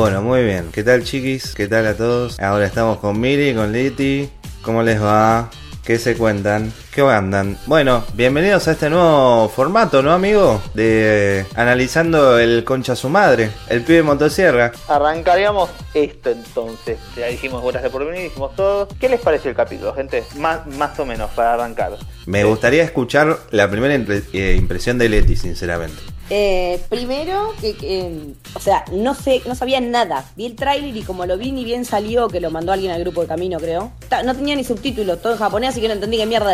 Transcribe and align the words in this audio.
Bueno, 0.00 0.22
muy 0.22 0.42
bien. 0.44 0.70
¿Qué 0.72 0.82
tal 0.82 1.04
chiquis? 1.04 1.54
¿Qué 1.54 1.68
tal 1.68 1.86
a 1.86 1.94
todos? 1.94 2.40
Ahora 2.40 2.64
estamos 2.64 2.96
con 3.00 3.20
Miri, 3.20 3.54
con 3.54 3.70
Liti. 3.70 4.30
¿Cómo 4.62 4.82
les 4.82 4.98
va? 4.98 5.50
¿Qué 5.84 5.98
se 5.98 6.16
cuentan? 6.16 6.72
¿Qué 6.92 7.02
andan? 7.02 7.56
Bueno, 7.66 8.02
bienvenidos 8.14 8.66
a 8.66 8.72
este 8.72 8.90
nuevo 8.90 9.48
formato, 9.48 10.02
¿no, 10.02 10.10
amigo? 10.12 10.60
De 10.74 11.46
analizando 11.54 12.36
el 12.36 12.64
concha 12.64 12.96
su 12.96 13.08
madre, 13.08 13.52
el 13.68 13.82
pibe 13.82 14.02
motosierra. 14.02 14.72
Arrancaríamos 14.88 15.70
esto 15.94 16.30
entonces. 16.30 16.98
Ya 17.16 17.26
dijimos 17.28 17.62
gracias 17.64 17.92
por 17.92 18.04
venir, 18.04 18.24
dijimos 18.24 18.56
todo. 18.56 18.88
¿Qué 18.98 19.08
les 19.08 19.20
parece 19.20 19.50
el 19.50 19.54
capítulo, 19.54 19.94
gente? 19.94 20.24
Más, 20.36 20.66
más 20.66 20.98
o 20.98 21.06
menos 21.06 21.30
para 21.30 21.54
arrancar. 21.54 21.92
Me 22.26 22.42
gustaría 22.42 22.82
escuchar 22.82 23.38
la 23.52 23.70
primera 23.70 23.94
impre- 23.94 24.24
eh, 24.32 24.56
impresión 24.58 24.98
de 24.98 25.08
Leti, 25.08 25.36
sinceramente. 25.36 26.02
Eh, 26.32 26.80
primero, 26.88 27.52
que, 27.60 27.74
que, 27.76 28.34
o 28.54 28.60
sea, 28.60 28.84
no 28.92 29.16
sé, 29.16 29.42
no 29.46 29.56
sabía 29.56 29.80
nada. 29.80 30.24
Vi 30.36 30.46
el 30.46 30.54
tráiler 30.54 30.96
y 30.96 31.02
como 31.02 31.26
lo 31.26 31.36
vi 31.36 31.50
ni 31.50 31.64
bien 31.64 31.84
salió, 31.84 32.28
que 32.28 32.38
lo 32.38 32.52
mandó 32.52 32.70
alguien 32.70 32.92
al 32.92 33.00
grupo 33.00 33.22
de 33.22 33.26
camino, 33.26 33.58
creo. 33.58 33.90
No 34.24 34.36
tenía 34.36 34.54
ni 34.54 34.62
subtítulos, 34.62 35.20
todo 35.20 35.32
en 35.32 35.40
japonés, 35.40 35.70
así 35.70 35.80
que 35.80 35.88
no 35.88 35.94
entendí 35.94 36.18
qué 36.18 36.26
mierda 36.26 36.52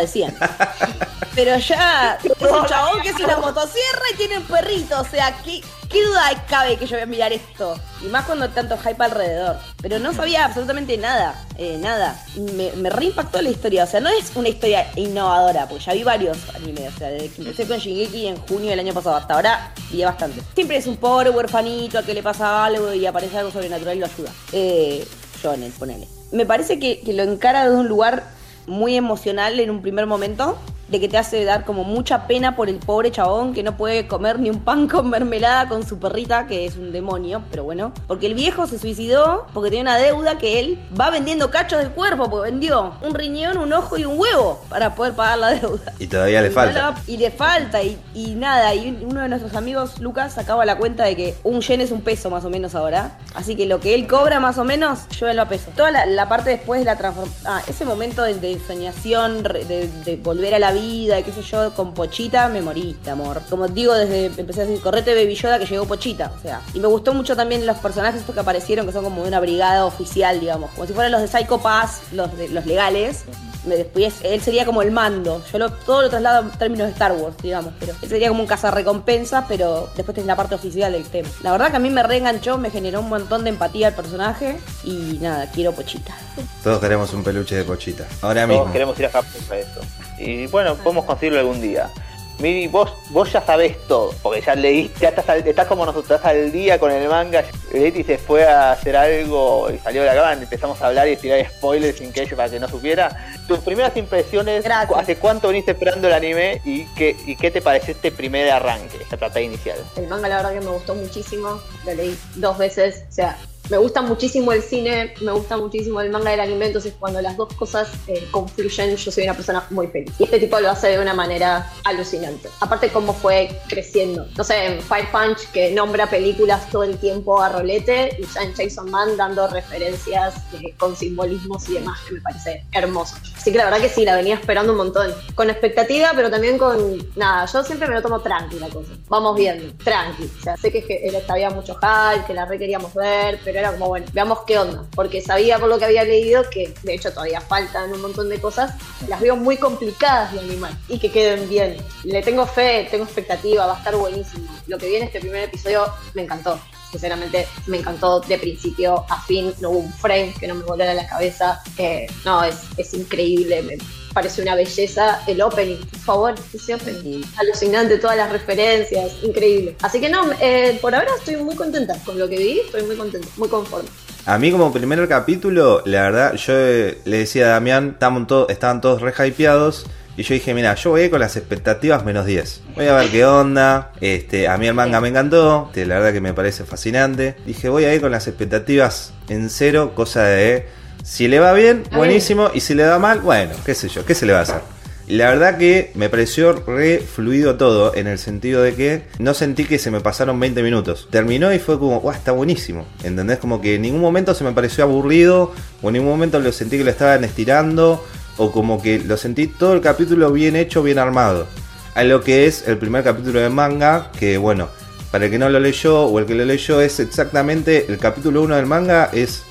Pero 1.36 1.58
ya 1.58 2.18
es 2.24 2.50
un 2.50 2.66
chabón 2.66 3.02
que 3.02 3.10
es 3.10 3.20
una 3.20 3.36
motosierra 3.36 4.02
y 4.14 4.16
tiene 4.16 4.38
un 4.38 4.44
perrito, 4.44 4.98
o 4.98 5.04
sea, 5.04 5.36
¿qué, 5.44 5.60
qué 5.90 6.02
duda 6.06 6.30
cabe 6.48 6.78
que 6.78 6.86
yo 6.86 6.96
voy 6.96 7.02
a 7.02 7.06
mirar 7.06 7.30
esto? 7.30 7.78
Y 8.02 8.06
más 8.06 8.24
cuando 8.24 8.46
hay 8.46 8.52
tanto 8.52 8.78
hype 8.78 9.04
alrededor. 9.04 9.58
Pero 9.82 9.98
no 9.98 10.14
sabía 10.14 10.46
absolutamente 10.46 10.96
nada, 10.96 11.44
eh, 11.58 11.76
nada. 11.78 12.18
Me, 12.36 12.72
me 12.72 12.88
reimpactó 12.88 13.42
la 13.42 13.50
historia, 13.50 13.84
o 13.84 13.86
sea, 13.86 14.00
no 14.00 14.08
es 14.08 14.34
una 14.34 14.48
historia 14.48 14.86
innovadora, 14.96 15.68
porque 15.68 15.84
ya 15.84 15.92
vi 15.92 16.04
varios 16.04 16.38
animes, 16.54 16.94
o 16.94 16.98
sea, 16.98 17.08
desde 17.10 17.28
que 17.28 17.42
empecé 17.42 17.66
con 17.66 17.78
Shingeki 17.78 18.28
en 18.28 18.36
junio 18.36 18.70
del 18.70 18.80
año 18.80 18.94
pasado 18.94 19.16
hasta 19.16 19.34
ahora, 19.34 19.74
vi 19.90 20.04
bastante. 20.04 20.40
Siempre 20.54 20.78
es 20.78 20.86
un 20.86 20.96
pobre 20.96 21.28
huerfanito 21.28 21.98
al 21.98 22.06
que 22.06 22.14
le 22.14 22.22
pasa 22.22 22.64
algo 22.64 22.94
y 22.94 23.04
aparece 23.04 23.36
algo 23.36 23.50
sobrenatural 23.50 23.94
y 23.94 24.00
lo 24.00 24.06
ayuda. 24.06 24.30
Eh, 24.52 25.06
Shonen, 25.42 25.70
ponele. 25.72 26.08
Me 26.32 26.46
parece 26.46 26.78
que, 26.78 27.00
que 27.02 27.12
lo 27.12 27.22
encara 27.22 27.64
desde 27.64 27.76
un 27.76 27.88
lugar 27.88 28.35
muy 28.66 28.96
emocional 28.96 29.60
en 29.60 29.70
un 29.70 29.82
primer 29.82 30.06
momento, 30.06 30.58
de 30.88 31.00
que 31.00 31.08
te 31.08 31.18
hace 31.18 31.44
dar 31.44 31.64
como 31.64 31.84
mucha 31.84 32.26
pena 32.26 32.54
por 32.56 32.68
el 32.68 32.76
pobre 32.76 33.10
chabón 33.10 33.54
que 33.54 33.62
no 33.62 33.76
puede 33.76 34.06
comer 34.06 34.38
ni 34.38 34.50
un 34.50 34.60
pan 34.60 34.86
con 34.88 35.10
mermelada 35.10 35.68
con 35.68 35.86
su 35.86 35.98
perrita, 35.98 36.46
que 36.46 36.64
es 36.66 36.76
un 36.76 36.92
demonio, 36.92 37.42
pero 37.50 37.64
bueno. 37.64 37.92
Porque 38.06 38.26
el 38.26 38.34
viejo 38.34 38.66
se 38.66 38.78
suicidó 38.78 39.46
porque 39.52 39.70
tenía 39.70 39.82
una 39.82 39.96
deuda 39.96 40.38
que 40.38 40.60
él 40.60 40.78
va 40.98 41.10
vendiendo 41.10 41.50
cachos 41.50 41.78
del 41.80 41.90
cuerpo, 41.90 42.30
porque 42.30 42.50
vendió 42.50 42.94
un 43.02 43.14
riñón, 43.14 43.58
un 43.58 43.72
ojo 43.72 43.96
y 43.98 44.04
un 44.04 44.18
huevo 44.18 44.60
para 44.68 44.94
poder 44.94 45.14
pagar 45.14 45.38
la 45.38 45.50
deuda. 45.50 45.92
Y 45.98 46.06
todavía 46.06 46.40
le 46.42 46.50
falta. 46.50 46.72
no 46.82 46.90
la- 46.92 47.02
Y 47.06 47.16
le 47.16 47.30
falta, 47.30 47.82
y, 47.82 47.98
y 48.14 48.34
nada. 48.34 48.74
Y 48.74 48.96
uno 49.02 49.22
de 49.22 49.28
nuestros 49.28 49.54
amigos, 49.54 49.98
Lucas, 50.00 50.34
sacaba 50.34 50.64
la 50.64 50.76
cuenta 50.78 51.04
de 51.04 51.16
que 51.16 51.34
un 51.44 51.60
yen 51.60 51.80
es 51.80 51.90
un 51.90 52.00
peso 52.02 52.30
más 52.30 52.44
o 52.44 52.50
menos 52.50 52.74
ahora. 52.74 53.18
Así 53.34 53.56
que 53.56 53.66
lo 53.66 53.80
que 53.80 53.94
él 53.94 54.06
cobra 54.06 54.40
más 54.40 54.58
o 54.58 54.64
menos, 54.64 55.00
yo 55.18 55.32
lo 55.32 55.42
a 55.42 55.48
peso. 55.48 55.70
Toda 55.76 55.90
la, 55.90 56.06
la 56.06 56.28
parte 56.28 56.50
después 56.50 56.80
de 56.80 56.84
la 56.86 56.96
transformación. 56.96 57.42
Ah, 57.46 57.60
ese 57.66 57.84
momento 57.84 58.22
de, 58.22 58.34
de 58.34 58.58
soñación, 58.66 59.42
de 59.42 60.20
volver 60.22 60.54
a 60.54 60.58
la 60.58 60.72
vida, 60.76 61.16
de 61.16 61.22
qué 61.24 61.32
sé 61.32 61.42
yo, 61.42 61.72
con 61.74 61.92
Pochita, 61.94 62.48
me 62.48 62.62
morí 62.62 62.96
de 63.04 63.10
amor. 63.10 63.42
Como 63.50 63.66
digo, 63.68 63.94
desde 63.94 64.26
empecé 64.26 64.62
a 64.62 64.64
decir, 64.66 64.80
correte 64.82 65.14
Baby 65.14 65.34
Yoda 65.34 65.58
que 65.58 65.66
llegó 65.66 65.84
Pochita. 65.86 66.32
O 66.38 66.40
sea, 66.42 66.60
y 66.74 66.80
me 66.80 66.86
gustó 66.88 67.12
mucho 67.14 67.34
también 67.36 67.66
los 67.66 67.76
personajes 67.78 68.20
estos 68.20 68.34
que 68.34 68.40
aparecieron, 68.40 68.86
que 68.86 68.92
son 68.92 69.04
como 69.04 69.22
de 69.22 69.28
una 69.28 69.40
brigada 69.40 69.84
oficial, 69.84 70.38
digamos. 70.40 70.70
Como 70.70 70.86
si 70.86 70.92
fueran 70.92 71.10
los 71.12 71.20
de 71.20 71.28
Psycho 71.28 71.58
Pass, 71.58 72.00
los, 72.12 72.36
de, 72.36 72.48
los 72.48 72.64
legales. 72.66 73.24
Me- 73.64 73.76
Después 73.76 74.14
él 74.22 74.40
sería 74.40 74.64
como 74.64 74.80
el 74.82 74.92
mando. 74.92 75.42
Yo 75.52 75.58
lo, 75.58 75.70
todo 75.72 76.02
lo 76.02 76.08
traslado 76.08 76.42
en 76.42 76.50
términos 76.50 76.86
de 76.86 76.92
Star 76.92 77.12
Wars, 77.12 77.34
digamos. 77.42 77.72
Pero 77.80 77.94
él 78.00 78.08
sería 78.08 78.28
como 78.28 78.40
un 78.42 78.46
cazarrecompensas, 78.46 79.44
pero 79.48 79.90
después 79.96 80.14
tenés 80.14 80.26
la 80.28 80.36
parte 80.36 80.54
oficial 80.54 80.92
del 80.92 81.02
tema. 81.04 81.28
La 81.42 81.50
verdad 81.50 81.70
que 81.72 81.76
a 81.76 81.80
mí 81.80 81.90
me 81.90 82.02
reenganchó, 82.04 82.58
me 82.58 82.70
generó 82.70 83.00
un 83.00 83.08
montón 83.08 83.42
de 83.42 83.50
empatía 83.50 83.88
al 83.88 83.94
personaje. 83.94 84.58
Y 84.84 85.18
nada, 85.20 85.50
quiero 85.50 85.72
pochita. 85.72 86.14
Todos 86.62 86.78
queremos 86.80 87.12
un 87.12 87.24
peluche 87.24 87.56
de 87.56 87.64
pochita. 87.64 88.04
Ahora 88.22 88.46
Todos 88.46 88.56
mismo. 88.60 88.72
queremos 88.72 88.98
ir 89.00 89.06
a 89.06 89.10
Japón 89.10 89.32
para 89.48 89.60
eso. 89.60 89.80
Y 90.18 90.46
bueno, 90.48 90.74
podemos 90.76 91.04
conseguirlo 91.04 91.40
algún 91.40 91.60
día. 91.60 91.90
Miri, 92.38 92.66
vos, 92.68 92.92
vos 93.08 93.32
ya 93.32 93.40
sabés 93.40 93.78
todo, 93.88 94.12
porque 94.22 94.42
ya 94.42 94.54
leíste, 94.54 95.00
ya 95.00 95.08
estás, 95.08 95.26
al- 95.30 95.48
estás 95.48 95.66
como 95.66 95.86
nosotros, 95.86 96.16
estás 96.18 96.32
al 96.32 96.52
día 96.52 96.78
con 96.78 96.92
el 96.92 97.08
manga. 97.08 97.42
Leti 97.72 98.04
se 98.04 98.18
fue 98.18 98.44
a 98.46 98.72
hacer 98.72 98.94
algo 98.94 99.70
y 99.74 99.78
salió 99.78 100.02
de 100.02 100.08
la 100.08 100.14
cama, 100.14 100.34
empezamos 100.34 100.82
a 100.82 100.88
hablar 100.88 101.08
y 101.08 101.16
tirar 101.16 101.42
spoilers 101.48 101.96
sin 101.96 102.12
que 102.12 102.22
ella 102.24 102.36
para 102.36 102.50
que 102.50 102.60
no 102.60 102.68
supiera. 102.68 103.32
Tus 103.48 103.60
primeras 103.60 103.96
impresiones, 103.96 104.64
Gracias. 104.64 104.98
¿hace 104.98 105.16
cuánto 105.16 105.48
viniste 105.48 105.70
esperando 105.70 106.08
el 106.08 106.12
anime 106.14 106.60
y 106.66 106.84
qué, 106.94 107.16
y 107.24 107.36
qué 107.36 107.50
te 107.50 107.62
pareció 107.62 107.94
este 107.94 108.12
primer 108.12 108.50
arranque, 108.50 108.98
esta 109.00 109.16
batalla 109.16 109.46
inicial? 109.46 109.78
El 109.96 110.06
manga 110.06 110.28
la 110.28 110.36
verdad 110.36 110.52
que 110.52 110.60
me 110.60 110.72
gustó 110.72 110.94
muchísimo, 110.94 111.58
lo 111.86 111.94
leí 111.94 112.18
dos 112.34 112.58
veces, 112.58 113.04
o 113.08 113.12
sea, 113.14 113.38
me 113.70 113.78
gusta 113.78 114.02
muchísimo 114.02 114.52
el 114.52 114.62
cine, 114.62 115.14
me 115.20 115.32
gusta 115.32 115.56
muchísimo 115.56 116.00
el 116.00 116.10
manga 116.10 116.30
del 116.30 116.40
anime, 116.40 116.66
entonces 116.66 116.94
cuando 116.98 117.20
las 117.20 117.36
dos 117.36 117.52
cosas 117.54 117.88
eh, 118.06 118.26
confluyen 118.30 118.96
yo 118.96 119.10
soy 119.10 119.24
una 119.24 119.34
persona 119.34 119.66
muy 119.70 119.86
feliz. 119.88 120.12
Y 120.18 120.24
este 120.24 120.38
tipo 120.38 120.60
lo 120.60 120.70
hace 120.70 120.88
de 120.88 121.00
una 121.00 121.14
manera 121.14 121.70
alucinante. 121.84 122.48
Aparte 122.60 122.88
cómo 122.90 123.12
fue 123.12 123.58
creciendo. 123.68 124.26
No 124.36 124.44
sé, 124.44 124.66
en 124.66 124.80
Fire 124.80 125.08
Punch 125.10 125.50
que 125.52 125.72
nombra 125.72 126.08
películas 126.08 126.68
todo 126.70 126.84
el 126.84 126.96
tiempo 126.98 127.42
a 127.42 127.48
rolete 127.48 128.16
y 128.18 128.26
ya 128.26 128.42
en 128.42 128.54
Jason 128.54 128.90
Man 128.90 129.16
dando 129.16 129.46
referencias 129.48 130.34
eh, 130.54 130.74
con 130.76 130.96
simbolismos 130.96 131.68
y 131.68 131.74
demás 131.74 132.00
que 132.06 132.14
me 132.14 132.20
parece 132.20 132.64
hermoso. 132.72 133.16
Así 133.36 133.52
que 133.52 133.58
la 133.58 133.64
verdad 133.64 133.80
que 133.80 133.88
sí, 133.88 134.04
la 134.04 134.16
venía 134.16 134.34
esperando 134.34 134.72
un 134.72 134.78
montón. 134.78 135.12
Con 135.34 135.50
expectativa, 135.50 136.12
pero 136.14 136.30
también 136.30 136.58
con... 136.58 136.98
Nada, 137.16 137.46
yo 137.46 137.62
siempre 137.64 137.88
me 137.88 137.94
lo 137.94 138.02
tomo 138.02 138.20
tranqui 138.20 138.58
la 138.58 138.68
cosa. 138.68 138.92
Vamos 139.08 139.36
viendo, 139.36 139.72
tranqui. 139.84 140.30
O 140.38 140.42
sea, 140.42 140.56
sé 140.56 140.70
que, 140.70 140.84
que 140.84 141.22
había 141.28 141.50
mucho 141.50 141.74
hype, 141.74 142.26
que 142.26 142.34
la 142.34 142.44
re 142.44 142.58
queríamos 142.58 142.94
ver, 142.94 143.40
pero 143.44 143.55
era 143.58 143.72
como, 143.72 143.88
bueno, 143.88 144.06
veamos 144.12 144.40
qué 144.46 144.58
onda. 144.58 144.84
Porque 144.94 145.20
sabía 145.22 145.58
por 145.58 145.68
lo 145.68 145.78
que 145.78 145.84
había 145.84 146.04
leído 146.04 146.48
que, 146.50 146.74
de 146.82 146.94
hecho, 146.94 147.12
todavía 147.12 147.40
faltan 147.40 147.92
un 147.92 148.00
montón 148.00 148.28
de 148.28 148.40
cosas. 148.40 148.74
Las 149.08 149.20
veo 149.20 149.36
muy 149.36 149.56
complicadas 149.56 150.32
de 150.32 150.40
animar 150.40 150.72
y 150.88 150.98
que 150.98 151.10
queden 151.10 151.48
bien. 151.48 151.76
Le 152.04 152.22
tengo 152.22 152.46
fe, 152.46 152.88
tengo 152.90 153.04
expectativa, 153.04 153.66
va 153.66 153.74
a 153.74 153.78
estar 153.78 153.96
buenísimo. 153.96 154.48
Lo 154.66 154.78
que 154.78 154.88
viene 154.88 155.06
este 155.06 155.20
primer 155.20 155.44
episodio 155.44 155.86
me 156.14 156.22
encantó. 156.22 156.58
Sinceramente, 156.96 157.46
me 157.66 157.76
encantó 157.76 158.20
de 158.20 158.38
principio 158.38 159.04
a 159.10 159.20
fin. 159.20 159.52
No 159.60 159.68
hubo 159.68 159.78
un 159.80 159.92
frame 159.92 160.32
que 160.40 160.46
no 160.48 160.54
me 160.54 160.64
volara 160.64 160.94
la 160.94 161.06
cabeza. 161.06 161.60
Eh, 161.76 162.06
no, 162.24 162.42
es, 162.42 162.56
es 162.78 162.94
increíble. 162.94 163.62
Me 163.62 163.76
parece 164.14 164.40
una 164.40 164.54
belleza. 164.54 165.20
El 165.26 165.42
opening, 165.42 165.76
por 165.76 166.00
favor, 166.00 166.34
ese 166.54 166.74
opening. 166.74 167.22
Alucinante, 167.36 167.98
todas 167.98 168.16
las 168.16 168.32
referencias. 168.32 169.12
Increíble. 169.22 169.76
Así 169.82 170.00
que 170.00 170.08
no, 170.08 170.22
eh, 170.40 170.78
por 170.80 170.94
ahora 170.94 171.10
estoy 171.18 171.36
muy 171.36 171.54
contenta 171.54 171.98
con 172.02 172.18
lo 172.18 172.26
que 172.30 172.38
vi. 172.38 172.60
Estoy 172.60 172.84
muy 172.84 172.96
contenta, 172.96 173.28
muy 173.36 173.48
conforme. 173.50 173.90
A 174.24 174.38
mí 174.38 174.50
como 174.50 174.72
primer 174.72 175.06
capítulo, 175.06 175.82
la 175.84 176.02
verdad, 176.02 176.34
yo 176.34 176.54
eh, 176.56 176.98
le 177.04 177.18
decía 177.18 177.44
a 177.44 177.48
Damián, 177.50 177.90
estaban 177.92 178.26
todos, 178.26 178.48
estaban 178.48 178.80
todos 178.80 179.02
re 179.02 179.12
hypeados. 179.12 179.84
Y 180.16 180.22
yo 180.22 180.32
dije, 180.34 180.54
mira, 180.54 180.74
yo 180.74 180.90
voy 180.90 181.02
a 181.02 181.04
ir 181.04 181.10
con 181.10 181.20
las 181.20 181.36
expectativas 181.36 182.04
menos 182.04 182.24
10. 182.24 182.62
Voy 182.74 182.86
a 182.86 182.94
ver 182.94 183.10
qué 183.10 183.26
onda. 183.26 183.92
Este, 184.00 184.48
a 184.48 184.56
mí 184.56 184.66
el 184.66 184.74
manga 184.74 185.00
me 185.00 185.08
encantó. 185.08 185.66
este, 185.68 185.84
la 185.84 185.96
verdad 185.96 186.12
que 186.12 186.22
me 186.22 186.32
parece 186.32 186.64
fascinante. 186.64 187.36
Dije, 187.44 187.68
voy 187.68 187.84
a 187.84 187.94
ir 187.94 188.00
con 188.00 188.10
las 188.10 188.26
expectativas 188.26 189.12
en 189.28 189.50
cero. 189.50 189.92
Cosa 189.94 190.24
de, 190.24 190.66
si 191.04 191.28
le 191.28 191.38
va 191.38 191.52
bien, 191.52 191.82
buenísimo. 191.92 192.50
Y 192.54 192.60
si 192.60 192.74
le 192.74 192.86
va 192.86 192.98
mal, 192.98 193.20
bueno, 193.20 193.52
qué 193.66 193.74
sé 193.74 193.88
yo, 193.88 194.06
qué 194.06 194.14
se 194.14 194.24
le 194.24 194.32
va 194.32 194.38
a 194.38 194.42
hacer. 194.42 194.76
Y 195.08 195.16
la 195.16 195.28
verdad 195.30 195.56
que 195.56 195.92
me 195.94 196.08
pareció 196.08 196.52
re 196.52 196.98
fluido 196.98 197.56
todo, 197.56 197.94
en 197.94 198.08
el 198.08 198.18
sentido 198.18 198.60
de 198.62 198.74
que 198.74 199.02
no 199.20 199.34
sentí 199.34 199.64
que 199.64 199.78
se 199.78 199.92
me 199.92 200.00
pasaron 200.00 200.40
20 200.40 200.62
minutos. 200.64 201.06
Terminó 201.10 201.52
y 201.52 201.60
fue 201.60 201.78
como, 201.78 202.00
guau, 202.00 202.14
está 202.14 202.32
buenísimo. 202.32 202.86
¿Entendés? 203.04 203.38
Como 203.38 203.60
que 203.60 203.76
en 203.76 203.82
ningún 203.82 204.00
momento 204.00 204.34
se 204.34 204.42
me 204.42 204.52
pareció 204.52 204.82
aburrido, 204.82 205.52
o 205.80 205.88
en 205.88 205.92
ningún 205.92 206.08
momento 206.08 206.40
lo 206.40 206.50
sentí 206.50 206.78
que 206.78 206.84
lo 206.84 206.90
estaban 206.90 207.22
estirando, 207.22 208.04
o 208.36 208.52
como 208.52 208.80
que 208.82 208.98
lo 208.98 209.16
sentí 209.16 209.46
todo 209.46 209.74
el 209.74 209.80
capítulo 209.80 210.32
bien 210.32 210.56
hecho, 210.56 210.82
bien 210.82 210.98
armado. 210.98 211.46
A 211.94 212.04
lo 212.04 212.22
que 212.22 212.46
es 212.46 212.68
el 212.68 212.78
primer 212.78 213.04
capítulo 213.04 213.40
de 213.40 213.48
manga, 213.48 214.10
que 214.18 214.36
bueno, 214.36 214.68
para 215.10 215.26
el 215.26 215.30
que 215.30 215.38
no 215.38 215.48
lo 215.48 215.60
leyó 215.60 216.02
o 216.02 216.18
el 216.18 216.26
que 216.26 216.34
lo 216.34 216.44
leyó 216.44 216.80
es 216.80 217.00
exactamente 217.00 217.86
el 217.88 217.98
capítulo 217.98 218.42
1 218.42 218.56
del 218.56 218.66
manga, 218.66 219.08
es 219.12 219.44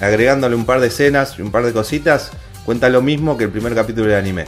agregándole 0.00 0.56
un 0.56 0.64
par 0.64 0.80
de 0.80 0.86
escenas 0.86 1.38
y 1.38 1.42
un 1.42 1.50
par 1.50 1.64
de 1.64 1.72
cositas, 1.72 2.30
cuenta 2.64 2.88
lo 2.88 3.02
mismo 3.02 3.36
que 3.36 3.44
el 3.44 3.50
primer 3.50 3.74
capítulo 3.74 4.06
del 4.06 4.16
anime. 4.16 4.46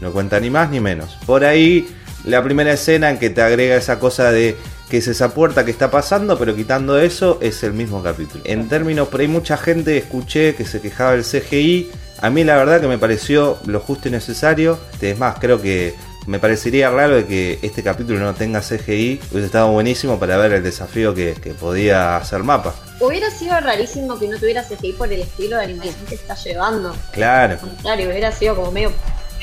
No 0.00 0.12
cuenta 0.12 0.40
ni 0.40 0.50
más 0.50 0.70
ni 0.70 0.80
menos. 0.80 1.18
Por 1.26 1.44
ahí, 1.44 1.86
la 2.24 2.42
primera 2.42 2.72
escena 2.72 3.10
en 3.10 3.18
que 3.18 3.30
te 3.30 3.42
agrega 3.42 3.76
esa 3.76 3.98
cosa 3.98 4.32
de 4.32 4.56
que 4.88 4.98
es 4.98 5.08
esa 5.08 5.34
puerta 5.34 5.64
que 5.64 5.70
está 5.70 5.90
pasando, 5.90 6.38
pero 6.38 6.54
quitando 6.54 6.98
eso, 6.98 7.38
es 7.40 7.62
el 7.62 7.72
mismo 7.72 8.02
capítulo. 8.02 8.42
En 8.44 8.68
términos, 8.68 9.08
por 9.08 9.20
ahí 9.20 9.28
mucha 9.28 9.56
gente 9.56 9.96
escuché 9.96 10.54
que 10.54 10.64
se 10.64 10.80
quejaba 10.80 11.12
del 11.12 11.24
CGI. 11.24 11.90
A 12.20 12.30
mí 12.30 12.44
la 12.44 12.56
verdad 12.56 12.80
que 12.80 12.88
me 12.88 12.98
pareció 12.98 13.58
lo 13.66 13.80
justo 13.80 14.08
y 14.08 14.10
necesario. 14.10 14.78
Es 15.00 15.18
más, 15.18 15.38
creo 15.38 15.60
que 15.60 15.94
me 16.26 16.38
parecería 16.38 16.90
raro 16.90 17.16
de 17.16 17.26
que 17.26 17.58
este 17.62 17.82
capítulo 17.82 18.20
no 18.20 18.34
tenga 18.34 18.60
CGI. 18.60 19.20
Hubiese 19.30 19.46
estado 19.46 19.70
buenísimo 19.70 20.18
para 20.18 20.36
ver 20.36 20.52
el 20.52 20.62
desafío 20.62 21.14
que, 21.14 21.34
que 21.34 21.52
podía 21.52 22.16
hacer 22.16 22.42
mapa. 22.42 22.74
Hubiera 23.00 23.30
sido 23.30 23.58
rarísimo 23.60 24.18
que 24.18 24.28
no 24.28 24.38
tuviera 24.38 24.62
CGI 24.62 24.92
por 24.92 25.12
el 25.12 25.20
estilo 25.20 25.56
de 25.58 25.64
animación 25.64 26.06
que 26.08 26.14
está 26.14 26.34
llevando. 26.34 26.96
Claro, 27.12 27.54
Al 27.54 27.60
contrario, 27.60 28.08
hubiera 28.08 28.32
sido 28.32 28.56
como 28.56 28.70
medio 28.70 28.92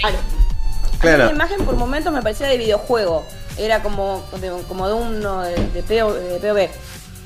raro. 0.01 0.17
A 0.17 0.93
mí 0.93 0.99
claro. 0.99 1.25
La 1.25 1.31
imagen 1.31 1.65
por 1.65 1.75
momentos 1.75 2.11
me 2.13 2.21
parecía 2.21 2.47
de 2.47 2.57
videojuego. 2.57 3.25
Era 3.57 3.83
como 3.83 4.23
de, 4.39 4.51
como 4.67 4.87
de 4.87 4.93
uno 4.93 5.43
de, 5.43 5.55
de 5.55 5.83
PO 5.83 6.13
de 6.13 6.39
POV. 6.39 6.69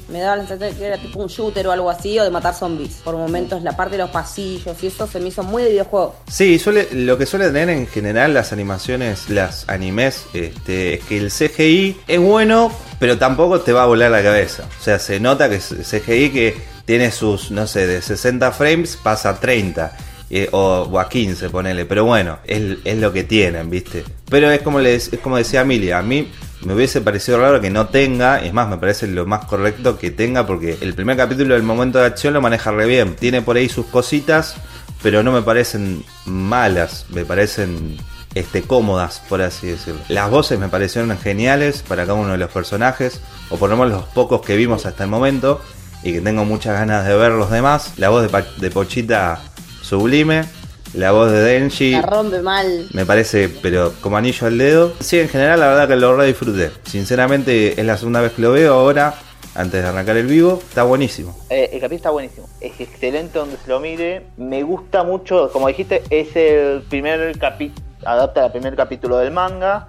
Me 0.10 0.19
daba 0.19 0.36
la 0.38 0.48
sensación 0.48 0.72
de 0.72 0.78
que 0.78 0.86
era 0.86 0.98
tipo 0.98 1.19
un 1.19 1.28
shooter 1.28 1.68
o 1.68 1.72
algo 1.72 1.90
así, 1.90 2.19
o 2.19 2.24
de 2.24 2.30
matar 2.30 2.54
zombies. 2.54 3.02
Por 3.04 3.16
momentos, 3.16 3.63
la 3.63 3.75
parte 3.75 3.94
de 3.98 4.04
los 4.04 4.12
pasillos 4.12 4.75
y 4.81 4.88
eso 4.88 5.07
se 5.07 5.19
me 5.19 5.30
hizo 5.30 5.44
muy 5.44 5.63
de 5.63 5.69
videojuego. 5.72 6.16
Sí, 6.30 6.60
suele, 6.60 6.88
lo 6.92 7.18
que 7.18 7.25
suele 7.25 7.48
tener 7.48 7.69
en 7.69 7.88
general 7.88 8.34
las 8.34 8.54
animaciones, 8.54 9.30
las 9.30 9.68
animes, 9.68 10.25
este, 10.34 10.96
es 10.96 11.04
que 11.06 11.18
el 11.18 11.31
CGI 11.31 11.98
es 12.07 12.19
bueno, 12.19 12.72
pero 13.00 13.18
tampoco 13.18 13.62
te 13.62 13.74
va 13.74 13.84
a 13.84 13.88
volar 13.88 14.12
la 14.12 14.22
cabeza. 14.24 14.63
O 14.80 14.84
sea, 14.84 15.00
se 15.00 15.19
nota 15.19 15.50
que 15.50 15.56
es 15.56 15.69
CGI 15.69 16.30
que 16.30 16.57
tiene 16.86 17.12
sus, 17.12 17.50
no 17.52 17.66
sé, 17.66 17.88
de 17.88 18.02
60 18.02 18.52
frames 18.52 18.98
pasa 19.02 19.30
a 19.31 19.40
30. 19.40 19.98
eh, 20.30 20.50
o, 20.52 20.88
o 20.92 21.00
a 21.00 21.07
15, 21.07 21.50
ponele. 21.50 21.86
Pero 21.86 22.06
bueno, 22.06 22.40
es, 22.46 22.78
es 22.84 22.98
lo 22.98 23.13
que 23.13 23.24
tienen, 23.24 23.69
¿viste? 23.69 24.04
Pero 24.30 24.50
es 24.50 24.62
como, 24.62 24.80
les, 24.80 25.13
es 25.13 25.19
como 25.19 25.38
decía 25.38 25.62
Emilia, 25.62 26.00
a 26.00 26.02
mí 26.02 26.31
me 26.66 26.74
hubiese 26.74 27.02
parecido 27.02 27.40
raro 27.40 27.62
que 27.62 27.70
no 27.70 27.88
tenga, 27.88 28.40
es 28.40 28.52
más, 28.54 28.68
me 28.68 28.78
parece 28.78 29.08
lo 29.08 29.26
más 29.26 29.46
correcto 29.46 29.98
que 29.98 30.12
tenga, 30.12 30.46
porque 30.46 30.78
el 30.82 30.94
primer 30.96 31.16
capítulo 31.16 31.54
del 31.54 31.64
momento 31.64 32.00
de 32.00 32.06
acción 32.06 32.34
lo 32.34 32.42
maneja 32.42 32.72
re 32.72 32.88
bien. 32.88 33.16
Tiene 33.16 33.42
por 33.42 33.56
ahí 33.56 33.70
sus 33.70 33.86
cositas, 33.86 34.56
pero 35.04 35.24
no 35.24 35.32
me 35.32 35.44
parecen 35.44 36.04
malas, 36.26 37.06
me 37.10 37.24
parecen 37.24 37.98
este, 38.34 38.64
cómodas, 38.64 39.22
por 39.30 39.42
así 39.42 39.68
decirlo. 39.68 40.02
Las 40.10 40.30
voces 40.30 40.60
me 40.60 40.68
parecieron 40.68 41.16
geniales 41.18 41.84
para 41.88 42.04
cada 42.04 42.16
uno 42.16 42.32
de 42.32 42.38
los 42.40 42.52
personajes, 42.52 43.22
o 43.50 43.58
por 43.58 43.70
lo 43.70 43.78
menos 43.78 43.92
los 43.92 44.06
pocos 44.06 44.42
que 44.42 44.56
vimos 44.56 44.86
hasta 44.86 45.04
el 45.04 45.10
momento, 45.10 45.62
y 46.04 46.14
que 46.14 46.22
tengo 46.22 46.46
muchas 46.46 46.74
ganas 46.74 47.06
de 47.06 47.16
ver 47.16 47.32
los 47.32 47.52
demás. 47.52 47.94
La 47.98 48.10
voz 48.10 48.30
de, 48.30 48.46
de 48.58 48.72
Pochita 48.72 49.40
sublime, 49.82 50.46
la 50.95 51.12
voz 51.12 51.31
de 51.31 51.42
Denji 51.42 51.92
La 51.92 52.01
rompe 52.01 52.42
mal. 52.42 52.88
me 52.94 53.06
parece, 53.06 53.50
pero 53.62 53.94
como 54.01 54.18
anillo 54.18 54.47
al 54.47 54.57
dedo. 54.57 54.94
Sí, 55.00 55.19
en 55.19 55.30
general, 55.30 55.59
la 55.59 55.68
verdad 55.68 55.88
que 55.88 55.95
lo 55.95 56.15
re 56.15 56.25
disfruté. 56.27 56.71
Sinceramente, 56.83 57.80
es 57.80 57.86
la 57.86 57.97
segunda 57.97 58.21
vez 58.21 58.31
que 58.33 58.42
lo 58.42 58.51
veo 58.51 58.74
ahora, 58.74 59.13
antes 59.56 59.81
de 59.83 59.88
arrancar 59.88 60.18
el 60.18 60.27
vivo. 60.27 60.59
Está 60.68 60.83
buenísimo. 60.83 61.38
Eh, 61.50 61.69
el 61.74 61.80
capítulo 61.80 61.95
está 61.95 62.09
buenísimo. 62.12 62.47
Es 62.62 62.80
excelente 62.80 63.39
donde 63.39 63.57
se 63.57 63.69
lo 63.69 63.80
mire. 63.80 64.24
Me 64.38 64.63
gusta 64.63 65.03
mucho, 65.03 65.50
como 65.51 65.68
dijiste, 65.68 66.03
es 66.09 66.36
el 66.36 66.81
primer 66.83 67.38
capítulo, 67.38 67.86
adapta 68.06 68.45
el 68.45 68.51
primer 68.51 68.75
capítulo 68.75 69.18
del 69.18 69.31
manga. 69.31 69.88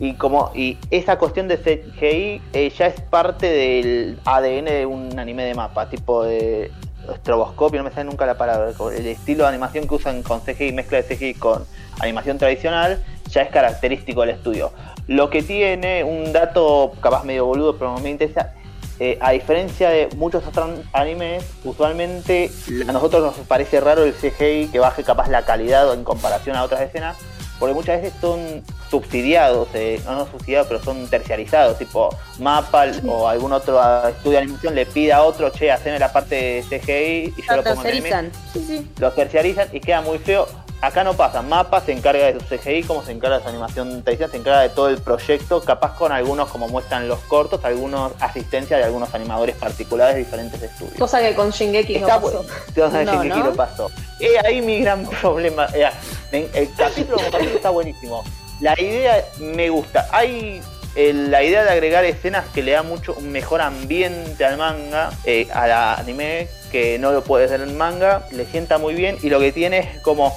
Y 0.00 0.14
como 0.14 0.52
y 0.54 0.78
esa 0.92 1.18
cuestión 1.18 1.48
de 1.48 1.56
CGI 1.58 2.40
eh, 2.52 2.72
ya 2.76 2.86
es 2.86 3.00
parte 3.00 3.46
del 3.46 4.20
ADN 4.24 4.64
de 4.66 4.86
un 4.86 5.18
anime 5.18 5.44
de 5.44 5.54
mapa, 5.54 5.90
tipo 5.90 6.22
de 6.22 6.70
estroboscopio, 7.12 7.78
no 7.78 7.88
me 7.88 7.94
sale 7.94 8.04
nunca 8.04 8.26
la 8.26 8.36
palabra, 8.36 8.72
el 8.96 9.06
estilo 9.06 9.44
de 9.44 9.48
animación 9.48 9.88
que 9.88 9.94
usan 9.94 10.22
con 10.22 10.40
CGI, 10.40 10.72
mezcla 10.72 11.02
de 11.02 11.04
CGI 11.04 11.34
con 11.34 11.64
animación 12.00 12.38
tradicional, 12.38 13.02
ya 13.30 13.42
es 13.42 13.50
característico 13.50 14.22
del 14.22 14.30
estudio. 14.30 14.72
Lo 15.06 15.30
que 15.30 15.42
tiene, 15.42 16.04
un 16.04 16.32
dato 16.32 16.92
capaz 17.00 17.24
medio 17.24 17.46
boludo, 17.46 17.76
pero 17.76 17.98
me 17.98 18.10
interesa, 18.10 18.54
eh, 19.00 19.16
a 19.20 19.30
diferencia 19.30 19.90
de 19.90 20.08
muchos 20.16 20.46
otros 20.46 20.80
animes, 20.92 21.44
usualmente 21.64 22.50
a 22.88 22.92
nosotros 22.92 23.22
nos 23.22 23.46
parece 23.46 23.80
raro 23.80 24.04
el 24.04 24.12
CGI 24.12 24.68
que 24.72 24.80
baje 24.80 25.04
capaz 25.04 25.28
la 25.28 25.44
calidad 25.44 25.92
en 25.94 26.02
comparación 26.02 26.56
a 26.56 26.64
otras 26.64 26.80
escenas, 26.80 27.16
porque 27.58 27.74
muchas 27.74 28.02
veces 28.02 28.18
son 28.20 28.62
subsidiados, 28.90 29.68
eh, 29.74 30.00
no, 30.04 30.16
no 30.16 30.26
subsidiados, 30.26 30.68
pero 30.68 30.82
son 30.82 31.06
terciarizados, 31.08 31.78
tipo 31.78 32.14
Mapal 32.38 33.02
o 33.06 33.28
algún 33.28 33.52
otro 33.52 33.80
estudio 34.08 34.38
de 34.38 34.44
animación 34.44 34.74
le 34.74 34.86
pide 34.86 35.12
a 35.12 35.22
otro, 35.22 35.50
che, 35.50 35.70
haceme 35.70 35.98
la 35.98 36.12
parte 36.12 36.34
de 36.34 36.64
CGI 36.68 37.34
y 37.36 37.46
yo 37.46 37.56
lo 37.56 37.64
pongo 37.64 37.84
en 37.84 38.06
el. 38.06 38.32
Sí, 38.52 38.64
sí. 38.66 38.90
los 38.98 39.14
terciarizan 39.14 39.68
y 39.72 39.80
queda 39.80 40.00
muy 40.00 40.18
feo. 40.18 40.46
Acá 40.80 41.02
no 41.02 41.14
pasa, 41.14 41.42
Mapa 41.42 41.80
se 41.80 41.90
encarga 41.90 42.26
de 42.32 42.38
su 42.38 42.46
CGI, 42.46 42.84
como 42.84 43.02
se 43.04 43.10
encarga 43.10 43.38
de 43.38 43.42
su 43.42 43.48
animación 43.48 44.02
tradicional, 44.04 44.30
se 44.30 44.36
encarga 44.36 44.60
de 44.62 44.68
todo 44.68 44.88
el 44.88 44.98
proyecto, 44.98 45.60
capaz 45.64 45.96
con 45.96 46.12
algunos, 46.12 46.48
como 46.50 46.68
muestran 46.68 47.08
los 47.08 47.18
cortos, 47.20 47.64
algunos 47.64 48.12
asistencia 48.20 48.76
de 48.76 48.84
algunos 48.84 49.12
animadores 49.12 49.56
particulares 49.56 50.14
de 50.14 50.20
diferentes 50.24 50.62
estudios. 50.62 50.96
Cosa 50.96 51.20
que 51.20 51.34
con 51.34 51.50
Shingeki 51.50 51.94
no 51.94 52.06
Está 52.06 52.20
pasó. 52.20 52.42
bueno. 52.44 52.54
Entonces, 52.68 53.06
No, 53.06 53.12
Shingeki 53.12 53.38
¿no? 53.40 53.44
no 53.46 53.52
pasó. 53.54 53.90
Eh, 54.20 54.38
ahí 54.44 54.62
mi 54.62 54.80
gran 54.80 55.04
problema. 55.20 55.66
eh, 55.74 55.88
en- 56.30 56.48
el 56.54 56.72
capítulo 56.74 57.16
está 57.18 57.70
buenísimo. 57.70 58.22
La 58.60 58.80
idea 58.80 59.24
me 59.40 59.70
gusta. 59.70 60.06
Hay 60.12 60.60
eh, 60.94 61.12
la 61.12 61.42
idea 61.42 61.64
de 61.64 61.70
agregar 61.70 62.04
escenas 62.04 62.44
que 62.54 62.62
le 62.62 62.72
da 62.72 62.84
mucho 62.84 63.14
un 63.14 63.30
mejor 63.32 63.60
ambiente 63.62 64.44
al 64.44 64.56
manga, 64.56 65.10
eh, 65.24 65.48
al 65.52 65.72
anime, 65.72 66.46
que 66.70 66.98
no 67.00 67.10
lo 67.10 67.22
puedes 67.24 67.50
ver 67.50 67.62
en 67.62 67.76
manga, 67.76 68.26
le 68.30 68.44
sienta 68.46 68.78
muy 68.78 68.94
bien 68.94 69.16
y 69.22 69.28
lo 69.30 69.40
que 69.40 69.50
tiene 69.52 69.78
es 69.78 70.00
como 70.02 70.36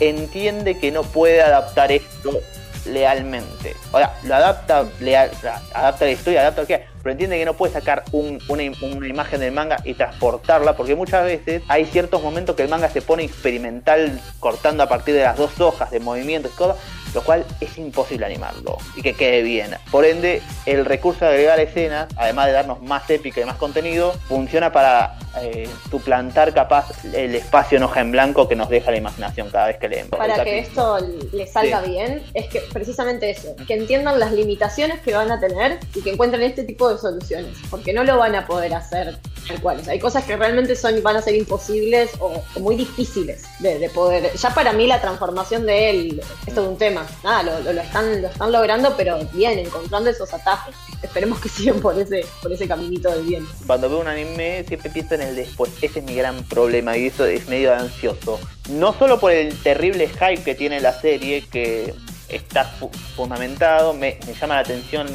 entiende 0.00 0.78
que 0.78 0.90
no 0.92 1.02
puede 1.02 1.42
adaptar 1.42 1.92
esto 1.92 2.40
lealmente. 2.86 3.74
O 3.92 3.98
sea, 3.98 4.14
lo 4.24 4.34
adapta, 4.34 4.84
leal, 5.00 5.30
adapta 5.72 6.04
la 6.04 6.10
historia, 6.10 6.40
adapta 6.42 6.60
lo 6.62 6.66
que 6.66 6.84
pero 7.02 7.12
entiende 7.12 7.38
que 7.38 7.44
no 7.44 7.52
puede 7.52 7.70
sacar 7.72 8.02
un- 8.12 8.40
una, 8.48 8.62
una 8.80 9.06
imagen 9.06 9.38
del 9.40 9.52
manga 9.52 9.76
y 9.84 9.92
transportarla, 9.92 10.74
porque 10.74 10.94
muchas 10.94 11.22
veces 11.24 11.62
hay 11.68 11.84
ciertos 11.84 12.22
momentos 12.22 12.56
que 12.56 12.62
el 12.62 12.70
manga 12.70 12.88
se 12.88 13.02
pone 13.02 13.24
experimental, 13.24 14.18
cortando 14.40 14.82
a 14.82 14.88
partir 14.88 15.14
de 15.14 15.22
las 15.22 15.36
dos 15.36 15.60
hojas 15.60 15.90
de 15.90 16.00
movimientos 16.00 16.52
y 16.54 16.56
cosas, 16.56 16.76
lo 17.14 17.22
cual 17.22 17.44
es 17.60 17.78
imposible 17.78 18.26
animarlo 18.26 18.76
y 18.96 19.02
que 19.02 19.14
quede 19.14 19.42
bien. 19.42 19.76
Por 19.90 20.04
ende, 20.04 20.42
el 20.66 20.84
recurso 20.84 21.24
de 21.24 21.30
agregar 21.30 21.60
escenas, 21.60 22.08
además 22.16 22.46
de 22.46 22.52
darnos 22.52 22.82
más 22.82 23.08
épica 23.08 23.40
y 23.40 23.44
más 23.44 23.56
contenido, 23.56 24.12
funciona 24.28 24.72
para 24.72 25.16
eh, 25.40 25.68
suplantar 25.90 26.52
capaz 26.52 27.04
el 27.12 27.34
espacio 27.34 27.78
en 27.78 27.84
hoja 27.84 28.00
en 28.00 28.12
blanco 28.12 28.48
que 28.48 28.56
nos 28.56 28.68
deja 28.68 28.90
la 28.90 28.96
imaginación 28.96 29.50
cada 29.50 29.66
vez 29.68 29.78
que 29.78 29.88
leemos. 29.88 30.10
Para 30.10 30.42
que 30.44 30.58
esto 30.58 30.98
le 31.32 31.46
salga 31.46 31.82
Sí. 31.82 31.90
bien, 31.90 32.22
es 32.34 32.46
que 32.46 32.60
precisamente 32.72 33.30
eso, 33.30 33.54
que 33.66 33.74
entiendan 33.74 34.18
las 34.18 34.32
limitaciones 34.32 35.00
que 35.00 35.14
van 35.14 35.30
a 35.30 35.40
tener 35.40 35.80
y 35.94 36.02
que 36.02 36.10
encuentren 36.10 36.42
este 36.42 36.64
tipo 36.64 36.92
de 36.92 36.98
soluciones, 36.98 37.56
porque 37.70 37.92
no 37.92 38.04
lo 38.04 38.18
van 38.18 38.34
a 38.34 38.46
poder 38.46 38.74
hacer 38.74 39.18
tal 39.46 39.60
cual. 39.60 39.80
O 39.80 39.84
sea, 39.84 39.92
hay 39.92 39.98
cosas 39.98 40.24
que 40.24 40.36
realmente 40.36 40.74
son 40.76 41.02
van 41.02 41.16
a 41.16 41.22
ser 41.22 41.34
imposibles 41.34 42.10
o, 42.20 42.42
muy 42.60 42.76
difíciles 42.76 43.44
de, 43.58 43.78
de 43.78 43.90
poder. 43.90 44.32
Ya 44.34 44.50
para 44.54 44.72
mí 44.72 44.86
la 44.86 45.00
transformación 45.00 45.66
de 45.66 45.90
él 45.90 46.22
es 46.46 46.54
todo 46.54 46.70
un 46.70 46.78
tema. 46.78 47.03
Nada, 47.22 47.42
lo, 47.42 47.70
están, 47.80 48.22
lo 48.22 48.28
están 48.28 48.52
logrando, 48.52 48.94
pero 48.96 49.18
bien, 49.32 49.58
encontrando 49.58 50.10
esos 50.10 50.32
atajos. 50.32 50.74
Esperemos 51.02 51.40
que 51.40 51.48
sigan 51.50 51.80
por 51.80 51.98
ese, 51.98 52.24
por 52.42 52.52
ese 52.52 52.66
caminito 52.68 53.10
del 53.10 53.22
bien. 53.22 53.46
Cuando 53.66 53.88
veo 53.88 54.00
un 54.00 54.08
anime 54.08 54.64
siempre 54.66 54.90
pienso 54.90 55.14
en 55.14 55.22
el 55.22 55.36
después. 55.36 55.70
Ese 55.82 56.00
es 56.00 56.04
mi 56.04 56.14
gran 56.14 56.42
problema 56.44 56.96
y 56.96 57.06
eso 57.06 57.24
es 57.26 57.48
medio 57.48 57.74
ansioso. 57.74 58.38
No 58.70 58.92
solo 58.98 59.18
por 59.20 59.32
el 59.32 59.56
terrible 59.62 60.08
hype 60.08 60.42
que 60.42 60.54
tiene 60.54 60.80
la 60.80 60.92
serie, 60.98 61.44
que 61.50 61.94
está 62.28 62.64
fu- 62.64 62.90
fundamentado, 63.16 63.92
me, 63.92 64.18
llama 64.40 64.54
la 64.54 64.60
atención 64.60 65.06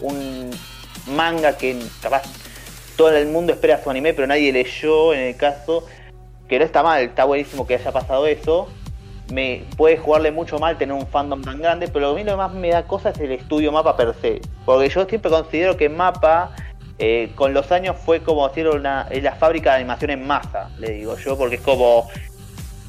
un 0.00 0.50
manga 1.06 1.56
que 1.56 1.76
capaz 2.02 2.22
todo 2.96 3.10
el 3.16 3.26
mundo 3.28 3.52
espera 3.52 3.82
su 3.82 3.90
anime, 3.90 4.12
pero 4.14 4.26
nadie 4.26 4.52
leyó 4.52 5.14
en 5.14 5.20
el 5.20 5.36
caso, 5.36 5.86
que 6.48 6.58
no 6.58 6.64
está 6.64 6.82
mal, 6.82 7.02
está 7.02 7.24
buenísimo 7.24 7.66
que 7.66 7.74
haya 7.76 7.92
pasado 7.92 8.26
eso. 8.26 8.68
Me 9.32 9.64
puede 9.76 9.96
jugarle 9.96 10.32
mucho 10.32 10.58
mal 10.58 10.76
tener 10.76 10.94
un 10.94 11.06
fandom 11.06 11.42
tan 11.42 11.58
grande, 11.58 11.88
pero 11.88 12.10
a 12.10 12.14
mí 12.14 12.24
lo 12.24 12.32
que 12.32 12.36
más 12.36 12.52
me 12.52 12.70
da 12.70 12.82
cosa 12.84 13.10
es 13.10 13.18
el 13.20 13.32
estudio 13.32 13.70
Mapa 13.70 13.96
per 13.96 14.14
se. 14.20 14.40
Porque 14.64 14.88
yo 14.88 15.04
siempre 15.06 15.30
considero 15.30 15.76
que 15.76 15.88
Mapa 15.88 16.52
eh, 17.02 17.32
con 17.34 17.54
los 17.54 17.72
años 17.72 17.96
fue 17.96 18.20
como 18.20 18.46
decir 18.46 18.68
una, 18.68 19.08
la 19.10 19.34
fábrica 19.34 19.70
de 19.70 19.76
animación 19.76 20.10
en 20.10 20.26
masa, 20.26 20.68
le 20.78 20.90
digo 20.90 21.16
yo, 21.16 21.38
porque 21.38 21.54
es 21.54 21.62
como 21.62 22.08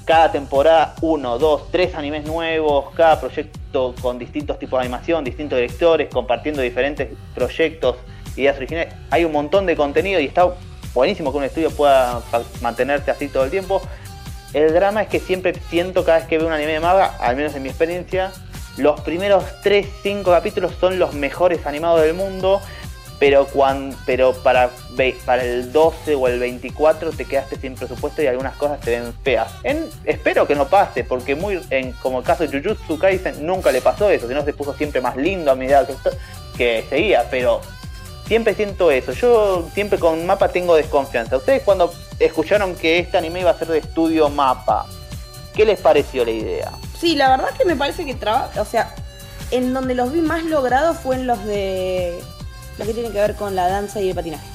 cada 0.04 0.30
temporada 0.34 0.96
uno, 1.02 1.40
dos, 1.40 1.72
tres 1.72 1.96
animes 1.96 2.26
nuevos, 2.26 2.94
cada 2.94 3.22
proyecto 3.22 3.96
con 4.02 4.20
distintos 4.20 4.60
tipos 4.60 4.80
de 4.80 4.88
animación, 4.88 5.24
distintos 5.24 5.58
directores, 5.58 6.10
compartiendo 6.10 6.62
diferentes 6.62 7.08
proyectos, 7.34 7.96
ideas 8.36 8.58
originales. 8.58 8.94
Hay 9.12 9.24
un 9.24 9.32
montón 9.32 9.66
de 9.66 9.78
contenido 9.78 10.20
y 10.20 10.26
está 10.26 10.54
buenísimo 10.94 11.32
que 11.32 11.38
un 11.38 11.44
estudio 11.46 11.72
pueda 11.72 12.22
mantenerse 12.62 13.12
así 13.12 13.30
todo 13.30 13.46
el 13.46 13.52
tiempo. 13.52 13.82
El 14.54 14.74
drama 14.74 15.04
es 15.04 15.08
que 15.10 15.20
siempre 15.20 15.54
siento 15.70 16.04
cada 16.04 16.20
vez 16.20 16.28
que 16.28 16.38
veo 16.38 16.48
un 16.48 16.54
anime 16.54 16.74
de 16.74 16.80
manga, 16.80 17.16
al 17.20 17.36
menos 17.36 17.56
en 17.56 17.64
mi 17.64 17.70
experiencia, 17.70 18.32
los 18.78 19.00
primeros 19.02 19.44
3, 19.64 19.86
5 20.04 20.30
capítulos 20.32 20.74
son 20.80 21.00
los 21.00 21.14
mejores 21.14 21.66
animados 21.66 22.02
del 22.02 22.14
mundo, 22.14 22.62
pero 23.20 23.46
cuan- 23.48 23.96
pero 24.06 24.34
para, 24.34 24.72
para 25.26 25.44
el 25.44 25.72
12 25.72 26.16
o 26.16 26.28
el 26.28 26.40
24 26.40 27.12
te 27.12 27.26
quedaste 27.26 27.56
sin 27.58 27.76
presupuesto 27.76 28.22
y 28.24 28.28
algunas 28.28 28.56
cosas 28.56 28.80
te 28.80 28.92
ven 29.00 29.14
feas. 29.24 29.52
Espero 30.06 30.48
que 30.48 30.56
no 30.56 30.68
pase, 30.68 31.04
porque 31.04 31.36
muy 31.36 31.62
en, 31.70 31.92
como 31.94 32.20
el 32.20 32.26
caso 32.26 32.48
de 32.48 32.62
Jujutsu 32.62 32.98
Kaisen 32.98 33.46
nunca 33.46 33.72
le 33.72 33.82
pasó 33.82 34.10
eso, 34.10 34.28
sino 34.28 34.44
se 34.44 34.54
puso 34.54 34.74
siempre 34.74 35.02
más 35.02 35.16
lindo 35.18 35.52
a 35.52 35.56
medida 35.56 35.86
que, 35.86 35.94
que 36.58 36.86
seguía, 36.90 37.28
pero 37.30 37.62
siempre 38.26 38.56
siento 38.56 38.90
eso. 38.90 39.12
Yo 39.12 39.68
siempre 39.74 40.00
con 40.00 40.26
Mapa 40.26 40.48
tengo 40.48 40.76
desconfianza. 40.76 41.38
Ustedes 41.38 41.62
cuando 41.64 41.94
escucharon 42.26 42.76
que 42.76 43.00
este 43.00 43.18
anime 43.18 43.42
iba 43.42 43.52
a 43.52 43.58
ser 43.58 43.68
de 43.68 43.80
estudio 43.80 44.30
Mapa, 44.30 44.86
¿qué 45.54 45.66
les 45.66 45.80
pareció 45.80 46.24
la 46.26 46.32
idea? 46.32 46.72
Sí, 47.00 47.16
la 47.16 47.30
verdad 47.30 47.50
que 47.58 47.66
me 47.66 47.76
parece 47.76 48.06
que 48.06 48.14
trabaja, 48.14 48.62
o 48.62 48.66
sea, 48.66 48.94
en 49.50 49.74
donde 49.74 49.96
los 49.96 50.12
vi 50.12 50.22
más 50.22 50.44
logrados 50.44 50.98
fue 50.98 51.16
en 51.16 51.28
los 51.28 51.44
de 51.46 52.20
lo 52.78 52.86
que 52.86 52.94
tiene 52.94 53.10
que 53.12 53.20
ver 53.20 53.36
con 53.36 53.56
la 53.56 53.68
danza 53.68 54.02
y 54.02 54.10
el 54.10 54.16
patinaje. 54.16 54.46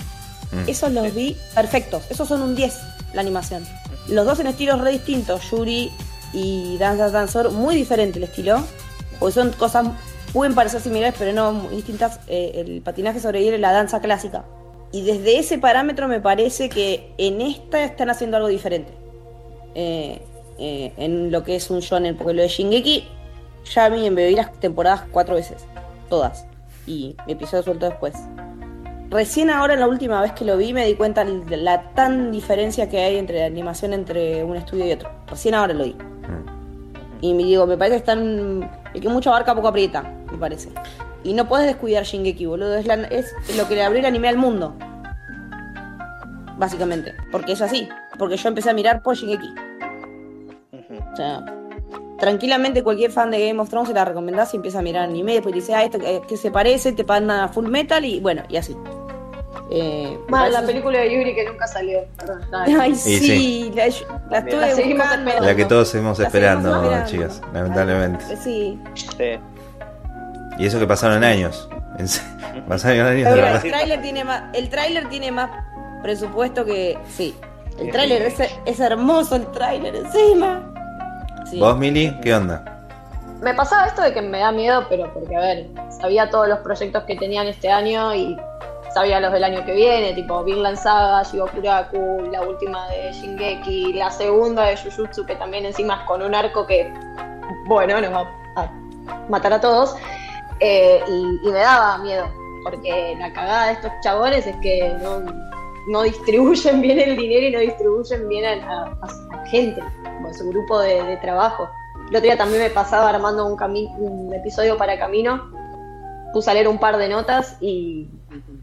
Mm. 0.53 0.69
Esos 0.69 0.93
los 0.93 1.13
vi 1.15 1.37
perfectos, 1.55 2.05
esos 2.09 2.29
son 2.29 2.43
un 2.43 2.55
10 2.55 2.75
la 3.15 3.21
animación. 3.21 3.67
Los 4.09 4.27
dos 4.27 4.39
en 4.41 4.47
estilos 4.47 4.81
re 4.81 4.93
distintos, 4.93 5.51
Yuri 5.51 5.91
y 6.33 6.77
Danza 6.79 7.11
Danzor, 7.11 7.51
muy 7.51 7.75
diferente 7.75 8.19
el 8.19 8.25
estilo, 8.25 8.63
porque 9.19 9.35
son 9.35 9.53
cosas, 9.53 9.87
pueden 10.33 10.55
parecer 10.55 10.81
similares 10.81 11.15
pero 11.19 11.33
no 11.33 11.53
muy 11.53 11.77
distintas. 11.77 12.21
Eh, 12.29 12.65
el 12.67 12.83
patinaje 12.83 13.21
sobrevive 13.21 13.59
la 13.59 13.73
danza 13.73 14.01
clásica 14.01 14.45
y 14.97 15.03
desde 15.03 15.39
ese 15.39 15.59
parámetro 15.59 16.09
me 16.09 16.23
parece 16.23 16.71
que 16.71 17.13
en 17.19 17.43
esta 17.43 17.85
están 17.85 18.09
haciendo 18.09 18.39
algo 18.39 18.49
diferente. 18.49 18.95
Eh, 19.75 20.23
eh, 20.59 20.95
en 20.97 21.31
lo 21.31 21.45
que 21.45 21.55
es 21.55 21.69
un 21.69 21.81
shonen, 21.81 22.17
porque 22.17 22.33
lo 22.33 22.41
de 22.41 22.49
Shingeki 22.49 23.07
ya 23.75 23.85
a 23.85 23.91
mí 23.91 24.09
me 24.09 24.27
vi 24.27 24.35
las 24.35 24.59
temporadas 24.59 25.03
cuatro 25.11 25.35
veces, 25.35 25.67
todas, 26.09 26.47
y 26.87 27.15
mi 27.27 27.35
episodio 27.35 27.63
suelto 27.63 27.85
después. 27.85 28.15
Recién 29.11 29.51
ahora, 29.51 29.77
la 29.77 29.87
última 29.87 30.23
vez 30.23 30.33
que 30.33 30.47
lo 30.47 30.57
vi, 30.57 30.73
me 30.73 30.87
di 30.87 30.95
cuenta 30.95 31.27
de 31.27 31.57
la 31.59 31.91
tan 31.93 32.33
diferencia 32.33 32.89
que 32.89 32.99
hay 32.99 33.19
entre 33.19 33.41
la 33.41 33.47
animación 33.47 33.93
entre 33.93 34.45
un 34.45 34.57
estudio 34.57 34.87
y 34.87 34.93
otro. 34.93 35.11
Recién 35.27 35.55
ahora 35.55 35.75
lo 35.75 35.85
vi. 35.85 35.93
Mm. 35.93 37.21
Y 37.21 37.35
me 37.35 37.43
digo, 37.43 37.67
me 37.67 37.77
parece 37.77 37.97
que 37.97 37.99
están. 37.99 38.71
El 38.95 39.01
que 39.03 39.09
mucho 39.11 39.29
abarca, 39.29 39.55
poco 39.55 39.69
aprieta, 39.69 40.11
me 40.33 40.39
parece. 40.39 40.71
Y 41.27 41.33
no 41.35 41.49
puedes 41.49 41.67
descuidar 41.67 42.05
Shingeki, 42.05 42.47
boludo. 42.47 42.77
Es, 42.77 42.87
la- 42.87 42.95
es 43.09 43.35
lo 43.57 43.67
que 43.69 43.75
le 43.75 43.83
abrió 43.85 43.99
el 44.01 44.07
anime 44.07 44.29
al 44.29 44.37
mundo. 44.37 44.77
Básicamente. 46.59 47.15
Porque 47.33 47.53
es 47.53 47.61
así. 47.63 47.89
Porque 48.19 48.37
yo 48.37 48.49
empecé 48.49 48.71
a 48.71 48.75
mirar 48.75 49.03
por 49.03 49.17
Shingeki. 49.17 49.55
O 51.13 51.17
sea, 51.17 51.45
tranquilamente 52.19 52.83
cualquier 52.83 53.11
fan 53.11 53.31
de 53.31 53.47
Game 53.49 53.61
of 53.61 53.69
Thrones 53.69 53.89
se 53.89 53.95
la 53.95 54.05
recomendás 54.05 54.53
y 54.55 54.57
empieza 54.57 54.79
a 54.79 54.83
mirar 54.83 55.03
anime. 55.05 55.33
Después 55.35 55.55
dice, 55.55 55.75
ah, 55.75 55.83
esto 55.85 55.99
que, 55.99 56.23
que 56.29 56.37
se 56.37 56.51
parece, 56.51 56.93
te 56.93 57.05
mandan 57.05 57.41
a 57.41 57.49
Full 57.49 57.67
Metal 57.69 58.05
y 58.05 58.21
bueno, 58.21 58.43
y 58.49 58.57
así. 58.57 58.77
Eh, 59.71 60.17
Más 60.29 60.53
la 60.53 60.63
película 60.63 61.01
de 61.01 61.13
Yuri 61.13 61.35
que 61.35 61.45
nunca 61.45 61.67
salió. 61.67 61.99
Ay, 62.81 62.95
sí, 62.95 63.19
sí. 63.19 63.73
La, 63.75 63.87
la 64.31 64.39
estuve 64.39 64.61
La 64.61 64.75
seguimos 64.75 64.99
buscando. 65.07 65.31
esperando. 65.31 65.47
La 65.47 65.57
que 65.57 65.65
todos 65.65 65.89
seguimos 65.89 66.19
La 66.21 66.27
esperando, 66.27 67.05
chicas, 67.07 67.43
lamentablemente. 67.53 68.37
Sí. 68.37 68.79
Sí. 68.95 69.39
Y 70.59 70.67
eso 70.67 70.79
que 70.79 70.87
pasaron 70.87 71.25
años. 71.25 71.69
Pasaron 72.69 73.07
años 73.07 73.29
de 73.29 73.35
verdad. 73.35 73.65
el 73.65 73.71
tráiler 73.71 74.03
tiene 74.03 74.25
más, 74.25 74.43
el 74.53 74.69
tráiler 74.69 75.09
tiene 75.09 75.33
más 75.33 75.51
presupuesto 76.03 76.65
que 76.65 76.99
sí. 77.09 77.35
El 77.79 77.91
tráiler 77.91 78.23
es, 78.23 78.41
es 78.65 78.81
hermoso 78.81 79.37
el 79.37 79.51
tráiler 79.51 79.95
encima. 79.95 80.73
Sí. 81.51 81.61
¿Vos, 81.61 81.77
Mili? 81.77 82.19
¿Qué 82.23 82.35
onda? 82.35 82.77
Me 83.41 83.53
pasaba 83.55 83.87
esto 83.87 84.03
de 84.03 84.15
que 84.15 84.23
me 84.23 84.39
da 84.39 84.51
miedo, 84.51 84.87
pero 84.89 85.13
porque, 85.13 85.37
a 85.37 85.41
ver, 85.41 85.67
sabía 85.91 86.31
todos 86.31 86.49
los 86.49 86.61
proyectos 86.61 87.05
que 87.05 87.17
tenían 87.17 87.47
este 87.47 87.71
año 87.71 88.15
y 88.15 88.37
sabía 88.95 89.21
los 89.21 89.31
del 89.31 89.45
año 89.45 89.63
que 89.67 89.75
viene, 89.75 90.15
tipo 90.15 90.43
Vinland 90.43 90.79
Saga, 90.79 91.23
Shigokuraku, 91.23 92.31
la 92.33 92.41
última 92.41 92.89
de 92.89 93.13
Shingeki, 93.13 93.93
la 93.93 94.11
segunda 94.11 94.65
de 94.65 94.77
Jujutsu, 94.79 95.27
que 95.27 95.37
también 95.37 95.67
encima 95.67 95.97
es 95.97 96.01
con 96.07 96.23
un 96.23 96.35
arco 96.35 96.67
que, 96.67 96.91
bueno, 97.67 98.01
nos 98.01 98.11
va 98.11 98.31
a 98.57 98.71
matar 99.29 99.53
a 99.53 99.61
todos. 99.61 99.95
Eh, 100.61 101.01
y, 101.09 101.49
y 101.49 101.51
me 101.53 101.59
daba 101.59 101.99
miedo, 101.99 102.27
porque 102.65 103.15
la 103.19 103.33
cagada 103.33 103.67
de 103.67 103.73
estos 103.75 103.93
chabones 104.03 104.47
es 104.47 104.57
que 104.57 104.95
no, 105.03 105.21
no 105.89 106.03
distribuyen 106.03 106.81
bien 106.81 106.99
el 106.99 107.17
dinero 107.17 107.47
y 107.47 107.53
no 107.53 107.59
distribuyen 107.61 108.29
bien 108.29 108.45
a, 108.65 108.85
a- 108.85 109.37
a 109.43 109.47
gente, 109.47 109.83
como 110.03 110.33
su 110.35 110.49
grupo 110.49 110.81
de, 110.81 111.03
de 111.03 111.17
trabajo. 111.19 111.69
El 112.09 112.17
otro 112.17 112.21
día 112.21 112.37
también 112.39 112.63
me 112.63 112.71
pasaba 112.71 113.11
armando 113.11 113.47
un, 113.47 113.57
cami- 113.57 113.95
un 113.99 114.33
episodio 114.33 114.77
para 114.79 114.99
Camino, 114.99 115.51
puse 116.33 116.51
a 116.51 116.55
leer 116.55 116.69
un 116.69 116.79
par 116.79 116.97
de 116.97 117.09
notas 117.09 117.57
y 117.61 118.09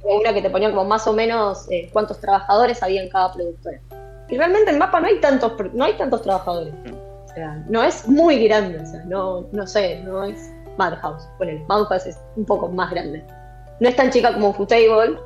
una 0.03 0.33
que 0.33 0.41
te 0.41 0.49
ponía 0.49 0.69
como 0.69 0.85
más 0.85 1.07
o 1.07 1.13
menos 1.13 1.65
eh, 1.71 1.89
cuántos 1.93 2.19
trabajadores 2.19 2.81
había 2.83 3.01
en 3.03 3.09
cada 3.09 3.31
productora. 3.33 3.79
Y 4.29 4.37
realmente 4.37 4.71
en 4.71 4.79
Mapa 4.79 4.99
no 4.99 5.07
hay 5.07 5.19
tantos, 5.19 5.53
no 5.73 5.83
hay 5.83 5.93
tantos 5.93 6.21
trabajadores. 6.23 6.73
O 7.25 7.33
sea, 7.35 7.63
no 7.69 7.83
es 7.83 8.07
muy 8.07 8.45
grande, 8.47 8.79
o 8.79 8.85
sea, 8.85 9.03
no, 9.05 9.45
no 9.51 9.65
sé, 9.67 10.01
no 10.03 10.23
es 10.23 10.51
Madhouse. 10.77 11.27
Bueno, 11.37 11.63
Madhouse 11.67 12.07
es 12.07 12.19
un 12.35 12.45
poco 12.45 12.67
más 12.69 12.91
grande. 12.91 13.25
No 13.79 13.89
es 13.89 13.95
tan 13.95 14.11
chica 14.11 14.33
como 14.33 14.53
Futable, 14.53 15.17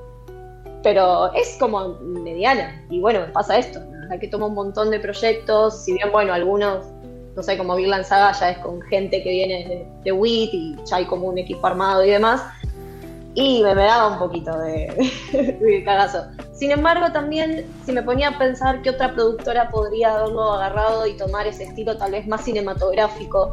pero 0.84 1.34
es 1.34 1.58
como 1.60 1.96
mediana. 2.00 2.82
Y 2.90 3.00
bueno, 3.00 3.22
me 3.22 3.28
pasa 3.28 3.58
esto, 3.58 3.80
la 3.80 4.00
verdad 4.02 4.20
que 4.20 4.28
toma 4.28 4.46
un 4.48 4.54
montón 4.54 4.90
de 4.90 5.00
proyectos, 5.00 5.84
si 5.84 5.94
bien, 5.94 6.12
bueno, 6.12 6.34
algunos, 6.34 6.86
no 7.36 7.44
sé, 7.44 7.58
como 7.58 7.76
Big 7.76 7.92
Saga 8.06 8.32
ya 8.32 8.52
es 8.52 8.58
con 8.60 8.82
gente 8.84 9.22
que 9.22 9.30
viene 9.30 9.68
de, 9.68 9.88
de 10.04 10.12
WIT 10.12 10.54
y 10.54 10.76
ya 10.86 10.98
hay 10.98 11.06
como 11.06 11.28
un 11.28 11.38
equipo 11.38 11.68
armado 11.68 12.04
y 12.06 12.10
demás. 12.10 12.42
Y 13.34 13.62
me, 13.62 13.76
me 13.76 13.84
daba 13.84 14.14
un 14.14 14.18
poquito 14.18 14.58
de, 14.60 15.12
de 15.62 15.84
cagazo. 15.84 16.24
Sin 16.54 16.72
embargo, 16.72 17.12
también, 17.12 17.68
si 17.86 17.92
me 17.92 18.02
ponía 18.02 18.30
a 18.30 18.38
pensar 18.40 18.82
qué 18.82 18.90
otra 18.90 19.14
productora 19.14 19.70
podría 19.70 20.16
haberlo 20.16 20.54
agarrado 20.54 21.06
y 21.06 21.16
tomar 21.18 21.46
ese 21.46 21.66
estilo 21.66 21.96
tal 21.98 22.14
vez 22.14 22.26
más 22.28 22.46
cinematográfico, 22.46 23.52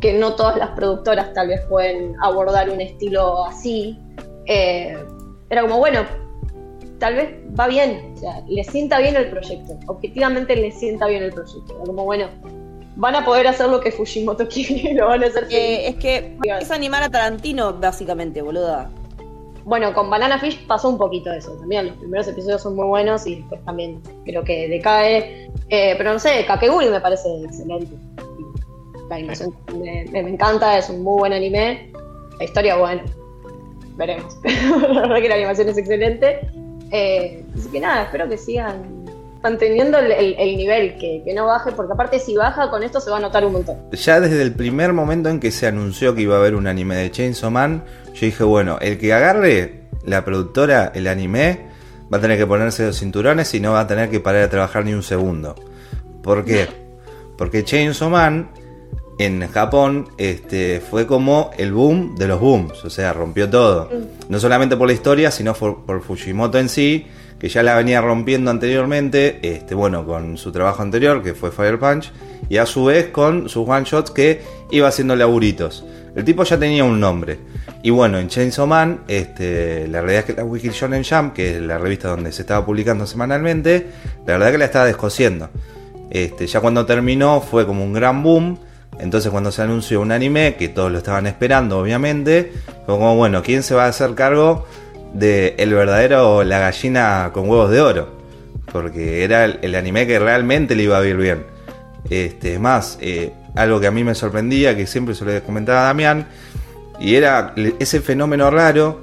que 0.00 0.12
no 0.12 0.34
todas 0.34 0.56
las 0.56 0.70
productoras 0.70 1.32
tal 1.32 1.48
vez 1.48 1.60
pueden 1.68 2.14
abordar 2.22 2.70
un 2.70 2.80
estilo 2.80 3.44
así, 3.46 3.98
eh, 4.46 4.96
era 5.50 5.62
como, 5.62 5.78
bueno, 5.78 6.00
tal 6.98 7.14
vez 7.14 7.34
va 7.58 7.68
bien, 7.68 8.12
o 8.14 8.18
sea, 8.18 8.42
le 8.48 8.64
sienta 8.64 8.98
bien 8.98 9.16
el 9.16 9.30
proyecto, 9.30 9.78
objetivamente 9.86 10.56
le 10.56 10.70
sienta 10.70 11.06
bien 11.06 11.22
el 11.22 11.32
proyecto, 11.32 11.74
era 11.74 11.84
como, 11.84 12.04
bueno, 12.04 12.28
van 12.96 13.14
a 13.14 13.24
poder 13.24 13.46
hacer 13.46 13.68
lo 13.68 13.80
que 13.80 13.92
Fujimoto 13.92 14.48
quiere, 14.52 14.94
lo 14.94 15.06
van 15.06 15.22
a 15.22 15.26
hacer 15.28 15.46
Eh, 15.50 15.88
es 15.88 15.96
que 15.96 16.36
es 16.60 16.70
animar 16.70 17.02
a 17.02 17.10
Tarantino, 17.10 17.72
básicamente, 17.74 18.42
boluda. 18.42 18.90
Bueno, 19.64 19.92
con 19.92 20.08
Banana 20.08 20.38
Fish 20.38 20.64
pasó 20.66 20.88
un 20.88 20.96
poquito 20.96 21.32
eso. 21.32 21.50
También 21.54 21.88
los 21.88 21.96
primeros 21.96 22.28
episodios 22.28 22.62
son 22.62 22.76
muy 22.76 22.86
buenos 22.86 23.26
y 23.26 23.36
después 23.36 23.60
también 23.64 24.00
creo 24.24 24.44
que 24.44 24.68
decae. 24.68 25.50
Eh, 25.68 25.94
pero 25.98 26.12
no 26.12 26.20
sé, 26.20 26.44
Kakeguri 26.46 26.88
me 26.88 27.00
parece 27.00 27.28
excelente. 27.42 27.96
La 29.08 29.16
animación 29.16 29.54
me, 29.78 30.02
encanta, 30.20 30.78
es 30.78 30.88
un 30.90 31.02
muy 31.02 31.18
buen 31.20 31.32
anime. 31.32 31.92
La 32.38 32.44
historia, 32.44 32.76
bueno, 32.76 33.02
veremos. 33.96 34.36
la 34.44 35.00
verdad 35.02 35.16
que 35.22 35.28
la 35.28 35.34
animación 35.36 35.68
es 35.68 35.78
excelente. 35.78 36.40
Eh, 36.92 37.44
así 37.56 37.68
que 37.68 37.80
nada, 37.80 38.04
espero 38.04 38.28
que 38.28 38.36
sigan 38.36 39.04
manteniendo 39.42 39.98
el, 39.98 40.10
el- 40.10 40.34
el 40.38 40.56
nivel, 40.56 40.98
que, 40.98 41.22
que 41.24 41.32
no 41.34 41.46
baje, 41.46 41.70
porque 41.72 41.92
aparte 41.92 42.18
si 42.18 42.34
baja 42.34 42.68
con 42.68 42.82
esto 42.82 43.00
se 43.00 43.10
va 43.10 43.18
a 43.18 43.20
notar 43.20 43.44
un 43.44 43.52
montón. 43.52 43.76
Ya 43.92 44.18
desde 44.20 44.42
el 44.42 44.52
primer 44.54 44.92
momento 44.92 45.28
en 45.28 45.38
que 45.38 45.50
se 45.52 45.66
anunció 45.68 46.14
que 46.14 46.22
iba 46.22 46.34
a 46.36 46.38
haber 46.38 46.54
un 46.56 46.66
anime 46.66 46.96
de 46.96 47.10
Chainsaw 47.10 47.50
Man, 47.50 47.84
yo 48.12 48.26
dije, 48.26 48.42
bueno, 48.44 48.78
el 48.80 48.98
que 48.98 49.12
agarre 49.12 49.82
la 50.04 50.24
productora 50.24 50.90
el 50.94 51.06
anime 51.06 51.66
va 52.12 52.18
a 52.18 52.20
tener 52.20 52.38
que 52.38 52.46
ponerse 52.46 52.86
los 52.86 52.98
cinturones 52.98 53.52
y 53.54 53.60
no 53.60 53.72
va 53.72 53.80
a 53.80 53.86
tener 53.86 54.10
que 54.10 54.18
parar 54.20 54.42
de 54.42 54.48
trabajar 54.48 54.84
ni 54.84 54.94
un 54.94 55.02
segundo. 55.02 55.54
¿Por 56.22 56.44
qué? 56.44 56.66
Porque 57.38 57.62
Chainsaw 57.64 58.10
Man 58.10 58.50
en 59.18 59.46
Japón 59.48 60.08
este, 60.18 60.80
fue 60.80 61.06
como 61.06 61.50
el 61.56 61.72
boom 61.72 62.16
de 62.16 62.28
los 62.28 62.40
booms, 62.40 62.84
o 62.84 62.90
sea, 62.90 63.12
rompió 63.12 63.48
todo. 63.48 63.90
No 64.28 64.38
solamente 64.38 64.76
por 64.76 64.86
la 64.86 64.92
historia, 64.92 65.30
sino 65.30 65.54
por, 65.54 65.84
por 65.84 66.02
Fujimoto 66.02 66.58
en 66.58 66.68
sí, 66.68 67.06
que 67.38 67.48
ya 67.48 67.62
la 67.62 67.76
venía 67.76 68.00
rompiendo 68.00 68.50
anteriormente, 68.50 69.38
este, 69.42 69.74
bueno, 69.74 70.06
con 70.06 70.36
su 70.36 70.52
trabajo 70.52 70.82
anterior, 70.82 71.22
que 71.22 71.34
fue 71.34 71.50
Fire 71.50 71.78
Punch, 71.78 72.12
y 72.48 72.58
a 72.58 72.66
su 72.66 72.84
vez 72.86 73.08
con 73.08 73.48
sus 73.48 73.68
one 73.68 73.84
shots 73.84 74.10
que 74.10 74.42
iba 74.70 74.88
haciendo 74.88 75.16
laburitos. 75.16 75.84
El 76.14 76.24
tipo 76.24 76.44
ya 76.44 76.58
tenía 76.58 76.82
un 76.82 76.98
nombre. 76.98 77.38
Y 77.82 77.90
bueno, 77.90 78.18
en 78.18 78.28
Chainsaw 78.28 78.66
Man, 78.66 79.02
este, 79.06 79.86
la 79.88 80.00
realidad 80.00 80.20
es 80.20 80.24
que 80.24 80.32
la 80.40 80.44
Wiki 80.44 80.70
Shonen 80.70 81.04
Jump, 81.04 81.34
que 81.34 81.56
es 81.56 81.62
la 81.62 81.78
revista 81.78 82.08
donde 82.08 82.32
se 82.32 82.42
estaba 82.42 82.64
publicando 82.64 83.06
semanalmente, 83.06 83.86
la 84.26 84.38
verdad 84.38 84.50
que 84.50 84.58
la 84.58 84.64
estaba 84.64 84.86
descosiendo. 84.86 85.50
Este, 86.10 86.46
ya 86.46 86.60
cuando 86.60 86.86
terminó 86.86 87.42
fue 87.42 87.66
como 87.66 87.84
un 87.84 87.92
gran 87.92 88.22
boom. 88.22 88.58
Entonces 88.98 89.30
cuando 89.30 89.52
se 89.52 89.62
anunció 89.62 90.00
un 90.00 90.12
anime, 90.12 90.56
que 90.56 90.68
todos 90.68 90.90
lo 90.90 90.98
estaban 90.98 91.26
esperando 91.26 91.78
obviamente, 91.78 92.52
fue 92.86 92.96
como, 92.96 93.16
bueno, 93.16 93.42
¿quién 93.42 93.62
se 93.62 93.74
va 93.74 93.84
a 93.84 93.88
hacer 93.88 94.14
cargo 94.14 94.66
de 95.12 95.54
el 95.58 95.72
verdadero 95.74 96.44
La 96.44 96.58
gallina 96.58 97.30
con 97.32 97.48
huevos 97.48 97.70
de 97.70 97.80
oro? 97.80 98.16
Porque 98.72 99.24
era 99.24 99.44
el, 99.44 99.74
anime 99.74 100.06
que 100.06 100.18
realmente 100.18 100.74
le 100.74 100.84
iba 100.84 100.98
a 100.98 101.06
ir 101.06 101.16
bien. 101.16 101.44
Este, 102.08 102.54
es 102.54 102.60
más, 102.60 102.98
eh, 103.00 103.32
algo 103.54 103.80
que 103.80 103.86
a 103.86 103.90
mí 103.90 104.04
me 104.04 104.14
sorprendía, 104.14 104.76
que 104.76 104.86
siempre 104.86 105.14
se 105.14 105.24
lo 105.24 105.42
comentaba 105.42 105.82
a 105.82 105.84
Damián, 105.84 106.26
y 107.00 107.14
era 107.14 107.54
ese 107.78 108.00
fenómeno 108.00 108.50
raro, 108.50 109.00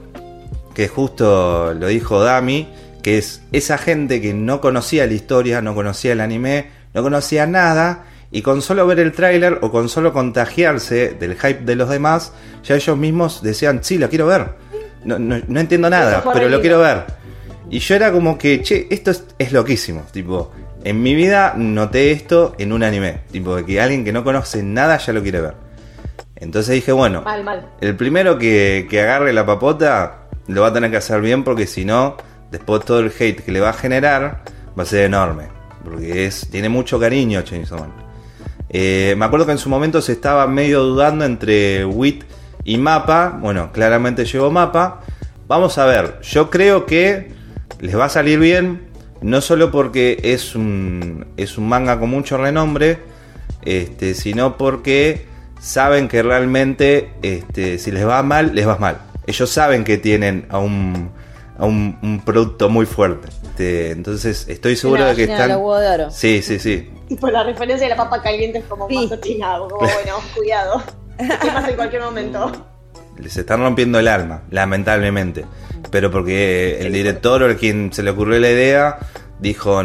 que 0.73 0.87
justo 0.87 1.73
lo 1.73 1.87
dijo 1.87 2.23
Dami, 2.23 2.67
que 3.01 3.17
es 3.17 3.41
esa 3.51 3.77
gente 3.77 4.21
que 4.21 4.33
no 4.33 4.61
conocía 4.61 5.05
la 5.05 5.13
historia, 5.13 5.61
no 5.61 5.75
conocía 5.75 6.13
el 6.13 6.21
anime, 6.21 6.69
no 6.93 7.03
conocía 7.03 7.45
nada, 7.45 8.05
y 8.33 8.41
con 8.41 8.63
solo 8.63 8.87
ver 8.87 8.99
el 8.99 9.11
tráiler 9.11 9.59
o 9.61 9.71
con 9.71 9.87
solo 9.87 10.11
contagiarse 10.11 11.09
del 11.11 11.35
hype 11.35 11.61
de 11.61 11.75
los 11.75 11.87
demás, 11.87 12.33
ya 12.63 12.75
ellos 12.75 12.97
mismos 12.97 13.43
decían, 13.43 13.83
sí, 13.83 13.99
lo 13.99 14.09
quiero 14.09 14.25
ver. 14.25 14.47
No, 15.05 15.19
no, 15.19 15.39
no 15.47 15.59
entiendo 15.59 15.87
nada, 15.87 16.23
pero 16.33 16.49
lo 16.49 16.59
quiero 16.59 16.79
ver. 16.79 17.03
Y 17.69 17.77
yo 17.77 17.95
era 17.95 18.11
como 18.11 18.37
que, 18.39 18.61
che, 18.63 18.87
esto 18.89 19.11
es, 19.11 19.23
es 19.37 19.51
loquísimo. 19.51 20.03
Tipo, 20.11 20.51
en 20.83 21.03
mi 21.03 21.13
vida 21.13 21.53
noté 21.55 22.11
esto 22.11 22.55
en 22.57 22.73
un 22.73 22.81
anime. 22.81 23.19
Tipo, 23.31 23.55
de 23.55 23.65
que 23.65 23.79
alguien 23.79 24.03
que 24.03 24.11
no 24.11 24.23
conoce 24.23 24.63
nada 24.63 24.97
ya 24.97 25.13
lo 25.13 25.21
quiere 25.21 25.39
ver. 25.39 25.53
Entonces 26.35 26.73
dije, 26.73 26.91
bueno, 26.91 27.21
Mal, 27.21 27.43
mal. 27.43 27.69
el 27.81 27.95
primero 27.95 28.39
que, 28.39 28.87
que 28.89 28.99
agarre 28.99 29.31
la 29.31 29.45
papota 29.45 30.23
lo 30.47 30.63
va 30.63 30.69
a 30.69 30.73
tener 30.73 30.89
que 30.89 30.97
hacer 30.97 31.21
bien 31.21 31.43
porque 31.43 31.67
si 31.67 31.85
no, 31.85 32.17
después 32.49 32.83
todo 32.83 32.99
el 32.99 33.11
hate 33.17 33.41
que 33.41 33.51
le 33.51 33.59
va 33.59 33.69
a 33.69 33.73
generar 33.73 34.41
va 34.77 34.81
a 34.81 34.87
ser 34.87 35.05
enorme. 35.05 35.43
Porque 35.83 36.25
es, 36.25 36.47
tiene 36.49 36.67
mucho 36.69 36.99
cariño 36.99 37.43
Chainsaw 37.43 37.79
Man. 37.79 38.03
Eh, 38.73 39.13
me 39.17 39.25
acuerdo 39.25 39.45
que 39.45 39.51
en 39.51 39.59
su 39.59 39.69
momento 39.69 40.01
se 40.01 40.13
estaba 40.13 40.47
medio 40.47 40.81
dudando 40.81 41.25
entre 41.25 41.85
WIT 41.85 42.23
y 42.65 42.77
Mapa. 42.77 43.37
Bueno, 43.39 43.71
claramente 43.71 44.25
llegó 44.25 44.49
Mapa. 44.49 45.01
Vamos 45.47 45.77
a 45.77 45.85
ver, 45.85 46.19
yo 46.23 46.49
creo 46.49 46.87
que 46.87 47.31
les 47.79 47.95
va 47.95 48.05
a 48.05 48.09
salir 48.09 48.39
bien, 48.39 48.81
no 49.21 49.41
solo 49.41 49.69
porque 49.71 50.19
es 50.23 50.55
un, 50.55 51.27
es 51.37 51.57
un 51.57 51.69
manga 51.69 51.99
con 51.99 52.09
mucho 52.09 52.37
renombre, 52.37 52.99
este, 53.63 54.15
sino 54.15 54.57
porque 54.57 55.27
saben 55.61 56.07
que 56.07 56.23
realmente 56.23 57.11
este, 57.21 57.77
si 57.77 57.91
les 57.91 58.07
va 58.07 58.23
mal, 58.23 58.55
les 58.55 58.67
va 58.67 58.77
mal. 58.77 58.97
Ellos 59.27 59.49
saben 59.49 59.83
que 59.83 59.97
tienen 59.97 60.47
a 60.49 60.57
un, 60.59 61.11
a 61.59 61.65
un, 61.65 61.99
un 62.01 62.21
producto 62.21 62.69
muy 62.69 62.85
fuerte. 62.85 63.27
Este, 63.43 63.91
entonces 63.91 64.47
estoy 64.47 64.75
seguro 64.75 65.05
de 65.05 65.15
que 65.15 65.23
están... 65.23 65.51
de. 65.51 66.09
Sí, 66.09 66.41
sí, 66.41 66.57
sí. 66.57 66.89
Tipo, 67.07 67.29
la 67.29 67.43
referencia 67.43 67.87
de 67.87 67.95
la 67.95 68.01
papa 68.03 68.21
caliente 68.21 68.59
es 68.59 68.65
como 68.65 68.87
Sí. 68.87 68.95
más 68.95 69.11
obstinado, 69.11 69.67
como 69.67 69.81
bueno, 69.81 70.15
cuidado. 70.35 70.81
¿Qué 71.17 71.47
pasa 71.47 71.69
en 71.69 71.75
cualquier 71.75 72.01
momento? 72.01 72.51
Les 73.19 73.35
están 73.37 73.59
rompiendo 73.61 73.99
el 73.99 74.07
alma, 74.07 74.41
lamentablemente. 74.49 75.45
Pero 75.91 76.09
porque 76.09 76.79
el 76.81 76.91
director 76.91 77.43
o 77.43 77.45
el 77.47 77.57
quien 77.57 77.93
se 77.93 78.01
le 78.03 78.09
ocurrió 78.11 78.39
la 78.39 78.49
idea 78.49 78.97
dijo, 79.39 79.83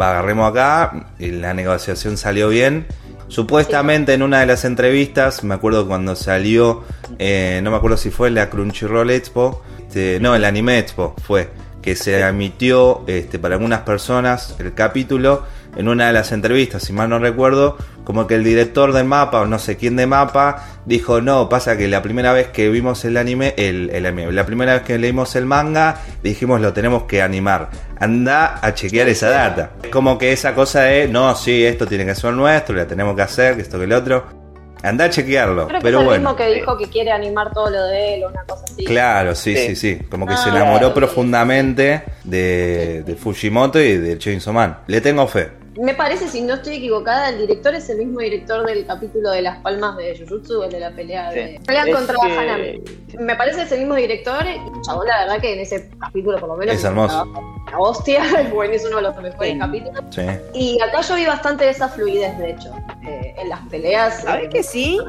va, 0.00 0.10
agarremos 0.10 0.50
acá, 0.50 1.10
y 1.18 1.30
la 1.30 1.52
negociación 1.54 2.16
salió 2.16 2.48
bien. 2.48 2.86
Supuestamente 3.28 4.14
en 4.14 4.22
una 4.22 4.40
de 4.40 4.46
las 4.46 4.64
entrevistas, 4.64 5.44
me 5.44 5.54
acuerdo 5.54 5.86
cuando 5.86 6.16
salió, 6.16 6.84
eh, 7.18 7.60
no 7.62 7.70
me 7.70 7.76
acuerdo 7.76 7.96
si 7.96 8.10
fue 8.10 8.30
la 8.30 8.48
Crunchyroll 8.48 9.10
Expo, 9.10 9.62
este, 9.78 10.18
no, 10.20 10.34
el 10.34 10.44
Anime 10.44 10.78
Expo 10.78 11.14
fue, 11.22 11.50
que 11.82 11.96
se 11.96 12.18
emitió 12.20 13.02
este, 13.06 13.38
para 13.38 13.54
algunas 13.56 13.80
personas 13.80 14.56
el 14.58 14.72
capítulo 14.74 15.44
en 15.76 15.88
una 15.88 16.06
de 16.08 16.12
las 16.12 16.32
entrevistas, 16.32 16.82
si 16.82 16.92
mal 16.92 17.08
no 17.08 17.18
recuerdo, 17.18 17.76
como 18.04 18.26
que 18.26 18.34
el 18.34 18.44
director 18.44 18.92
del 18.92 19.04
mapa 19.04 19.40
o 19.40 19.46
no 19.46 19.58
sé 19.58 19.76
quién 19.76 19.96
de 19.96 20.06
mapa 20.06 20.64
dijo, 20.86 21.20
no, 21.20 21.48
pasa 21.48 21.76
que 21.76 21.88
la 21.88 22.02
primera 22.02 22.32
vez 22.32 22.48
que 22.48 22.68
vimos 22.68 23.04
el 23.04 23.16
anime, 23.16 23.54
el, 23.56 23.90
el 23.90 24.06
anime, 24.06 24.30
la 24.32 24.44
primera 24.46 24.74
vez 24.74 24.82
que 24.82 24.98
leímos 24.98 25.34
el 25.36 25.46
manga, 25.46 25.96
dijimos 26.22 26.60
lo 26.60 26.72
tenemos 26.72 27.04
que 27.04 27.22
animar. 27.22 27.70
Anda 27.98 28.58
a 28.60 28.74
chequear 28.74 29.08
esa 29.08 29.30
data. 29.30 29.70
Es 29.82 29.88
como 29.90 30.18
que 30.18 30.32
esa 30.32 30.54
cosa 30.54 30.82
de, 30.82 31.08
no, 31.08 31.34
sí, 31.34 31.64
esto 31.64 31.86
tiene 31.86 32.04
que 32.04 32.14
ser 32.14 32.32
nuestro, 32.34 32.74
la 32.76 32.86
tenemos 32.86 33.16
que 33.16 33.22
hacer, 33.22 33.56
que 33.56 33.62
esto 33.62 33.78
que 33.78 33.84
el 33.84 33.92
otro. 33.92 34.44
Anda 34.82 35.06
a 35.06 35.08
chequearlo, 35.10 35.66
Creo 35.66 35.78
que 35.80 35.82
pero 35.82 35.96
es 35.98 36.02
el 36.02 36.06
bueno. 36.08 36.20
mismo 36.30 36.36
que 36.36 36.54
dijo 36.56 36.76
que 36.76 36.90
quiere 36.90 37.10
animar 37.10 37.50
todo 37.54 37.70
lo 37.70 37.84
de 37.86 38.16
él 38.16 38.24
o 38.24 38.28
una 38.28 38.42
cosa 38.44 38.64
así. 38.70 38.84
Claro, 38.84 39.34
sí, 39.34 39.56
sí, 39.56 39.74
Sí. 39.74 39.76
sí. 39.96 40.04
Como 40.10 40.26
que 40.26 40.34
Ah, 40.34 40.36
se 40.36 40.50
enamoró 40.50 40.78
claro. 40.92 40.94
profundamente 40.94 42.02
de, 42.24 43.02
de 43.02 43.14
Fujimoto 43.14 43.80
y 43.80 43.96
de 43.96 44.18
Chainsaw 44.18 44.52
Man. 44.52 44.78
Le 44.86 45.00
tengo 45.00 45.26
fe. 45.26 45.48
Me 45.76 45.94
parece, 45.94 46.28
si 46.28 46.40
no 46.40 46.54
estoy 46.54 46.76
equivocada, 46.76 47.30
el 47.30 47.38
director 47.38 47.74
es 47.74 47.88
el 47.90 47.98
mismo 47.98 48.20
director 48.20 48.64
del 48.64 48.86
capítulo 48.86 49.30
de 49.30 49.42
las 49.42 49.58
palmas 49.58 49.96
de 49.96 50.16
Jujutsu, 50.16 50.62
el 50.62 50.70
de 50.70 50.80
la 50.80 50.90
pelea 50.90 51.30
de 51.32 51.58
Sí. 51.58 51.64
pelea 51.66 51.84
contra 51.92 52.14
que- 52.22 52.32
Hanami. 52.38 52.82
Me 53.18 53.34
parece 53.34 53.62
es 53.62 53.72
el 53.72 53.80
mismo 53.80 53.94
director 53.96 54.44
y 54.46 54.82
chabón, 54.82 55.06
la 55.08 55.20
verdad 55.24 55.40
que 55.40 55.52
en 55.54 55.60
ese 55.60 55.90
capítulo 55.98 56.38
por 56.38 56.48
lo 56.50 56.56
menos 56.56 56.76
Es 56.76 56.84
hermoso. 56.84 57.24
La 57.72 57.78
hostia, 57.78 58.22
bueno, 58.54 58.72
es 58.74 58.84
uno 58.86 58.96
de 58.96 59.02
los 59.02 59.16
mejores 59.16 59.52
Sí. 59.52 59.58
capítulos. 59.58 60.04
Sí. 60.10 60.22
Y 60.54 60.80
acá 60.80 61.00
yo 61.00 61.14
vi 61.16 61.26
bastante 61.26 61.64
de 61.64 61.70
esa 61.70 61.88
fluidez, 61.88 62.38
de 62.38 62.50
hecho, 62.50 62.72
eh, 63.06 63.34
en 63.38 63.48
las 63.48 63.60
peleas. 63.68 64.22
¿Sabes 64.22 64.46
eh, 64.46 64.48
que 64.50 64.62
sí? 64.62 65.00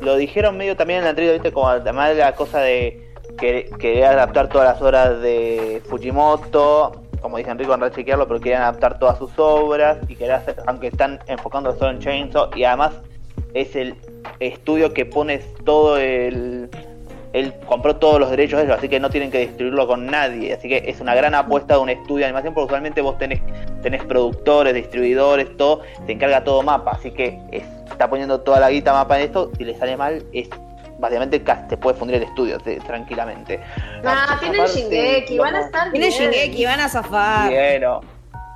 Lo 0.00 0.16
dijeron 0.16 0.56
medio 0.56 0.76
también 0.76 0.98
en 0.98 1.04
la 1.04 1.10
anterior, 1.10 1.34
¿viste? 1.34 1.52
Como 1.52 1.68
además 1.68 2.16
la 2.16 2.34
cosa 2.34 2.58
de 2.60 3.08
que 3.38 3.70
querer 3.78 4.04
adaptar 4.06 4.48
todas 4.48 4.66
las 4.74 4.82
obras 4.82 5.20
de 5.22 5.80
Fujimoto, 5.88 7.02
como 7.22 7.38
dice 7.38 7.50
Enrico, 7.50 7.72
en 7.72 7.90
chequearlo, 7.92 8.26
pero 8.26 8.40
querían 8.40 8.62
adaptar 8.62 8.98
todas 8.98 9.16
sus 9.16 9.30
obras 9.38 9.98
y 10.08 10.16
querer 10.16 10.32
hacer, 10.32 10.56
aunque 10.66 10.88
están 10.88 11.20
enfocando 11.28 11.72
solo 11.76 11.92
en 11.92 12.00
Chainsaw, 12.00 12.50
y 12.54 12.64
además 12.64 12.92
es 13.54 13.74
el 13.76 13.94
estudio 14.40 14.92
que 14.92 15.06
pone 15.06 15.38
todo 15.64 15.96
el. 15.96 16.68
Él 17.32 17.54
compró 17.64 17.96
todos 17.96 18.20
los 18.20 18.28
derechos 18.30 18.58
de 18.58 18.66
ellos, 18.66 18.76
así 18.76 18.90
que 18.90 19.00
no 19.00 19.08
tienen 19.08 19.30
que 19.30 19.38
distribuirlo 19.38 19.86
con 19.86 20.04
nadie. 20.04 20.52
Así 20.52 20.68
que 20.68 20.82
es 20.86 21.00
una 21.00 21.14
gran 21.14 21.34
apuesta 21.34 21.74
de 21.74 21.80
un 21.80 21.88
estudio 21.88 22.18
de 22.18 22.24
animación, 22.26 22.52
porque 22.52 22.66
usualmente 22.66 23.00
vos 23.00 23.16
tenés, 23.16 23.40
tenés 23.80 24.04
productores, 24.04 24.74
distribuidores, 24.74 25.56
todo, 25.56 25.80
se 26.04 26.12
encarga 26.12 26.44
todo 26.44 26.62
mapa. 26.62 26.90
Así 26.90 27.10
que 27.10 27.38
es- 27.50 27.64
está 27.90 28.10
poniendo 28.10 28.40
toda 28.40 28.60
la 28.60 28.68
guita 28.68 28.92
mapa 28.92 29.18
en 29.18 29.24
esto. 29.26 29.50
Si 29.56 29.64
le 29.64 29.74
sale 29.78 29.96
mal, 29.96 30.22
es 30.34 30.50
básicamente 31.02 31.40
te 31.68 31.76
puede 31.76 31.98
fundir 31.98 32.16
el 32.16 32.22
estudio 32.22 32.58
te- 32.58 32.78
tranquilamente. 32.80 33.60
Ah, 34.04 34.38
tienen 34.40 34.64
Shingeki, 34.64 35.36
van 35.36 35.56
a 35.56 35.60
estar 35.62 35.90
Tiene 35.90 36.06
bien. 36.08 36.30
Shingeki, 36.30 36.64
van 36.64 36.80
a 36.80 36.88
zafar. 36.88 37.50
Bueno, 37.50 38.00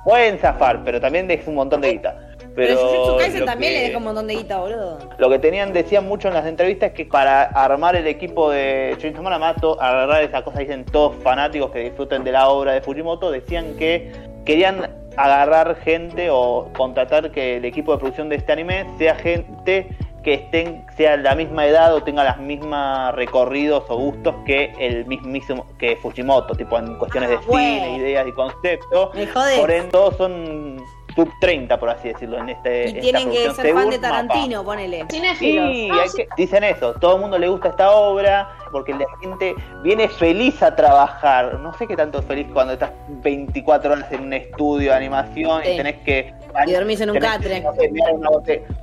pueden 0.05 0.39
zafar, 0.39 0.83
pero 0.83 0.99
también 1.01 1.29
es 1.29 1.45
un 1.45 1.55
montón 1.55 1.81
de 1.81 1.91
guita. 1.91 2.15
Pero, 2.55 2.75
Pero, 2.75 2.87
Jujutsu 2.89 3.17
Kaisen 3.17 3.45
también 3.45 3.73
que- 3.73 3.79
le 3.79 3.85
deja 3.85 3.97
un 3.99 4.03
montón 4.05 4.25
de 4.25 4.35
guita, 4.35 4.57
boludo. 4.57 4.97
Lo 5.19 5.29
que 5.29 5.37
tenían, 5.37 5.73
decían 5.73 6.07
mucho 6.07 6.29
en 6.29 6.33
las 6.33 6.45
entrevistas, 6.47 6.89
es 6.89 6.95
que 6.95 7.05
para 7.05 7.43
armar 7.43 7.95
el 7.95 8.07
equipo 8.07 8.49
de 8.49 8.95
Chainsaw 8.97 9.21
Man, 9.21 9.33
además, 9.33 9.57
to- 9.61 9.79
agarrar 9.79 10.23
esa 10.23 10.41
cosa, 10.43 10.59
dicen 10.61 10.85
todos 10.85 11.15
fanáticos 11.21 11.69
que 11.71 11.79
disfruten 11.79 12.23
de 12.23 12.31
la 12.31 12.47
obra 12.47 12.71
de 12.71 12.81
Fujimoto, 12.81 13.29
decían 13.29 13.75
que 13.77 14.11
querían 14.45 14.89
agarrar 15.17 15.75
gente 15.83 16.29
o 16.31 16.69
contratar 16.75 17.29
que 17.31 17.57
el 17.57 17.65
equipo 17.65 17.91
de 17.91 17.97
producción 17.99 18.29
de 18.29 18.37
este 18.37 18.51
anime 18.53 18.85
sea 18.97 19.15
gente 19.15 19.89
que 20.27 20.33
estén, 20.33 20.85
sea 20.97 21.15
la 21.15 21.35
misma 21.35 21.65
edad 21.67 21.95
o 21.95 22.03
tenga 22.03 22.21
las 22.21 22.37
mismas 22.37 23.15
recorridos 23.15 23.85
o 23.87 23.95
gustos 23.95 24.35
que 24.45 24.73
el 24.77 25.05
mismísimo 25.05 25.65
que 25.79 25.95
Fujimoto, 25.95 26.53
tipo 26.53 26.77
en 26.77 26.95
cuestiones 26.97 27.29
Ah, 27.29 27.31
de 27.31 27.37
cine, 27.37 27.47
bueno. 27.47 27.97
ideas 27.97 28.27
y 28.27 28.31
conceptos. 28.33 29.09
Por 29.57 29.71
ende, 29.71 29.89
todos 29.89 30.17
son 30.17 30.83
sub 31.15 31.29
30, 31.39 31.79
por 31.79 31.91
así 31.91 32.09
decirlo, 32.09 32.39
en 32.39 32.49
este 32.49 32.81
Y 32.81 32.87
esta 32.89 32.99
tienen 32.99 33.31
que 33.31 33.51
ser 33.53 33.73
fan 33.73 33.89
de 33.89 33.97
Mapa. 33.99 34.09
Tarantino, 34.27 34.65
ponele. 34.65 35.05
Cinéfilos. 35.09 35.71
Sí, 35.71 35.89
Ah, 35.93 35.99
hay 36.03 36.09
sí. 36.09 36.17
que- 36.17 36.27
dicen 36.35 36.63
eso, 36.65 36.93
todo 36.95 37.15
el 37.15 37.21
mundo 37.21 37.39
le 37.39 37.47
gusta 37.47 37.69
esta 37.69 37.91
obra 37.91 38.49
porque 38.71 38.93
la 38.93 39.05
gente 39.21 39.55
viene 39.83 40.07
feliz 40.09 40.61
a 40.63 40.75
trabajar. 40.75 41.59
No 41.59 41.73
sé 41.77 41.87
qué 41.87 41.95
tanto 41.95 42.19
es 42.19 42.25
feliz 42.25 42.47
cuando 42.53 42.73
estás 42.73 42.91
24 43.09 43.93
horas 43.93 44.11
en 44.11 44.21
un 44.21 44.33
estudio 44.33 44.91
de 44.91 44.97
animación 44.97 45.61
Sí. 45.63 45.71
y 45.71 45.77
tenés 45.77 45.95
que... 46.03 46.33
Y 46.65 46.71
dormís 46.71 46.99
en 47.01 47.11
un 47.11 47.19
catre. 47.19 47.63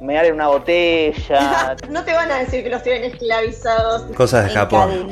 mear 0.00 0.24
en 0.26 0.34
una 0.34 0.48
botella. 0.48 1.76
No 1.90 2.04
te 2.04 2.12
van 2.12 2.30
a 2.30 2.38
decir 2.38 2.62
que 2.62 2.70
los 2.70 2.82
tienen 2.82 3.04
esclavizados. 3.04 4.02
Cosas 4.16 4.44
de 4.44 4.50
Japón. 4.50 5.08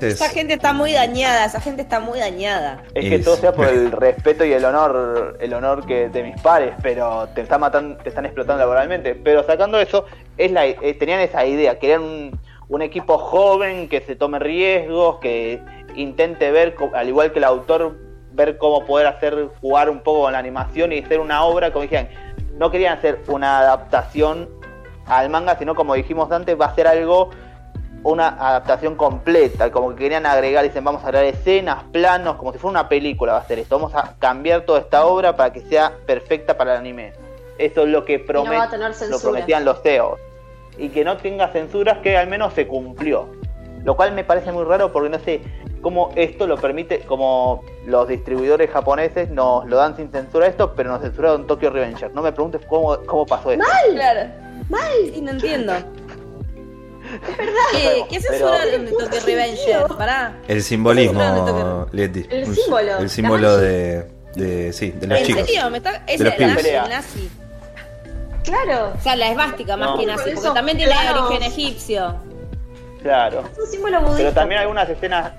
Es- 0.00 0.14
Esa 0.14 0.28
gente 0.28 0.54
está 0.54 0.72
muy 0.72 0.92
dañada, 0.92 1.44
esa 1.44 1.60
gente 1.60 1.82
está 1.82 2.00
muy 2.00 2.18
dañada. 2.18 2.82
Es 2.94 3.08
que 3.08 3.14
Es- 3.16 3.24
todo 3.24 3.36
sea 3.36 3.52
por 3.52 3.66
el 3.68 3.92
respeto 3.92 4.44
y 4.44 4.52
el 4.52 4.64
honor, 4.64 5.36
el 5.40 5.54
honor 5.54 5.86
que 5.86 6.08
de 6.08 6.22
mis 6.24 6.40
pares, 6.42 6.72
pero 6.82 7.28
te 7.34 7.42
están 7.42 7.60
matando, 7.60 7.96
te 7.98 8.08
están 8.08 8.24
explotando 8.24 8.58
laboralmente. 8.60 9.14
Pero 9.14 9.44
sacando 9.44 9.78
eso, 9.78 10.04
es 10.36 10.50
la, 10.50 10.66
eh, 10.66 10.96
tenían 10.98 11.20
esa 11.20 11.44
idea, 11.46 11.78
querían 11.78 12.02
un, 12.02 12.40
un 12.68 12.82
equipo 12.82 13.18
joven 13.18 13.88
que 13.88 14.00
se 14.00 14.16
tome 14.16 14.38
riesgos, 14.38 15.18
que 15.18 15.60
intente 15.96 16.50
ver, 16.50 16.74
al 16.94 17.08
igual 17.08 17.32
que 17.32 17.38
el 17.38 17.44
autor, 17.44 17.96
ver 18.32 18.58
cómo 18.58 18.84
poder 18.84 19.06
hacer 19.06 19.48
jugar 19.60 19.88
un 19.90 20.00
poco 20.00 20.22
con 20.22 20.32
la 20.32 20.38
animación 20.38 20.92
y 20.92 20.98
hacer 21.00 21.20
una 21.20 21.44
obra, 21.44 21.72
como 21.72 21.82
dijeron, 21.82 22.08
no 22.58 22.70
querían 22.70 22.98
hacer 22.98 23.20
una 23.28 23.58
adaptación 23.60 24.48
al 25.06 25.28
manga, 25.28 25.56
sino 25.58 25.74
como 25.74 25.94
dijimos 25.94 26.30
antes, 26.32 26.58
va 26.60 26.66
a 26.66 26.74
ser 26.74 26.86
algo 26.88 27.30
una 28.02 28.28
adaptación 28.28 28.96
completa, 28.96 29.70
como 29.70 29.90
que 29.90 29.96
querían 29.96 30.26
agregar, 30.26 30.62
dicen, 30.64 30.84
vamos 30.84 31.02
a 31.04 31.06
agregar 31.08 31.26
escenas, 31.26 31.84
planos, 31.90 32.36
como 32.36 32.52
si 32.52 32.58
fuera 32.58 32.80
una 32.80 32.88
película 32.88 33.32
va 33.34 33.38
a 33.38 33.46
ser 33.46 33.58
esto, 33.60 33.78
vamos 33.78 33.94
a 33.94 34.14
cambiar 34.18 34.62
toda 34.62 34.80
esta 34.80 35.06
obra 35.06 35.36
para 35.36 35.52
que 35.52 35.60
sea 35.62 35.90
perfecta 36.06 36.56
para 36.56 36.72
el 36.74 36.80
anime. 36.80 37.12
Eso 37.56 37.82
es 37.84 37.88
lo 37.88 38.04
que 38.04 38.18
promet- 38.26 38.58
lo 39.10 39.16
prometían 39.30 39.64
los 39.64 39.80
CEOs. 39.82 40.18
Y 40.78 40.88
que 40.88 41.04
no 41.04 41.16
tenga 41.16 41.48
censuras, 41.48 41.98
que 41.98 42.16
al 42.16 42.26
menos 42.28 42.52
se 42.54 42.66
cumplió. 42.66 43.28
Lo 43.84 43.96
cual 43.96 44.12
me 44.12 44.24
parece 44.24 44.50
muy 44.50 44.64
raro 44.64 44.92
porque 44.92 45.08
no 45.10 45.18
sé 45.18 45.40
cómo 45.82 46.10
esto 46.16 46.46
lo 46.46 46.56
permite, 46.56 47.00
como 47.00 47.62
los 47.86 48.08
distribuidores 48.08 48.70
japoneses 48.70 49.28
nos 49.30 49.66
lo 49.66 49.76
dan 49.76 49.94
sin 49.96 50.10
censura 50.10 50.46
esto, 50.46 50.74
pero 50.74 50.90
nos 50.90 51.02
censuraron 51.02 51.46
Tokyo 51.46 51.68
Revenger. 51.70 52.10
No 52.14 52.22
me 52.22 52.32
preguntes 52.32 52.62
cómo, 52.66 52.96
cómo 53.06 53.26
pasó 53.26 53.52
eso. 53.52 53.62
Claro. 53.92 54.30
Mal. 54.70 54.80
Sí, 55.12 55.20
no 55.20 55.32
entiendo. 55.32 55.74
¿Qué, 57.72 58.04
¿Qué 58.08 58.20
Pero- 58.20 58.22
censuraron 58.48 58.84
de 58.86 58.90
Tokyo 58.92 59.20
Revenger? 59.26 59.86
Pará. 59.98 60.36
El 60.48 60.62
simbolismo, 60.62 61.86
Leti. 61.92 62.26
El 62.30 62.46
símbolo, 62.54 62.98
El 62.98 63.10
símbolo 63.10 63.56
de, 63.58 64.06
de. 64.34 64.72
Sí, 64.72 64.90
de 64.92 65.06
los 65.06 65.18
¿En 65.18 65.24
chicos. 65.26 65.46
serio? 65.46 65.70
¿Me 65.70 65.78
está... 65.78 66.02
Es 66.06 66.18
De 66.18 66.24
nazi, 66.24 66.68
el 66.70 66.88
nazi. 66.88 67.30
Claro. 68.44 68.92
O 68.96 69.00
sea, 69.00 69.16
la 69.16 69.30
esvástica 69.30 69.76
más 69.76 69.90
No. 69.90 69.98
que 69.98 70.06
nazi, 70.06 70.16
Por 70.24 70.24
porque 70.34 70.40
eso, 70.46 70.52
también 70.54 70.76
tiene 70.76 70.92
planos. 70.92 71.26
origen 71.30 71.42
egipcio. 71.42 72.14
Claro. 73.02 73.42
Es 73.52 73.58
un 73.58 73.66
símbolo 73.66 74.00
budista. 74.00 74.16
Pero 74.18 74.32
también 74.32 74.60
algunas 74.60 74.88
escenas, 74.88 75.32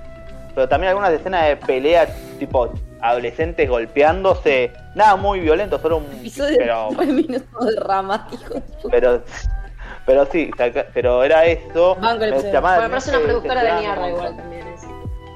pero 0.54 0.68
también 0.70 0.90
algunas 0.90 1.12
escenas 1.12 1.48
de 1.48 1.56
pelea 1.58 2.08
tipo 2.40 2.72
adolescentes 3.02 3.70
golpeándose, 3.70 4.72
nada 4.96 5.16
muy 5.16 5.40
violento, 5.40 5.80
solo 5.80 5.98
un 5.98 6.06
Episodio 6.06 6.58
pero 6.58 6.88
de 6.90 6.96
9 6.96 7.14
minutos 7.14 7.66
de 7.66 7.80
rama, 7.80 8.28
hijo 8.34 8.62
pero 8.90 9.22
pero 10.06 10.26
sí, 10.32 10.52
pero 10.94 11.24
era 11.24 11.46
eso. 11.46 11.98
Me 12.00 12.12
episodio. 12.28 12.52
llamaba 12.54 12.76
Bueno, 12.76 12.84
me 12.84 12.90
parece 12.90 13.10
una 13.12 13.20
productora 13.20 13.64
de 13.64 13.74
mierda 13.82 14.10
igual 14.10 14.38
también. 14.38 14.68
es. 14.68 14.82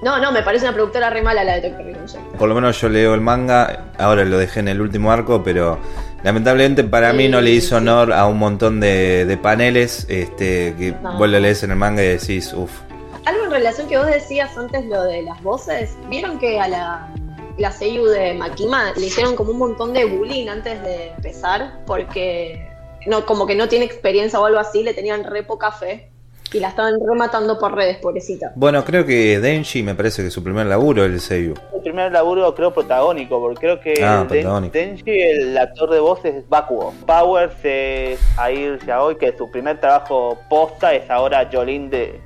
No, 0.03 0.19
no, 0.19 0.31
me 0.31 0.43
parece 0.43 0.65
una 0.65 0.73
productora 0.75 1.09
re 1.09 1.21
mala 1.23 1.43
la 1.43 1.55
de 1.59 1.69
Tokyo 1.69 1.83
Revenger. 1.85 2.21
Por 2.37 2.47
lo 2.49 2.55
menos 2.55 2.79
yo 2.79 2.87
leo 2.89 3.13
el 3.15 3.21
manga, 3.21 3.85
ahora 3.97 4.23
lo 4.25 4.37
dejé 4.37 4.59
en 4.61 4.67
el 4.69 4.79
último 4.81 5.11
arco, 5.11 5.43
pero 5.43 5.79
lamentablemente 6.23 6.83
para 6.83 7.13
mí 7.13 7.27
no 7.27 7.41
le 7.41 7.51
hizo 7.51 7.77
honor 7.77 8.13
a 8.13 8.25
un 8.27 8.37
montón 8.37 8.79
de, 8.79 9.25
de 9.25 9.37
paneles 9.37 10.05
este, 10.09 10.75
que 10.77 10.93
No. 11.01 11.17
vos 11.17 11.29
lo 11.29 11.39
lees 11.39 11.63
en 11.63 11.71
el 11.71 11.77
manga 11.77 12.03
y 12.03 12.07
decís, 12.07 12.53
uff. 12.53 12.81
Algo 13.25 13.45
en 13.45 13.51
relación 13.51 13.87
que 13.87 13.97
vos 13.97 14.07
decías 14.07 14.57
antes, 14.57 14.85
lo 14.85 15.03
de 15.03 15.21
las 15.23 15.41
voces. 15.43 15.95
¿Vieron 16.09 16.39
que 16.39 16.59
a 16.59 16.67
la 16.67 17.13
la 17.57 17.71
seiyuu 17.73 18.05
de 18.05 18.33
Makima 18.35 18.93
le 18.95 19.07
hicieron 19.07 19.35
como 19.35 19.51
un 19.51 19.57
montón 19.57 19.91
de 19.91 20.05
bullying 20.05 20.47
antes 20.47 20.81
de 20.81 21.09
empezar, 21.09 21.81
porque 21.85 22.65
no, 23.05 23.25
como 23.25 23.45
que 23.45 23.55
no 23.55 23.67
tiene 23.67 23.83
experiencia 23.83 24.39
o 24.39 24.45
algo 24.45 24.59
así, 24.59 24.81
le 24.81 24.93
tenían 24.93 25.25
re 25.25 25.43
poca 25.43 25.71
fe. 25.73 26.09
Y 26.51 26.59
la 26.59 26.69
estaban 26.69 26.95
rematando 27.07 27.59
por 27.59 27.75
redes, 27.75 27.97
pobrecita. 27.97 28.51
Bueno, 28.55 28.83
creo 28.83 29.05
que 29.05 29.39
Denji 29.39 29.83
me 29.83 29.93
parece 29.93 30.23
que 30.23 30.31
su 30.31 30.43
primer 30.43 30.65
laburo 30.65 31.05
es 31.05 31.11
el 31.11 31.19
Seiyu. 31.19 31.53
El 31.75 31.81
primer 31.81 32.11
laburo 32.11 32.55
creo 32.55 32.73
protagónico, 32.73 33.39
porque 33.39 33.59
creo 33.59 33.79
que 33.79 34.03
Ah, 34.03 34.19
Den- 34.19 34.27
protagónico. 34.27 34.73
Denji, 34.73 35.21
el 35.21 35.57
actor 35.57 35.91
de 35.91 35.99
voz 35.99 36.25
es 36.25 36.47
Bakugo. 36.49 36.93
Powers 37.05 37.53
es 37.63 38.19
Air 38.43 38.79
Yaoi, 38.85 39.15
que 39.17 39.37
su 39.37 39.49
primer 39.51 39.79
trabajo 39.79 40.39
posta 40.49 40.93
es 40.95 41.07
ahora 41.09 41.47
Jolin 41.51 41.89
de 41.91 42.19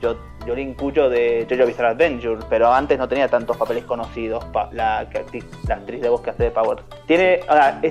Yo- 0.00 0.16
Jolin 0.46 0.74
Cuyo 0.74 1.08
de 1.08 1.46
JoJo 1.48 1.66
Bizarre 1.66 1.88
Adventure, 1.88 2.44
pero 2.48 2.72
antes 2.72 2.98
no 2.98 3.08
tenía 3.08 3.28
tantos 3.28 3.56
papeles 3.56 3.84
conocidos 3.84 4.44
pa- 4.46 4.68
la, 4.72 5.02
acti- 5.08 5.44
la 5.68 5.76
actriz 5.76 6.00
de 6.02 6.08
voz 6.08 6.20
que 6.20 6.30
hace 6.30 6.44
de 6.44 6.50
Powers. 6.50 6.82
Tiene, 7.06 7.40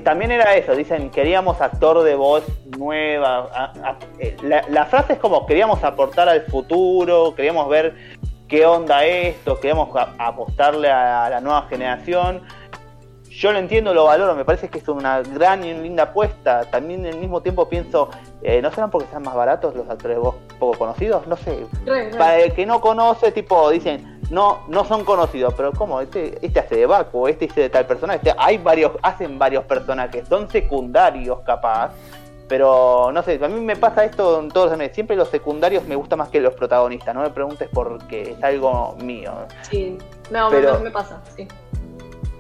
también 0.04 0.32
era 0.32 0.56
eso, 0.56 0.76
dicen 0.76 1.10
queríamos 1.10 1.60
actor 1.62 2.04
de 2.04 2.16
voz 2.16 2.44
nueva. 2.78 3.72
eh, 4.20 4.36
la, 4.70 4.86
frase 4.86 5.14
es 5.14 5.20
como 5.20 5.46
queríamos 5.46 5.84
aportar 5.84 6.30
al 6.30 6.42
futuro, 6.44 7.34
queríamos 7.36 7.68
ver 7.70 7.94
qué 8.48 8.66
onda 8.66 9.04
esto, 9.06 9.60
queremos 9.60 9.90
a- 9.96 10.14
apostarle 10.20 10.90
a 10.92 11.30
la 11.30 11.42
nueva 11.42 11.64
generación. 11.70 12.42
Yo 13.36 13.52
lo 13.52 13.58
entiendo, 13.58 13.94
lo 13.96 14.06
valoro, 14.06 14.36
me 14.36 14.46
parece 14.46 14.70
que 14.70 14.78
es 14.78 14.88
una 14.88 15.22
gran 15.24 15.64
y 15.64 15.74
linda 15.74 16.04
apuesta. 16.04 16.66
También 16.70 17.04
al 17.06 17.18
mismo 17.18 17.42
tiempo 17.42 17.68
pienso, 17.68 18.10
eh, 18.44 18.62
¿no 18.62 18.70
serán 18.72 18.92
porque 18.92 19.08
sean 19.10 19.24
más 19.24 19.34
baratos 19.34 19.76
los 19.76 19.90
actores 19.90 20.18
de 20.18 20.22
voz 20.22 20.36
poco 20.60 20.78
conocidos? 20.78 21.26
No 21.26 21.36
sé. 21.36 21.66
Re, 21.86 22.12
re. 22.12 22.18
Para 22.18 22.40
el 22.40 22.54
que 22.54 22.66
no 22.68 22.80
conoce, 22.80 23.32
tipo, 23.32 23.70
dicen, 23.72 24.20
no, 24.30 24.60
no 24.68 24.86
son 24.86 25.04
conocidos, 25.04 25.54
pero 25.56 25.72
¿cómo? 25.74 26.00
Este, 26.00 26.38
este 26.46 26.60
hace 26.60 26.76
de 26.76 26.86
Baku, 26.86 27.28
este 27.28 27.46
hace 27.50 27.62
de 27.62 27.70
tal 27.70 27.88
persona, 27.88 28.16
este, 28.16 28.34
hay 28.38 28.60
varios, 28.60 28.92
hacen 29.02 29.40
varios 29.40 29.64
personajes, 29.66 30.28
son 30.28 30.48
secundarios 30.50 31.40
capaz. 31.42 31.92
Pero 32.48 33.10
no 33.12 33.24
sé, 33.24 33.40
a 33.44 33.48
mí 33.48 33.60
me 33.62 33.76
pasa 33.76 34.04
esto 34.04 34.40
en 34.42 34.50
todos 34.50 34.68
los 34.68 34.74
animes. 34.74 34.94
Siempre 34.94 35.16
los 35.16 35.30
secundarios 35.30 35.86
me 35.86 35.96
gustan 35.96 36.20
más 36.20 36.30
que 36.30 36.40
los 36.40 36.54
protagonistas. 36.54 37.16
No 37.16 37.22
me 37.22 37.30
preguntes 37.32 37.68
por 37.70 37.98
qué, 38.08 38.34
es 38.38 38.44
algo 38.44 38.96
mío. 39.02 39.32
Sí, 39.64 39.98
no, 40.30 40.52
me- 40.52 40.58
Pero- 40.58 40.74
me, 40.78 40.84
me 40.86 40.92
pasa, 40.92 41.20
sí. 41.36 41.48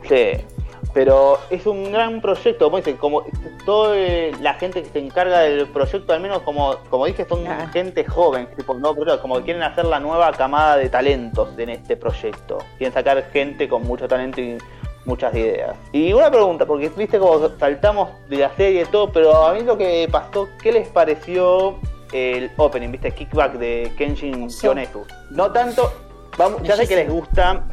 Sí, 0.07 0.45
pero 0.93 1.39
es 1.49 1.65
un 1.65 1.91
gran 1.91 2.21
proyecto, 2.21 2.65
como 2.65 2.77
dicen, 2.77 2.97
como 2.97 3.23
toda 3.65 3.95
la 4.41 4.53
gente 4.55 4.83
que 4.83 4.89
se 4.89 4.99
encarga 4.99 5.39
del 5.39 5.67
proyecto, 5.67 6.13
al 6.13 6.19
menos 6.21 6.39
como, 6.43 6.75
como 6.89 7.05
dije, 7.05 7.25
son 7.27 7.45
Ah. 7.47 7.67
gente 7.73 8.05
joven, 8.05 8.47
tipo, 8.55 8.75
no, 8.75 8.93
pero 8.95 9.19
como 9.21 9.37
que 9.37 9.43
quieren 9.43 9.63
hacer 9.63 9.85
la 9.85 9.99
nueva 9.99 10.31
camada 10.33 10.77
de 10.77 10.89
talentos 10.89 11.49
en 11.57 11.69
este 11.69 11.97
proyecto. 11.97 12.59
Quieren 12.77 12.93
sacar 12.93 13.23
gente 13.31 13.67
con 13.67 13.83
mucho 13.83 14.07
talento 14.07 14.39
y 14.39 14.57
muchas 15.05 15.33
ideas. 15.35 15.75
Y 15.91 16.13
una 16.13 16.29
pregunta, 16.29 16.65
porque 16.65 16.89
viste 16.89 17.17
como 17.19 17.49
saltamos 17.57 18.09
de 18.29 18.37
la 18.37 18.49
serie 18.55 18.83
y 18.83 18.85
todo, 18.85 19.11
pero 19.11 19.35
a 19.47 19.53
mí 19.53 19.61
lo 19.61 19.77
que 19.77 20.07
pasó, 20.11 20.47
¿qué 20.61 20.71
les 20.71 20.87
pareció 20.89 21.75
el 22.13 22.51
opening, 22.57 22.89
viste, 22.91 23.11
kickback 23.11 23.53
de 23.53 23.91
Kenshin 23.97 24.49
Sí. 24.49 24.67
Yonezu? 24.67 25.05
No 25.31 25.51
tanto, 25.51 25.91
vamos, 26.37 26.61
ya 26.61 26.75
sé 26.77 26.87
que 26.87 26.95
les 26.95 27.09
gusta 27.09 27.63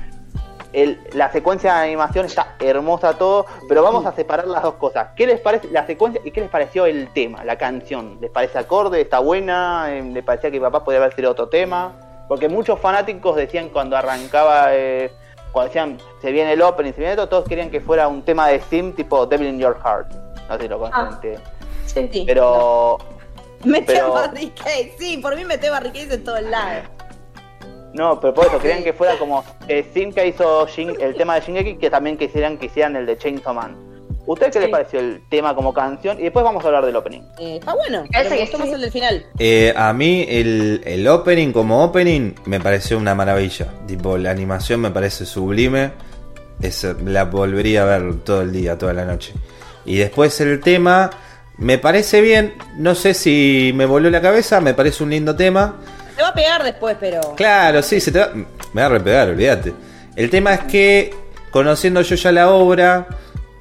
el- 0.73 1.01
la 1.15 1.31
secuencia 1.33 1.75
de 1.75 1.85
animación 1.87 2.27
está 2.27 2.55
hermosa 2.61 3.15
todo, 3.15 3.47
pero 3.69 3.83
vamos 3.83 4.07
a 4.07 4.13
separar 4.13 4.47
las 4.47 4.63
dos 4.63 4.75
cosas. 4.75 5.09
¿Qué 5.17 5.27
les 5.27 5.41
parece 5.41 5.69
la 5.71 5.87
secuencia 5.87 6.21
y 6.25 6.31
qué 6.31 6.41
les 6.43 6.51
pareció 6.51 6.87
el 6.87 7.09
tema, 7.13 7.45
la 7.45 7.57
canción? 7.57 8.19
¿Les 8.21 8.31
parece 8.31 8.59
acorde? 8.59 9.01
¿Está 9.01 9.19
buena? 9.19 9.87
Eh, 9.89 10.03
¿Les 10.03 10.25
parecía 10.25 10.51
que 10.51 10.61
papá 10.61 10.85
podría 10.85 11.01
haber 11.03 11.15
sido 11.15 11.31
otro 11.31 11.49
tema? 11.49 11.93
Porque 12.29 12.49
muchos 12.49 12.79
fanáticos 12.79 13.35
decían 13.37 13.71
cuando 13.71 13.97
arrancaba, 13.97 14.69
eh, 14.75 15.11
cuando 15.53 15.69
decían 15.69 15.99
se 16.23 16.31
viene 16.31 16.53
el 16.53 16.63
opening, 16.63 16.93
se 16.93 16.99
viene 16.99 17.13
esto, 17.15 17.29
todos 17.29 17.45
querían 17.49 17.71
que 17.71 17.81
fuera 17.81 18.07
un 18.07 18.23
tema 18.23 18.47
de 18.49 18.61
Sim 18.61 18.93
tipo 18.95 19.27
Devil 19.27 19.49
in 19.49 19.59
Your 19.59 19.77
Heart. 19.85 20.13
No 20.49 20.57
sé 20.57 20.63
si 20.63 20.69
lo 20.69 20.79
conocen. 20.79 21.09
Ah. 21.15 21.19
que- 21.21 21.39
Sí. 21.87 22.09
Sí. 22.13 22.23
Pero 22.25 22.99
Mete 23.65 23.87
pero- 23.95 24.13
barricades. 24.13 24.93
Sí, 24.97 25.19
por 25.19 25.35
mí 25.35 25.45
mete 25.45 25.69
barricades 25.71 26.13
en 26.13 26.23
todos 26.25 26.41
lados. 26.43 26.85
No, 27.95 28.21
pero 28.21 28.33
por 28.35 28.47
eso 28.47 28.59
querían 28.59 28.85
que 28.85 28.93
fuera 28.93 29.19
como 29.19 29.45
eh, 29.69 29.85
Sim 29.93 30.13
que 30.13 30.27
hizo 30.29 30.67
Shin- 30.69 30.97
el 31.01 31.15
tema 31.17 31.35
de 31.35 31.41
Shingeki, 31.41 31.75
que 31.77 31.91
también 31.91 32.17
quisieran 32.17 32.57
que 32.59 32.67
hicieran 32.67 32.95
el 32.97 33.07
de 33.07 33.19
Chainsaw 33.19 33.53
Man. 33.55 33.77
¿Usted 34.27 34.53
qué 34.53 34.61
le 34.61 34.69
pareció 34.69 35.01
el 35.01 35.23
tema 35.29 35.57
como 35.57 35.73
canción? 35.73 36.21
Y 36.21 36.25
después 36.25 36.45
vamos 36.45 36.63
a 36.63 36.69
hablar 36.69 36.85
del 36.87 36.95
opening. 36.95 37.23
Eh, 37.39 37.57
está 37.59 37.75
bueno. 37.75 38.03
Me 38.03 38.09
que 38.29 38.47
sí. 38.47 38.57
más 38.57 38.69
el 38.69 38.81
del 38.81 38.93
final. 38.93 39.27
Eh, 39.39 39.73
a 39.75 39.93
mí 39.93 40.25
el, 40.29 40.83
el 40.85 41.09
opening 41.09 41.51
como 41.53 41.83
opening 41.83 42.35
me 42.45 42.61
pareció 42.61 42.97
una 42.99 43.15
maravilla. 43.15 43.67
Tipo, 43.89 44.19
la 44.19 44.31
animación 44.31 44.81
me 44.83 44.91
parece 44.91 45.27
sublime. 45.27 45.93
Es, 46.61 46.87
la 47.05 47.25
volvería 47.25 47.83
a 47.83 47.87
ver 47.87 48.17
todo 48.23 48.43
el 48.43 48.53
día, 48.53 48.79
toda 48.79 48.93
la 48.93 49.05
noche. 49.05 49.33
Y 49.85 49.97
después 49.97 50.39
el 50.43 50.61
tema 50.61 51.11
me 51.57 51.79
parece 51.79 52.21
bien. 52.21 52.55
No 52.77 52.95
sé 52.95 53.15
si 53.15 53.73
me 53.75 53.87
voló 53.87 54.11
la 54.11 54.21
cabeza, 54.21 54.61
me 54.61 54.75
parece 54.75 55.03
un 55.03 55.11
lindo 55.11 55.35
tema. 55.35 55.77
Te 56.21 56.25
va 56.25 56.29
a 56.29 56.35
pegar 56.35 56.63
después, 56.63 56.99
pero. 57.01 57.35
Claro, 57.35 57.83
sí, 57.83 57.99
se 57.99 58.13
te 58.13 58.19
va, 58.19 58.29
me 58.35 58.81
va 58.83 58.87
a 58.87 58.91
repegar, 58.91 59.29
olvídate. 59.31 59.73
El 60.17 60.29
tema 60.29 60.53
es 60.53 60.61
que, 60.65 61.15
conociendo 61.51 62.03
yo 62.03 62.15
ya 62.15 62.31
la 62.31 62.51
obra, 62.51 63.07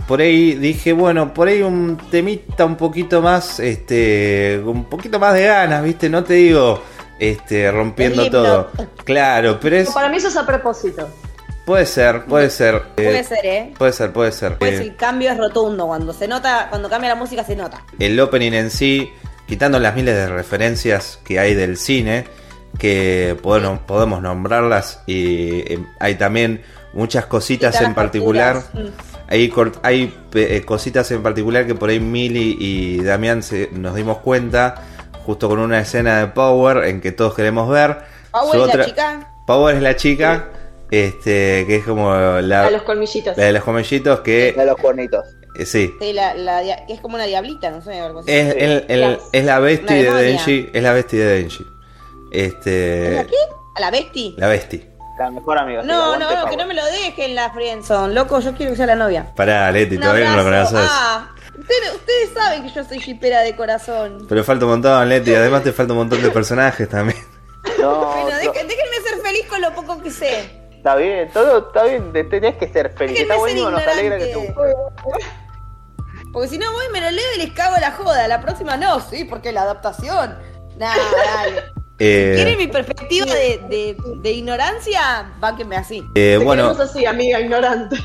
por 0.06 0.20
ahí 0.20 0.56
dije, 0.56 0.92
bueno, 0.92 1.34
por 1.34 1.48
ahí 1.48 1.62
un 1.62 1.96
temita 2.12 2.66
un 2.66 2.76
poquito 2.76 3.22
más, 3.22 3.62
este, 3.62 4.62
un 4.66 4.84
poquito 4.90 5.20
más 5.20 5.36
de 5.36 5.46
ganas, 5.46 5.82
¿viste? 5.86 6.10
No 6.10 6.26
te 6.26 6.34
digo, 6.34 6.84
este, 7.18 7.72
rompiendo 7.72 8.30
todo. 8.30 8.72
Claro, 9.06 9.58
pero 9.62 9.78
es, 9.78 9.90
Para 9.92 10.10
mí 10.10 10.18
eso 10.18 10.28
es 10.28 10.36
a 10.36 10.46
propósito. 10.46 11.08
puede 11.66 11.86
ser, 11.86 12.26
puede 12.26 12.50
ser. 12.50 12.76
eh, 12.98 13.04
Puede 13.06 13.24
ser, 13.24 13.46
¿eh? 13.46 13.74
Puede 13.78 13.94
ser, 13.94 14.12
puede 14.12 14.32
ser. 14.34 14.58
Pues 14.58 14.74
Eh, 14.74 14.84
el 14.84 14.96
cambio 14.98 15.32
es 15.32 15.38
rotundo. 15.38 15.88
Cuando 15.88 16.12
se 16.12 16.28
nota, 16.28 16.68
cuando 16.70 16.90
cambia 16.90 17.12
la 17.12 17.16
música, 17.16 17.46
se 17.46 17.56
nota. 17.56 17.86
el 18.00 18.20
opening 18.20 18.52
en 18.52 18.70
sí, 18.70 19.14
quitando 19.48 19.80
las 19.80 19.96
miles 19.96 20.14
de 20.14 20.28
referencias 20.28 21.20
que 21.24 21.40
hay 21.40 21.56
del 21.56 21.78
cine, 21.78 22.26
que 22.80 23.38
podemos, 23.44 23.80
podemos 23.80 24.22
nombrarlas, 24.24 25.04
y 25.06 25.60
eh, 25.74 25.80
hay 26.00 26.16
también 26.16 26.64
muchas 26.94 27.26
cositas 27.28 27.80
en 27.82 27.94
particular. 27.94 28.64
Mm. 28.74 28.88
Hay, 29.28 29.54
hay 29.84 30.18
eh, 30.34 30.64
cositas 30.66 31.12
en 31.12 31.22
particular 31.22 31.68
que 31.68 31.76
por 31.76 31.90
ahí 31.90 32.00
Mili 32.00 32.58
y 32.60 33.04
Damián 33.04 33.44
se, 33.44 33.70
nos 33.74 33.94
dimos 33.94 34.18
cuenta, 34.20 34.84
justo 35.26 35.48
con 35.48 35.60
una 35.60 35.80
escena 35.82 36.20
de 36.20 36.28
Power 36.28 36.86
en 36.86 37.00
que 37.02 37.12
todos 37.12 37.36
queremos 37.36 37.70
ver. 37.70 37.98
Power 38.32 38.52
Su 38.52 38.56
y 38.58 38.60
la 38.60 38.66
otra- 38.66 38.86
chica. 38.86 39.34
Power 39.46 39.76
es 39.76 39.82
la 39.84 39.96
chica, 39.96 40.48
este, 40.90 41.66
que 41.68 41.76
es 41.76 41.84
como 41.86 42.12
la, 42.42 42.66
A 42.68 42.72
los 42.72 42.82
colmillitos. 42.84 43.38
la 43.38 43.44
de 43.46 43.52
los 43.52 43.64
que, 44.22 44.54
De 44.54 44.66
los 44.66 44.76
cuernitos. 44.78 45.26
eh, 45.60 45.66
sí, 45.66 45.92
Sí, 46.00 46.14
la, 46.14 46.34
la 46.34 46.62
dia- 46.62 46.86
que 46.88 46.94
es 46.94 47.00
como 47.00 47.16
una 47.16 47.26
diablita, 47.26 47.70
no 47.70 47.82
sé, 47.82 48.00
algo 48.00 48.20
así. 48.22 48.32
Es, 48.32 48.56
el- 48.58 48.86
es 49.32 49.46
la 49.46 49.60
bestie 49.60 50.08
Una 50.10 50.18
de. 50.20 50.24
Denji. 50.26 50.70
Es 50.74 50.82
la 50.84 50.94
bestie 50.94 51.20
de 51.20 51.38
Denji. 51.40 51.66
¿Es 52.32 52.54
Este. 52.54 53.12
la 53.16 53.24
qué? 53.26 53.36
¿A 53.76 53.80
la 53.82 53.92
bestia? 53.92 54.32
La 54.38 54.48
bestie. 54.48 54.90
La 55.18 55.32
mejor 55.32 55.58
amiga. 55.58 55.82
No, 55.84 56.18
no, 56.18 56.32
no, 56.44 56.50
que 56.50 56.56
no 56.56 56.66
me 56.66 56.74
lo 56.74 56.86
dejen 56.86 57.36
la 57.36 57.52
friendzone. 57.52 58.14
Loco, 58.14 58.40
yo 58.40 58.54
quiero 58.56 58.72
que 58.72 58.78
sea 58.78 58.86
la 58.86 58.96
novia. 58.96 59.34
Pará, 59.36 59.70
Leti, 59.72 59.96
Un 59.96 60.02
todavía 60.02 60.30
no 60.32 60.38
lo 60.38 60.44
conoces. 60.44 60.80
Ah, 60.82 61.30
ustedes, 61.58 61.94
ustedes 61.96 62.30
saben 62.34 62.64
que 62.64 62.70
yo 62.70 62.84
soy 62.86 63.00
shipera 63.00 63.42
de 63.42 63.54
corazón. 63.56 64.26
Pero 64.30 64.44
falta 64.46 64.64
un 64.66 64.72
montón, 64.72 65.10
Leti. 65.10 65.36
Además, 65.36 65.64
te 65.64 65.74
falta 65.74 65.92
un 65.94 66.00
montón 66.00 66.22
de 66.22 66.32
personajes 66.32 66.88
también. 66.88 67.20
No, 67.80 68.06
Bueno, 68.14 68.30
no, 68.30 68.36
dejen- 68.38 68.68
déjenme 68.68 68.96
ser 69.06 69.20
feliz 69.22 69.46
con 69.50 69.62
lo 69.62 69.74
poco 69.74 70.02
que 70.02 70.10
sé. 70.12 70.50
está 70.72 70.96
bien, 70.96 71.30
todo 71.34 71.68
está 71.68 71.84
bien, 71.84 72.14
te- 72.14 72.24
tenés 72.24 72.56
que 72.56 72.70
ser 72.70 72.94
feliz. 72.98 73.14
Déjenme 73.16 73.22
Está 73.34 73.38
buenísimo, 73.38 73.72
nos 73.72 73.82
alegra 73.88 74.18
que 74.20 74.34
guste. 74.36 74.54
Porque 76.32 76.48
si 76.48 76.58
no 76.60 76.72
voy, 76.72 76.86
me 76.94 77.02
lo 77.02 77.10
leo 77.12 77.26
y 77.36 77.40
les 77.40 77.52
cago 77.52 77.76
la 77.82 77.92
joda. 77.92 78.28
La 78.30 78.40
próxima 78.40 78.78
no, 78.78 79.00
sí, 79.02 79.26
porque 79.26 79.52
la 79.52 79.64
adaptación. 79.64 80.38
Nah, 80.78 80.94
dale. 81.26 81.64
Eh, 82.00 82.34
¿Quieren 82.36 82.58
mi 82.58 82.68
perspectiva 82.68 83.26
de, 83.26 83.60
de, 83.70 83.98
de 84.22 84.32
ignorancia? 84.32 85.34
Bánquenme 85.40 85.76
así. 85.76 86.00
eh, 86.16 86.38
Te 86.40 86.46
bueno, 86.46 86.70
así, 86.70 87.06
amiga 87.06 87.40
ignorante. 87.42 87.98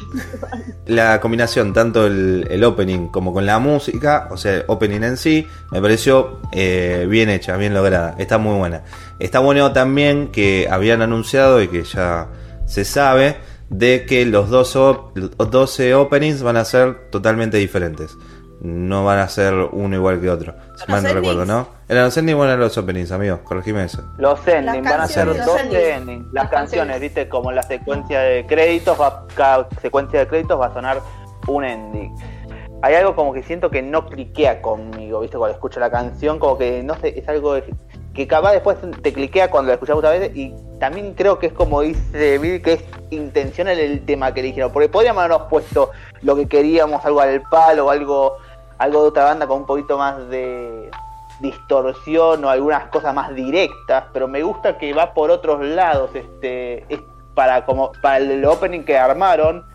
la 0.86 1.20
combinación, 1.20 1.72
tanto 1.72 2.06
el, 2.06 2.46
el 2.50 2.64
opening 2.64 3.08
como 3.08 3.32
con 3.32 3.46
la 3.46 3.58
música, 3.58 4.28
o 4.30 4.36
sea, 4.36 4.56
el 4.56 4.64
opening 4.66 5.02
en 5.02 5.16
sí, 5.16 5.46
me 5.70 5.80
pareció 5.80 6.40
eh, 6.52 7.06
bien 7.08 7.30
hecha, 7.30 7.56
bien 7.56 7.72
lograda. 7.72 8.14
Está 8.18 8.38
muy 8.38 8.58
buena. 8.58 8.82
Está 9.18 9.38
bueno 9.38 9.72
también 9.72 10.28
que 10.32 10.68
habían 10.70 11.00
anunciado 11.02 11.62
y 11.62 11.68
que 11.68 11.84
ya 11.84 12.28
se 12.66 12.84
sabe 12.84 13.36
de 13.70 14.04
que 14.06 14.26
los 14.26 14.50
12, 14.50 14.78
op- 14.78 15.16
los 15.16 15.50
12 15.50 15.94
openings 15.94 16.42
van 16.42 16.56
a 16.56 16.64
ser 16.64 17.10
totalmente 17.10 17.56
diferentes. 17.58 18.16
No 18.60 19.04
van 19.04 19.18
a 19.18 19.28
ser 19.28 19.52
uno 19.72 19.94
igual 19.96 20.20
que 20.20 20.30
otro. 20.30 20.52
Si 20.76 20.80
¿Los 20.80 20.88
mal 20.88 21.02
no 21.02 21.08
endings? 21.10 21.14
recuerdo, 21.14 21.44
¿no? 21.44 21.68
Eran 21.88 22.04
los 22.04 22.16
endings, 22.16 22.36
bueno, 22.36 22.52
eran 22.52 22.60
los 22.60 22.78
openings, 22.78 23.12
amigos. 23.12 23.40
Corregime 23.44 23.84
eso. 23.84 24.02
Los 24.16 24.46
endings 24.48 24.88
van 24.88 25.00
a 25.00 25.06
ser 25.06 25.26
dos 25.44 25.60
endings. 25.60 25.82
endings. 25.84 26.24
Las 26.32 26.44
Las 26.44 26.50
canciones, 26.50 27.00
viste, 27.00 27.28
como 27.28 27.52
la 27.52 27.62
secuencia 27.62 28.20
de 28.20 28.46
créditos, 28.46 28.98
va, 29.00 29.26
cada 29.34 29.68
secuencia 29.82 30.20
de 30.20 30.26
créditos 30.28 30.58
va 30.58 30.66
a 30.66 30.72
sonar 30.72 31.00
un 31.46 31.64
ending. 31.64 32.14
Hay 32.82 32.94
algo 32.94 33.14
como 33.16 33.32
que 33.32 33.42
siento 33.42 33.70
que 33.70 33.82
no 33.82 34.06
cliquea 34.06 34.60
conmigo, 34.62 35.20
viste, 35.20 35.36
cuando 35.38 35.54
escucho 35.54 35.80
la 35.80 35.90
canción, 35.90 36.38
como 36.38 36.56
que 36.58 36.82
no 36.82 36.94
sé, 37.00 37.18
es 37.18 37.28
algo 37.28 37.54
de- 37.54 37.74
que 38.12 38.26
capaz 38.28 38.52
después 38.52 38.76
te 39.02 39.12
cliquea 39.12 39.50
cuando 39.50 39.68
la 39.68 39.74
escuchamos 39.74 39.98
otra 40.04 40.10
vez 40.12 40.30
y 40.36 40.54
también 40.78 41.14
creo 41.14 41.38
que 41.38 41.46
es 41.48 41.52
como 41.52 41.80
dice 41.80 42.38
Bill, 42.38 42.62
que 42.62 42.74
es 42.74 42.84
intencional 43.10 43.78
el 43.78 44.04
tema 44.04 44.32
que 44.32 44.40
eligieron. 44.40 44.70
Porque 44.72 44.88
podríamos 44.88 45.24
habernos 45.24 45.48
puesto 45.48 45.90
lo 46.22 46.36
que 46.36 46.46
queríamos, 46.46 47.04
algo 47.04 47.20
al 47.20 47.42
palo, 47.42 47.90
algo, 47.90 48.36
algo 48.84 49.02
de 49.02 49.08
otra 49.08 49.24
banda 49.24 49.46
con 49.46 49.58
un 49.58 49.66
poquito 49.66 49.98
más 49.98 50.28
de 50.28 50.90
distorsión 51.40 52.44
o 52.44 52.48
algunas 52.48 52.88
cosas 52.88 53.14
más 53.14 53.34
directas, 53.34 54.04
pero 54.12 54.28
me 54.28 54.42
gusta 54.42 54.78
que 54.78 54.92
va 54.92 55.12
por 55.14 55.30
otros 55.30 55.64
lados, 55.64 56.10
este, 56.14 56.84
es 56.92 57.00
para 57.34 57.64
como 57.64 57.90
para 58.00 58.18
el 58.18 58.44
opening 58.44 58.84
que 58.84 58.96
armaron, 58.96 59.66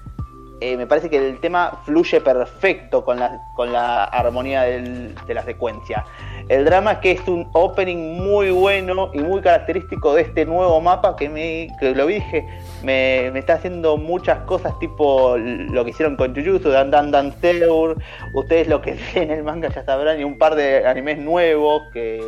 eh, 0.61 0.75
me 0.75 0.87
parece 0.87 1.09
que 1.09 1.17
el 1.17 1.39
tema 1.39 1.79
fluye 1.85 2.19
perfecto 2.19 3.05
con 3.05 3.17
la, 3.17 3.41
con 3.55 3.71
la 3.71 4.03
armonía 4.03 4.63
de 4.63 5.33
la 5.33 5.43
secuencia. 5.43 6.05
El 6.49 6.65
drama 6.65 6.93
es 6.93 6.97
que 6.99 7.11
es 7.11 7.27
un 7.27 7.47
opening 7.53 8.17
muy 8.17 8.51
bueno 8.51 9.09
y 9.13 9.19
muy 9.19 9.41
característico 9.41 10.13
de 10.15 10.23
este 10.23 10.45
nuevo 10.45 10.81
mapa 10.81 11.15
que 11.15 11.29
me 11.29 11.69
que 11.79 11.95
lo 11.95 12.07
dije, 12.07 12.45
me, 12.83 13.29
me 13.31 13.39
está 13.39 13.53
haciendo 13.53 13.95
muchas 13.97 14.39
cosas 14.39 14.77
tipo 14.79 15.37
lo 15.37 15.85
que 15.85 15.91
hicieron 15.91 16.17
con 16.17 16.35
Jujutsu, 16.35 16.69
Dan 16.69 16.91
Dan 16.91 17.11
Dan 17.11 17.33
Seur, 17.39 17.97
ustedes 18.33 18.67
lo 18.67 18.81
que 18.81 18.97
ven 19.13 19.23
en 19.23 19.31
el 19.31 19.43
manga 19.43 19.69
ya 19.69 19.85
sabrán, 19.85 20.19
y 20.19 20.23
un 20.25 20.37
par 20.37 20.55
de 20.55 20.85
animes 20.85 21.19
nuevos 21.19 21.83
que 21.93 22.21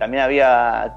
también 0.00 0.24
había 0.24 0.96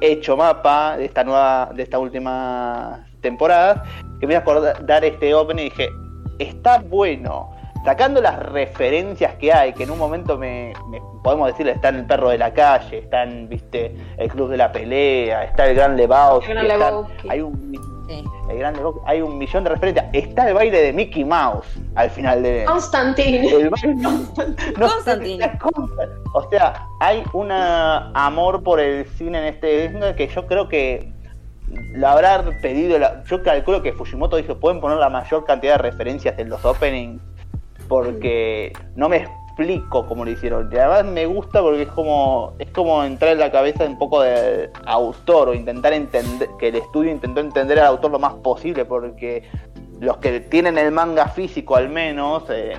hecho 0.00 0.36
mapa 0.36 0.96
de 0.96 1.04
esta 1.04 1.24
nueva, 1.24 1.70
de 1.74 1.82
esta 1.82 1.98
última 1.98 3.06
temporada, 3.20 3.84
que 4.20 4.26
me 4.26 4.34
iba 4.34 4.38
a 4.38 4.42
acordar 4.42 5.04
este 5.04 5.34
opening 5.34 5.66
y 5.66 5.70
dije, 5.70 5.90
está 6.38 6.78
bueno. 6.78 7.50
Sacando 7.84 8.20
las 8.20 8.36
referencias 8.40 9.34
que 9.34 9.52
hay, 9.52 9.72
que 9.72 9.84
en 9.84 9.92
un 9.92 9.98
momento 9.98 10.36
me, 10.36 10.72
me- 10.90 11.00
podemos 11.22 11.46
decirle, 11.46 11.70
está 11.72 11.90
en 11.90 11.96
el 11.96 12.06
perro 12.06 12.30
de 12.30 12.38
la 12.38 12.52
calle, 12.52 12.98
está 12.98 13.22
en, 13.22 13.48
viste, 13.48 13.94
el 14.16 14.28
club 14.28 14.48
de 14.50 14.56
la 14.56 14.72
pelea, 14.72 15.44
está 15.44 15.66
el 15.66 15.76
gran 15.76 15.96
Lebowski, 15.96 16.50
El 16.50 16.66
Gran 16.66 17.04
hay 17.28 17.40
un 17.42 17.96
Sí. 18.08 18.24
el 18.50 18.58
gran 18.58 18.74
Lebowski, 18.74 19.00
hay 19.06 19.20
un 19.20 19.36
millón 19.38 19.62
de 19.64 19.70
referencias, 19.70 20.06
está 20.12 20.48
el 20.48 20.54
baile 20.54 20.80
de 20.82 20.92
Mickey 20.92 21.24
Mouse 21.24 21.66
al 21.94 22.10
final 22.10 22.42
de 22.42 22.64
Constantine. 22.64 23.48
el 23.48 23.70
baile 23.70 23.94
no 23.96 24.16
sé 24.16 24.72
Constantine. 24.78 25.50
O 26.34 26.48
sea, 26.50 26.88
hay 27.00 27.22
un 27.34 27.50
amor 27.52 28.62
por 28.64 28.80
el 28.80 29.06
cine 29.10 29.38
en 29.38 29.44
este 29.44 30.14
que 30.16 30.26
yo 30.28 30.46
creo 30.46 30.68
que 30.68 31.12
lo 31.68 32.08
habrá 32.08 32.42
pedido. 32.62 32.98
la- 32.98 33.22
yo 33.24 33.42
calculo 33.42 33.82
que 33.82 33.92
Fujimoto 33.92 34.36
dijo: 34.36 34.56
pueden 34.58 34.80
poner 34.80 34.98
la 34.98 35.08
mayor 35.08 35.44
cantidad 35.44 35.74
de 35.76 35.82
referencias 35.82 36.38
en 36.38 36.48
los 36.48 36.64
openings 36.64 37.20
porque 37.88 38.72
no 38.94 39.08
me 39.08 39.18
explico 39.18 40.06
cómo 40.06 40.24
lo 40.24 40.30
hicieron. 40.30 40.68
Y 40.72 40.76
además 40.76 41.04
me 41.12 41.26
gusta 41.26 41.62
porque 41.62 41.82
es 41.82 41.88
como 41.88 42.54
es 42.58 42.68
como 42.70 43.02
entrar 43.04 43.32
en 43.32 43.38
la 43.38 43.50
cabeza 43.50 43.84
un 43.84 43.98
poco 43.98 44.22
de 44.22 44.70
autor 44.84 45.48
o 45.50 45.54
intentar 45.54 45.92
entender 45.92 46.48
que 46.58 46.68
el 46.68 46.76
estudio 46.76 47.10
intentó 47.10 47.40
entender 47.40 47.78
al 47.80 47.86
autor 47.86 48.10
lo 48.10 48.18
más 48.18 48.34
posible 48.34 48.84
porque 48.84 49.44
los 50.00 50.18
que 50.18 50.40
tienen 50.40 50.76
el 50.78 50.92
manga 50.92 51.28
físico 51.28 51.74
al 51.76 51.88
menos 51.88 52.44
eh, 52.50 52.74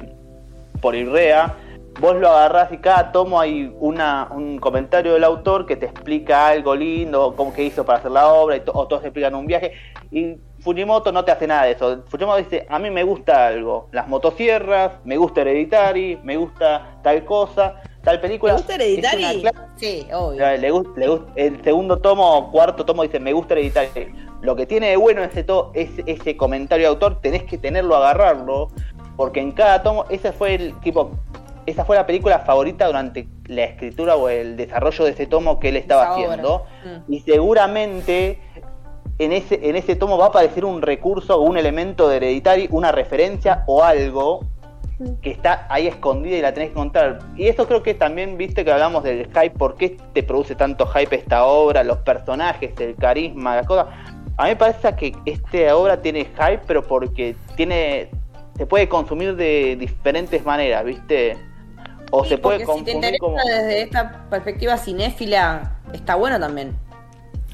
por 0.82 0.94
Irrea, 0.94 1.56
vos 2.00 2.16
lo 2.16 2.30
agarrás 2.30 2.72
y 2.72 2.78
cada 2.78 3.12
tomo 3.12 3.40
hay 3.40 3.74
una, 3.80 4.28
un 4.32 4.60
comentario 4.60 5.14
del 5.14 5.24
autor 5.24 5.66
que 5.66 5.76
te 5.76 5.88
explica 5.88 6.48
algo 6.48 6.76
lindo, 6.76 7.34
cómo 7.36 7.54
que 7.54 7.64
hizo 7.64 7.86
para 7.86 8.00
hacer 8.00 8.12
la 8.12 8.28
obra, 8.32 8.56
y 8.56 8.60
to- 8.62 8.72
o 8.76 8.88
todos 8.88 9.04
explican 9.04 9.34
un 9.36 9.48
viaje, 9.48 9.74
y 10.12 10.38
Fujimoto 10.60 11.12
no 11.12 11.24
te 11.24 11.32
hace 11.32 11.48
nada 11.48 11.64
de 11.64 11.72
eso. 11.72 12.04
Fujimoto 12.08 12.38
dice, 12.38 12.66
a 12.70 12.80
mí 12.80 12.90
me 12.90 13.04
gusta 13.04 13.48
algo, 13.48 13.88
las 13.92 14.08
motosierras, 14.08 14.94
me 15.06 15.18
gusta 15.18 15.42
Hereditary, 15.42 16.20
me 16.24 16.36
gusta 16.38 16.98
tal 17.04 17.24
cosa, 17.26 17.82
tal 18.04 18.18
¿Te 18.18 18.22
película. 18.28 18.54
gusta 18.54 18.76
Es 18.76 18.98
una 18.98 19.12
Hereditary? 19.12 19.44
Sí, 19.78 20.08
obvio. 20.14 20.40
le, 20.40 20.58
le 20.58 20.72
le 20.96 21.20
el 21.36 21.64
segundo 21.64 21.98
tomo 22.00 22.38
o 22.38 22.52
cuarto 22.52 22.84
tomo 22.86 23.04
dice 23.04 23.20
me 23.20 23.34
gusta 23.34 23.54
Hereditary. 23.54 24.14
Lo 24.42 24.56
que 24.56 24.66
tiene 24.66 24.90
de 24.90 24.98
bueno 24.98 25.24
ese 25.24 25.44
to 25.44 25.72
es 25.74 25.90
ese 26.06 26.36
comentario 26.38 26.86
de 26.88 26.90
autor, 26.90 27.20
tenés 27.22 27.44
que 27.44 27.58
tenerlo, 27.58 27.96
agarrarlo, 27.96 28.70
porque 29.16 29.40
en 29.40 29.52
cada 29.52 29.84
tomo, 29.84 30.06
ese 30.10 30.32
fue 30.32 30.56
el 30.56 30.74
tipo, 30.82 31.12
esa 31.68 31.84
fue 31.84 31.98
la 31.98 32.06
película 32.06 32.40
favorita 32.40 32.88
durante 32.88 33.28
la 33.46 33.66
escritura 33.66 34.16
o 34.16 34.30
el 34.30 34.56
desarrollo 34.56 35.04
de 35.04 35.12
ese 35.12 35.28
tomo 35.28 35.60
que 35.60 35.70
él 35.70 35.76
estaba 35.76 36.14
haciendo. 36.14 36.66
Mm. 36.84 37.14
Y 37.14 37.20
seguramente 37.20 38.40
en 39.20 39.34
ese, 39.34 39.60
en 39.70 39.76
ese 39.76 39.98
tomo 39.98 40.18
va 40.18 40.26
a 40.26 40.28
aparecer 40.30 40.64
un 40.64 40.82
recurso 40.82 41.38
o 41.38 41.42
un 41.42 41.58
elemento 41.58 42.08
de 42.08 42.18
Hereditary, 42.18 42.70
una 42.72 42.94
referencia 42.94 43.66
o 43.68 43.84
algo 43.84 44.46
que 45.22 45.30
está 45.30 45.68
ahí 45.70 45.88
escondida 45.88 46.38
y 46.38 46.42
la 46.42 46.54
tenés 46.54 46.70
que 46.70 46.74
encontrar. 46.74 47.20
Y 47.36 47.48
eso 47.48 47.68
creo 47.68 47.84
que 47.84 47.94
también, 47.94 48.38
viste 48.38 48.64
que 48.64 48.72
hablamos 48.72 49.04
del 49.04 49.28
hype, 49.28 49.52
¿por 49.52 49.76
qué 49.76 49.98
te 50.14 50.24
produce 50.24 50.56
tanto 50.56 50.88
hype 50.88 51.18
esta 51.18 51.44
obra? 51.44 51.84
Los 51.84 51.98
personajes, 52.00 52.80
el 52.80 52.96
carisma, 52.96 53.58
las 53.58 53.68
cosas. 53.68 53.88
A 54.38 54.44
mí 54.44 54.50
me 54.52 54.56
parece 54.56 54.96
que 54.96 55.14
esta 55.26 55.76
obra 55.76 56.02
tiene 56.02 56.26
hype, 56.26 56.62
pero 56.66 56.82
porque 56.82 57.36
tiene 57.58 58.10
se 58.58 58.66
puede 58.66 58.90
consumir 58.90 59.36
de 59.36 59.76
diferentes 59.80 60.44
maneras, 60.44 60.84
¿viste? 60.84 61.38
O 62.12 62.24
Sí, 62.24 62.30
se 62.30 62.38
puede 62.38 62.66
porque 62.66 62.80
si 62.80 62.86
te 62.86 62.92
interesa 62.92 63.20
como... 63.20 63.38
desde 63.38 63.82
esta 63.82 64.30
perspectiva 64.30 64.78
cinéfila, 64.78 65.80
está 65.94 66.16
bueno 66.16 66.40
también. 66.40 66.78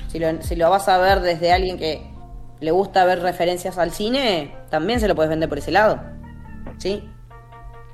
Si 0.07 0.19
lo, 0.19 0.41
si 0.41 0.55
lo 0.55 0.69
vas 0.69 0.87
a 0.87 0.97
ver 0.97 1.21
desde 1.21 1.51
alguien 1.51 1.77
que 1.77 2.01
le 2.59 2.71
gusta 2.71 3.03
ver 3.05 3.21
referencias 3.21 3.77
al 3.77 3.91
cine, 3.91 4.55
también 4.69 4.99
se 4.99 5.07
lo 5.07 5.15
puedes 5.15 5.29
vender 5.29 5.49
por 5.49 5.57
ese 5.57 5.71
lado. 5.71 5.99
¿Sí? 6.77 7.09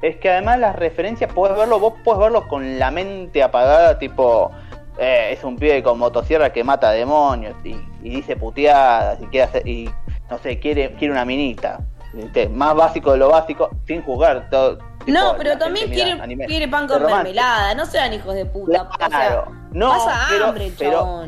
Es 0.01 0.17
que 0.17 0.29
además 0.29 0.59
las 0.59 0.75
referencias 0.75 1.31
podés 1.33 1.57
verlo, 1.57 1.79
vos 1.79 1.93
podés 2.03 2.21
verlo 2.21 2.47
con 2.47 2.79
la 2.79 2.91
mente 2.91 3.41
apagada, 3.43 3.97
tipo, 3.97 4.51
eh, 4.97 5.29
es 5.31 5.43
un 5.43 5.57
pibe 5.57 5.81
con 5.83 5.97
motosierra 5.99 6.51
que 6.53 6.63
mata 6.63 6.91
demonios 6.91 7.55
y, 7.63 7.75
y 8.03 8.09
dice 8.09 8.35
puteadas 8.35 9.21
y 9.21 9.25
quiere 9.25 9.43
hacer, 9.43 9.67
y 9.67 9.89
no 10.29 10.37
sé, 10.39 10.59
quiere, 10.59 10.93
quiere 10.93 11.13
una 11.13 11.25
minita. 11.25 11.79
¿viste? 12.13 12.49
Más 12.49 12.75
básico 12.75 13.11
de 13.11 13.17
lo 13.17 13.29
básico, 13.29 13.69
sin 13.85 14.01
juzgar 14.03 14.49
todo. 14.49 14.77
No, 15.07 15.35
pero 15.37 15.57
también 15.57 15.89
quiere, 15.89 16.11
anime. 16.11 16.45
quiere 16.45 16.67
pan 16.67 16.87
con 16.87 17.03
mermelada, 17.03 17.73
no 17.73 17.85
sean 17.85 18.13
hijos 18.13 18.35
de 18.35 18.45
puta. 18.45 18.87
Claro, 18.97 19.41
o 19.41 19.51
sea, 19.51 19.53
no, 19.71 19.89
pasa 19.89 20.25
pero- 20.29 20.45
hambre 20.47 20.71
pero-. 20.77 21.25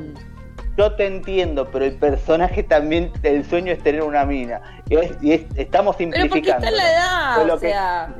Yo 0.77 0.93
te 0.95 1.05
entiendo, 1.05 1.67
pero 1.69 1.83
el 1.85 1.97
personaje 1.97 2.63
también, 2.63 3.11
el 3.23 3.45
sueño 3.47 3.71
es 3.73 3.83
tener 3.83 4.03
una 4.03 4.23
mina. 4.25 4.61
Y, 4.89 4.95
es- 4.95 5.11
y 5.21 5.33
es- 5.33 5.41
estamos 5.55 5.95
Pero 5.97 6.09
porque 6.11 6.21
simplificando. 6.21 6.65
está 6.65 6.69
en 6.69 6.77
la 6.77 6.91
edad, 6.93 7.49
o 7.49 7.59
que- 7.59 7.67
sea... 7.69 8.15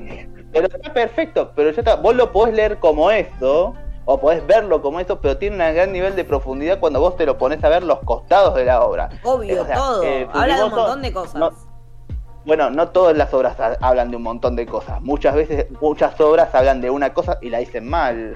Pero 0.52 0.68
está 0.68 0.94
perfecto, 0.94 1.52
pero 1.56 1.70
está. 1.70 1.96
Vos 1.96 2.14
lo 2.14 2.32
podés 2.34 2.54
leer 2.54 2.78
como 2.80 3.10
eso, 3.10 3.74
o 4.04 4.20
podés 4.20 4.46
verlo 4.46 4.82
como 4.82 5.00
eso, 5.00 5.22
pero 5.22 5.38
tiene 5.38 5.56
un 5.66 5.74
gran 5.76 5.94
nivel 5.94 6.14
de 6.18 6.26
profundidad 6.26 6.80
cuando 6.82 7.00
vos 7.00 7.16
te 7.16 7.26
lo 7.26 7.38
pones 7.38 7.64
a 7.64 7.70
ver 7.70 7.84
los 7.84 8.00
costados 8.00 8.54
de 8.56 8.66
la 8.66 8.82
obra. 8.82 9.10
Obvio, 9.24 9.62
O 9.62 9.66
sea, 9.66 9.76
todo. 9.76 10.04
eh, 10.04 10.28
Habla 10.34 10.58
de 10.58 10.64
un 10.66 10.72
montón 10.72 11.02
de 11.04 11.14
cosas. 11.14 11.36
no- 11.36 11.52
bueno, 12.46 12.70
no 12.70 12.90
todas 12.90 13.16
las 13.16 13.34
obras 13.34 13.60
ha- 13.60 13.78
hablan 13.82 14.10
de 14.12 14.18
un 14.18 14.24
montón 14.24 14.56
de 14.56 14.66
cosas. 14.66 15.02
Muchas 15.02 15.36
veces, 15.36 15.68
muchas 15.80 16.20
obras 16.22 16.54
hablan 16.56 16.82
de 16.82 16.90
una 16.90 17.14
cosa 17.14 17.38
y 17.42 17.50
la 17.50 17.60
dicen 17.60 17.88
mal. 17.88 18.36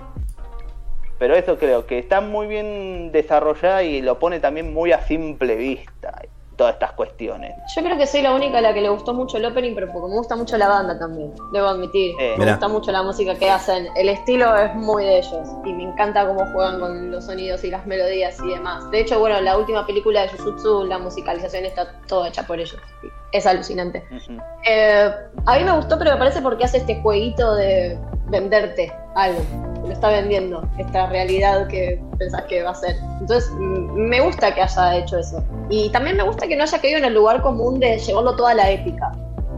Pero 1.17 1.35
eso 1.35 1.57
creo 1.57 1.85
que 1.85 1.97
está 1.97 2.19
muy 2.21 2.45
bien 2.47 3.11
desarrollada 3.11 3.83
y 3.83 4.01
lo 4.01 4.19
pone 4.19 4.39
también 4.39 4.73
muy 4.73 4.91
a 4.91 5.01
simple 5.01 5.55
vista. 5.55 6.21
Todas 6.55 6.73
estas 6.73 6.93
cuestiones. 6.93 7.53
Yo 7.75 7.83
creo 7.83 7.97
que 7.97 8.07
soy 8.07 8.21
la 8.21 8.33
única 8.33 8.59
a 8.59 8.61
la 8.61 8.73
que 8.73 8.81
le 8.81 8.89
gustó 8.89 9.13
mucho 9.13 9.37
el 9.37 9.45
opening, 9.45 9.75
pero 9.75 9.91
porque 9.91 10.07
me 10.07 10.15
gusta 10.15 10.35
mucho 10.35 10.57
la 10.57 10.67
banda 10.69 10.97
también, 10.97 11.33
debo 11.51 11.67
admitir. 11.67 12.15
Eh, 12.19 12.33
me 12.37 12.45
Mirá. 12.45 12.51
gusta 12.53 12.67
mucho 12.67 12.91
la 12.91 13.03
música 13.03 13.35
que 13.35 13.49
hacen. 13.49 13.87
El 13.95 14.09
estilo 14.09 14.55
es 14.55 14.73
muy 14.75 15.03
de 15.03 15.17
ellos 15.19 15.49
y 15.65 15.73
me 15.73 15.83
encanta 15.83 16.25
cómo 16.25 16.45
juegan 16.53 16.79
con 16.79 17.11
los 17.11 17.25
sonidos 17.25 17.63
y 17.63 17.71
las 17.71 17.85
melodías 17.85 18.37
y 18.43 18.49
demás. 18.49 18.89
De 18.91 19.01
hecho, 19.01 19.19
bueno, 19.19 19.39
la 19.41 19.57
última 19.57 19.85
película 19.85 20.21
de 20.21 20.29
Jujutsu, 20.29 20.85
la 20.85 20.97
musicalización 20.97 21.65
está 21.65 21.91
toda 22.07 22.29
hecha 22.29 22.43
por 22.43 22.59
ellos. 22.59 22.77
Es 23.31 23.45
alucinante. 23.45 24.05
Eh, 24.65 25.11
a 25.45 25.57
mí 25.57 25.63
me 25.63 25.71
gustó, 25.75 25.97
pero 25.99 26.11
me 26.11 26.17
parece 26.17 26.41
porque 26.41 26.63
hace 26.65 26.77
este 26.77 27.01
jueguito 27.01 27.55
de 27.55 27.97
venderte 28.27 28.91
algo. 29.15 29.39
Lo 29.85 29.91
está 29.91 30.09
vendiendo, 30.09 30.67
esta 30.77 31.07
realidad 31.07 31.67
que 31.67 32.01
pensás 32.17 32.43
que 32.43 32.63
va 32.63 32.71
a 32.71 32.75
ser. 32.75 32.95
Entonces, 33.19 33.49
mm, 33.51 33.93
me 33.93 34.19
gusta 34.19 34.53
que 34.53 34.61
haya 34.63 34.95
hecho 34.97 35.19
eso. 35.19 35.43
Y 35.69 35.89
también 35.89 36.17
me 36.17 36.23
gusta 36.23 36.47
que 36.47 36.55
no 36.55 36.63
haya 36.63 36.79
caído 36.79 36.97
en 36.97 37.05
el 37.05 37.13
lugar 37.13 37.41
común 37.41 37.79
de 37.79 37.97
llevarlo 37.99 38.35
toda 38.35 38.53
la 38.55 38.71
épica. 38.71 39.11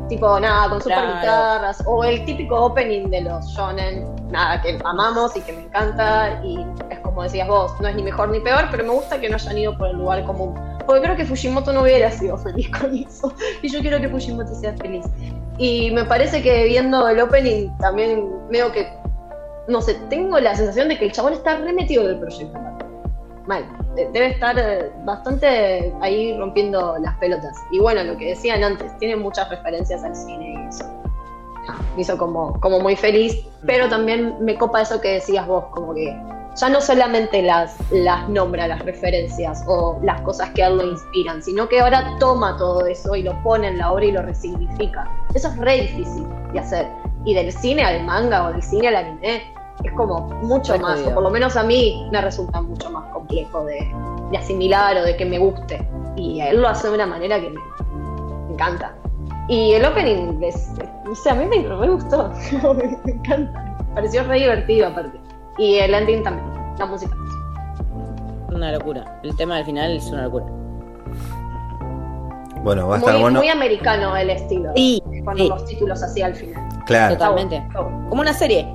Tipo, 0.10 0.40
nada, 0.40 0.70
con 0.70 0.82
super 0.82 0.98
Claro. 0.98 1.16
guitarras. 1.16 1.84
O 1.86 2.04
el 2.04 2.24
típico 2.26 2.56
opening 2.66 3.10
de 3.10 3.22
los 3.22 3.46
shonen. 3.48 4.06
Nada, 4.32 4.62
que 4.62 4.78
amamos 4.86 5.36
y 5.36 5.42
que 5.42 5.54
me 5.54 5.64
encanta. 5.64 6.42
Y 6.44 6.66
es 6.90 7.00
como 7.00 7.24
decías 7.24 7.48
vos, 7.48 7.74
no 7.82 7.88
es 7.88 7.96
ni 7.96 8.04
mejor 8.04 8.30
ni 8.30 8.40
peor, 8.40 8.68
pero 8.72 8.84
me 8.84 8.92
gusta 8.92 9.20
que 9.20 9.30
no 9.30 9.36
hayan 9.36 9.58
ido 9.58 9.78
por 9.78 9.88
el 9.90 9.98
lugar 9.98 10.24
común. 10.26 10.56
Porque 10.88 11.02
creo 11.02 11.16
que 11.16 11.26
Fujimoto 11.26 11.72
no 11.74 11.82
hubiera 11.84 12.10
sido 12.10 12.38
feliz 12.38 12.70
con 12.80 12.96
eso. 12.96 13.32
Y 13.62 13.70
yo 13.70 13.82
quiero 13.82 14.00
que 14.02 14.10
Fujimoto 14.10 14.56
sea 14.56 14.74
feliz. 14.78 15.06
Y 15.60 15.92
me 15.92 16.06
parece 16.06 16.42
que 16.42 16.64
viendo 16.66 17.08
el 17.10 17.20
opening 17.20 17.70
también 17.80 18.28
veo 18.50 18.72
que, 18.72 18.88
no 19.68 19.82
sé, 19.82 19.96
tengo 20.10 20.40
la 20.40 20.56
sensación 20.56 20.88
de 20.88 20.98
que 20.98 21.06
el 21.06 21.12
chabón 21.12 21.34
está 21.34 21.58
remetido 21.58 22.08
del 22.08 22.18
proyecto. 22.20 22.58
Mal. 23.48 23.66
De- 23.96 24.10
Debe 24.12 24.28
estar 24.32 24.58
eh, 24.60 24.92
bastante 25.04 25.94
ahí 26.02 26.38
rompiendo 26.38 26.98
las 27.00 27.16
pelotas. 27.18 27.56
Y 27.72 27.80
bueno, 27.80 28.04
lo 28.04 28.18
que 28.18 28.30
decían 28.30 28.64
antes, 28.64 28.98
tiene 28.98 29.16
muchas 29.16 29.50
referencias 29.50 30.04
al 30.04 30.16
cine 30.16 30.54
y 30.66 30.68
eso. 30.70 30.86
ah, 31.68 31.78
Me 31.96 32.02
hizo 32.02 32.18
como, 32.18 32.60
como 32.62 32.80
muy 32.80 32.96
feliz, 32.96 33.36
pero 33.66 33.90
también 33.90 34.36
me 34.42 34.56
copa 34.58 34.82
eso 34.82 35.02
que 35.02 35.14
decías 35.14 35.48
vos, 35.48 35.66
como 35.72 35.94
que 35.96 36.16
ya 36.58 36.70
no 36.70 36.82
solamente 36.82 37.42
las, 37.44 37.78
las 37.92 38.28
nombra, 38.30 38.68
las 38.68 38.84
referencias 38.84 39.64
o 39.68 40.00
las 40.04 40.20
cosas 40.22 40.50
que 40.52 40.64
a 40.64 40.68
él 40.68 40.78
lo 40.78 40.88
inspiran, 40.88 41.42
sino 41.42 41.70
que 41.70 41.80
ahora 41.80 42.16
toma 42.20 42.58
todo 42.58 42.86
eso 42.88 43.16
y 43.16 43.22
lo 43.22 43.42
pone 43.44 43.68
en 43.68 43.78
la 43.78 43.92
obra 43.92 44.06
y 44.06 44.12
lo 44.12 44.24
resignifica. 44.24 45.10
Eso 45.36 45.50
es 45.50 45.58
re 45.58 45.82
difícil 45.82 46.26
de 46.54 46.60
hacer. 46.60 46.88
Y 47.26 47.36
del 47.36 47.52
cine 47.52 47.84
al 47.84 48.04
manga 48.04 48.48
o 48.48 48.54
del 48.54 48.64
cine 48.64 48.88
al 48.88 48.96
anime 48.96 49.54
es 49.84 49.92
como 49.94 50.22
mucho 50.42 50.78
más, 50.80 50.96
jodido. 50.96 51.12
o 51.12 51.14
por 51.14 51.24
lo 51.24 51.30
menos 51.30 51.56
a 51.56 51.64
mí 51.64 52.08
me 52.12 52.22
resulta 52.22 52.62
mucho 52.62 52.90
más 52.90 53.06
complejo 53.14 53.64
de, 53.66 53.94
de 54.32 54.38
asimilar 54.38 54.98
o 54.98 55.04
de 55.04 55.16
que 55.16 55.26
me 55.26 55.38
guste. 55.38 55.88
Y 56.16 56.42
él 56.42 56.62
lo 56.62 56.70
hace 56.70 56.88
de 56.88 56.96
una 56.96 57.06
manera 57.06 57.40
que 57.40 57.50
me, 57.50 57.62
me 58.48 58.54
encanta. 58.54 58.96
Y 59.48 59.74
el 59.74 59.86
opening, 59.86 60.42
es, 60.42 60.72
sé, 61.14 61.30
a 61.30 61.36
mí 61.36 61.46
me, 61.46 61.60
me 61.60 61.90
gustó, 61.90 62.32
me 63.06 63.12
encanta. 63.12 63.76
Me 63.90 63.96
pareció 63.96 64.24
re 64.24 64.40
divertido 64.40 64.88
aparte. 64.88 65.27
Y 65.58 65.76
el 65.76 65.94
ending 65.94 66.24
también, 66.24 66.48
la 66.78 66.86
música. 66.86 67.16
Una 68.54 68.72
locura. 68.72 69.20
El 69.24 69.36
tema 69.36 69.58
del 69.58 69.66
final 69.66 69.98
es 69.98 70.06
una 70.06 70.24
locura. 70.24 70.46
Bueno, 72.64 72.88
va 72.88 72.96
a 72.96 72.98
estar 73.00 73.14
Muy, 73.14 73.22
bueno. 73.24 73.40
muy 73.40 73.50
americano 73.50 74.16
el 74.18 74.30
estilo. 74.30 74.72
Sí, 74.76 75.02
Con 75.24 75.38
sí. 75.38 75.48
los 75.48 75.66
títulos 75.66 76.02
así 76.04 76.22
al 76.22 76.36
final. 76.36 76.68
Claro, 76.86 77.14
Totalmente. 77.16 77.64
Como 77.74 78.22
una 78.22 78.34
serie. 78.34 78.68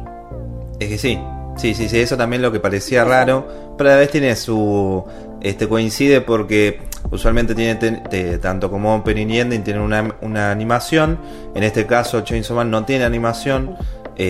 es 0.79 0.89
que 0.89 0.99
sí. 0.99 1.21
Sí, 1.57 1.75
sí, 1.75 1.87
sí, 1.89 2.01
eso 2.01 2.17
también 2.17 2.41
lo 2.41 2.51
que 2.51 2.61
parecía 2.61 3.05
raro, 3.05 3.47
pero 3.77 3.91
a 3.91 3.93
la 3.95 3.99
vez 3.99 4.11
tiene 4.11 4.35
su 4.37 5.05
este 5.43 5.69
coincide 5.69 6.23
porque 6.23 6.81
usualmente 7.11 7.55
tiene 7.55 7.75
ten- 7.75 8.03
te- 8.05 8.39
tanto 8.39 8.71
como 8.71 8.95
opening 8.97 9.27
y 9.29 9.41
ending 9.41 9.63
tienen 9.63 9.83
una, 9.83 10.15
una 10.23 10.51
animación. 10.51 11.19
En 11.55 11.63
este 11.63 11.87
caso 11.87 12.23
Chainsaw 12.23 12.57
Man 12.57 12.71
no 12.71 12.85
tiene 12.87 13.05
animación. 13.05 13.77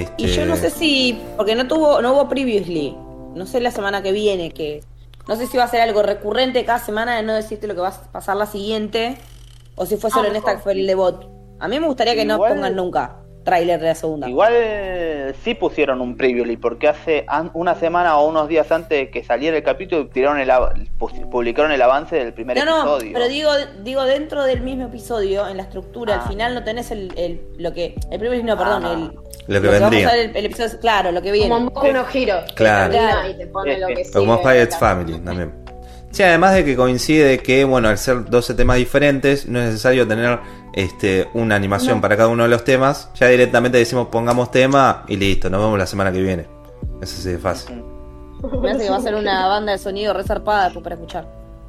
Este, 0.01 0.23
Y 0.23 0.27
yo 0.29 0.47
no 0.47 0.57
sé 0.57 0.71
si. 0.71 1.21
Porque 1.37 1.55
no 1.55 1.67
tuvo, 1.69 2.01
no 2.03 2.13
hubo 2.13 2.29
previously. 2.29 2.97
No 3.35 3.47
sé 3.47 3.61
la 3.61 3.71
semana 3.71 4.03
que 4.03 4.13
viene 4.13 4.51
que. 4.53 4.83
No 5.29 5.37
sé 5.37 5.47
si 5.47 5.57
va 5.57 5.65
a 5.65 5.69
ser 5.69 5.81
algo 5.81 6.03
recurrente 6.03 6.65
cada 6.65 6.79
semana 6.79 7.17
de 7.17 7.23
no 7.23 7.33
decirte 7.35 7.67
lo 7.67 7.75
que 7.75 7.81
va 7.81 7.89
a 7.89 8.13
pasar 8.13 8.37
la 8.37 8.47
siguiente. 8.47 9.19
O 9.77 9.87
si 9.87 9.97
fue 9.97 10.11
solo 10.11 10.27
Ah, 10.27 10.31
en 10.31 10.37
esta 10.37 10.57
que 10.57 10.63
fue 10.63 10.73
el 10.73 10.87
debut. 10.87 11.25
A 11.61 11.69
mí 11.69 11.79
me 11.79 11.87
gustaría 11.87 12.15
que 12.15 12.25
no 12.25 12.39
pongan 12.39 12.75
nunca 12.75 13.22
tráiler 13.45 13.81
de 13.81 13.87
la 13.87 13.95
segunda. 13.95 14.29
Igual 14.29 14.53
sí 15.43 15.55
pusieron 15.55 16.01
un 16.01 16.17
previously, 16.17 16.57
porque 16.57 16.89
hace 16.89 17.27
una 17.55 17.75
semana 17.75 18.17
o 18.19 18.29
unos 18.29 18.49
días 18.49 18.71
antes 18.73 18.91
de 18.99 19.11
que 19.11 19.25
saliera 19.25 19.57
el 19.57 19.63
capítulo 19.63 20.07
tiraron 20.09 20.39
el 20.41 20.51
publicaron 21.31 21.73
el 21.73 21.83
avance 21.83 22.17
del 22.17 22.33
primer 22.33 22.57
No, 22.59 22.65
no, 22.65 22.81
episodio. 22.97 23.13
pero 23.15 23.29
digo, 23.29 23.51
digo 23.83 24.05
dentro 24.05 24.45
del 24.45 24.61
mismo 24.63 24.87
episodio, 24.87 25.47
en 25.49 25.57
la 25.57 25.65
estructura, 25.65 26.15
Ah. 26.17 26.23
al 26.23 26.29
final 26.29 26.55
no 26.55 26.65
tenés 26.65 26.91
el, 26.91 27.13
el- 27.17 27.41
lo 27.59 27.73
que, 27.73 27.95
el 28.11 28.19
previously 28.19 28.43
no, 28.45 28.57
perdón, 28.57 28.85
Ah. 28.85 28.93
el, 28.93 29.55
Lo 29.55 29.61
que 29.61 29.69
vamos 29.69 29.81
vendría. 29.81 30.09
a 30.09 30.13
ver 30.13 30.31
el, 30.31 30.37
el 30.37 30.47
episodio, 30.47 30.81
claro, 30.81 31.11
lo 31.13 31.21
que 31.23 31.33
viene. 31.33 31.49
Como 31.51 31.67
un 31.67 31.71
poco 31.73 31.87
unos 31.89 32.09
giros. 32.09 32.53
Claro. 32.55 32.95
Y 33.29 33.35
te 33.39 33.47
pone 33.49 33.79
lo 33.79 33.89
que 33.89 34.11
Como 34.13 34.37
Spy 34.39 34.43
claro. 34.67 34.71
Family 34.79 35.19
también. 35.21 35.62
Sí, 36.12 36.22
además 36.22 36.55
de 36.55 36.62
que 36.62 36.77
coincide 36.77 37.38
que, 37.38 37.64
bueno, 37.64 37.88
al 37.88 37.96
ser 37.96 38.27
12 38.27 38.53
temas 38.53 38.77
diferentes, 38.77 39.48
no 39.48 39.59
es 39.59 39.64
necesario 39.66 40.07
tener 40.07 40.40
este, 40.75 41.27
una 41.33 41.57
animación 41.57 42.03
para 42.03 42.18
cada 42.18 42.29
uno 42.29 42.42
de 42.42 42.51
los 42.51 42.64
temas. 42.64 43.11
Ya 43.14 43.29
directamente 43.29 43.79
decimos 43.79 44.09
pongamos 44.09 44.51
tema 44.51 45.05
y 45.09 45.16
listo, 45.16 45.48
nos 45.48 45.62
vemos 45.62 45.79
la 45.79 45.87
semana 45.87 46.12
que 46.12 46.20
viene. 46.20 46.46
Eso 47.01 47.20
sí 47.20 47.31
es 47.31 47.40
fácil. 47.40 47.83
Me 48.61 48.72
hace 48.72 48.85
que 48.85 48.90
va 48.90 48.96
a 48.96 49.01
ser 49.01 49.14
una 49.14 49.48
banda 49.48 49.72
de 49.72 49.79
sonido 49.79 50.12
resarpada 50.12 50.64
después 50.64 50.83
para 50.83 50.96
escuchar. 50.96 51.27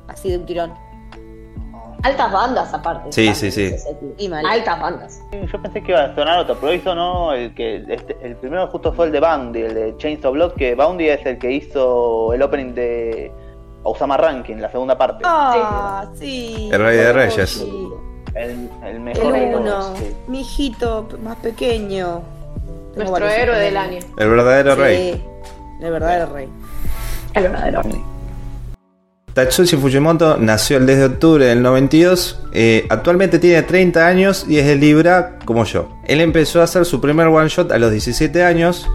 Así 0.09 0.29
de 0.29 0.37
un 0.37 0.45
tirón. 0.45 0.73
Altas 2.01 2.31
bandas 2.33 2.73
aparte. 2.73 3.13
Sí, 3.13 3.27
también, 3.27 3.35
sí, 3.35 3.51
sí. 3.51 3.75
Y. 4.17 4.29
Altas 4.29 4.81
bandas. 4.81 5.21
Yo 5.31 5.61
pensé 5.61 5.81
que 5.81 5.93
iba 5.93 6.03
a 6.03 6.15
sonar 6.15 6.39
otro, 6.39 6.57
pero 6.59 6.73
hizo 6.73 6.93
no, 6.93 7.31
el 7.31 7.55
que 7.55 7.85
este, 7.87 8.17
el 8.21 8.35
primero 8.35 8.67
justo 8.67 8.91
fue 8.91 9.05
el 9.05 9.13
de 9.13 9.21
Boundy, 9.21 9.61
el 9.61 9.73
de 9.73 9.97
Chainsaw 9.97 10.33
Blood, 10.33 10.53
que 10.55 10.75
Boundy 10.75 11.07
es 11.07 11.25
el 11.25 11.37
que 11.37 11.49
hizo 11.49 12.33
el 12.33 12.41
opening 12.41 12.73
de 12.73 13.31
Osama 13.83 14.17
Ranking, 14.17 14.55
la 14.57 14.71
segunda 14.71 14.97
parte. 14.97 15.23
Ah, 15.25 16.05
sí. 16.17 16.69
El 16.71 16.79
Rey 16.81 16.97
de 16.97 17.13
Reyes. 17.13 17.49
Sí. 17.49 17.87
El, 18.35 18.69
el 18.85 18.99
mejor 18.99 19.35
El 19.35 19.49
de 19.51 19.55
uno. 19.55 19.65
todos, 19.69 19.97
sí. 19.99 20.15
Mi 20.27 20.41
hijito 20.41 21.07
más 21.23 21.35
pequeño. 21.37 22.21
Tengo 22.95 23.09
Nuestro 23.11 23.29
héroe 23.29 23.59
del 23.59 23.77
año. 23.77 23.99
El 24.17 24.29
verdadero 24.29 24.75
Sí, 24.75 24.81
rey. 24.81 25.23
El 25.81 25.91
verdadero 25.91 26.33
rey. 26.33 26.49
El 27.33 27.43
verdadero 27.43 27.81
rey. 27.83 28.01
Tatsushi 29.33 29.77
Fujimoto 29.77 30.37
nació 30.37 30.77
el 30.77 30.85
10 30.85 30.99
de 30.99 31.05
octubre 31.05 31.45
del 31.47 31.63
92. 31.63 32.39
eh, 32.53 32.85
actualmente 32.89 33.39
tiene 33.39 33.63
30 33.63 34.05
años 34.05 34.45
y 34.47 34.59
es 34.59 34.65
de 34.67 34.75
Libra 34.75 35.39
como 35.43 35.63
yo. 35.65 35.89
Él 36.05 36.21
empezó 36.21 36.61
a 36.61 36.65
hacer 36.65 36.85
su 36.85 37.01
primer 37.01 37.27
one 37.27 37.49
shot 37.49 37.71
a 37.71 37.79
los 37.79 37.91
17 37.91 38.43
años. 38.43 38.87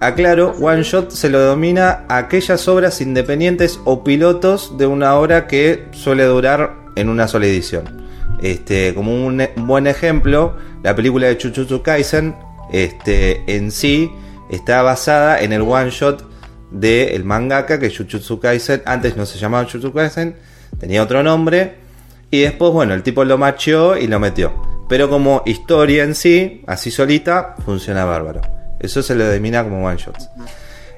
Aclaro, 0.00 0.54
one 0.60 0.84
shot 0.84 1.10
se 1.10 1.28
lo 1.28 1.40
domina 1.40 2.04
a 2.08 2.18
aquellas 2.18 2.68
obras 2.68 3.00
independientes 3.00 3.80
o 3.84 4.04
pilotos 4.04 4.78
de 4.78 4.86
una 4.86 5.16
obra 5.16 5.48
que 5.48 5.88
suele 5.90 6.22
durar 6.24 6.72
en 6.94 7.08
una 7.08 7.26
sola 7.26 7.46
edición. 7.46 8.06
Este, 8.40 8.94
como 8.94 9.26
un, 9.26 9.40
e- 9.40 9.52
buen 9.56 9.88
ejemplo, 9.88 10.54
la 10.84 10.94
película 10.94 11.26
de 11.26 11.34
Jujutsu 11.34 11.82
Kaisen 11.82 12.36
este, 12.72 13.42
en 13.48 13.72
sí 13.72 14.12
está 14.50 14.82
basada 14.82 15.40
en 15.40 15.52
el 15.52 15.62
one 15.62 15.90
shot 15.90 16.24
del 16.70 17.24
mangaka 17.24 17.80
que 17.80 17.90
Jujutsu 17.90 18.38
Kaisen 18.38 18.82
antes 18.86 19.16
no 19.16 19.26
se 19.26 19.36
llamaba 19.36 19.64
Jujutsu 19.64 19.92
Kaisen, 19.92 20.36
tenía 20.78 21.02
otro 21.02 21.24
nombre 21.24 21.74
y 22.30 22.42
después 22.42 22.72
bueno, 22.72 22.94
el 22.94 23.02
tipo 23.02 23.24
lo 23.24 23.36
macheó 23.36 23.96
y 23.96 24.06
lo 24.06 24.20
metió. 24.20 24.52
Pero 24.88 25.10
como 25.10 25.42
historia 25.44 26.04
en 26.04 26.14
sí, 26.14 26.62
así 26.68 26.92
solita, 26.92 27.56
funciona 27.64 28.04
bárbaro. 28.04 28.57
Eso 28.80 29.02
se 29.02 29.14
le 29.14 29.24
denomina 29.24 29.64
como 29.64 29.86
one 29.86 29.96
shots. 29.96 30.28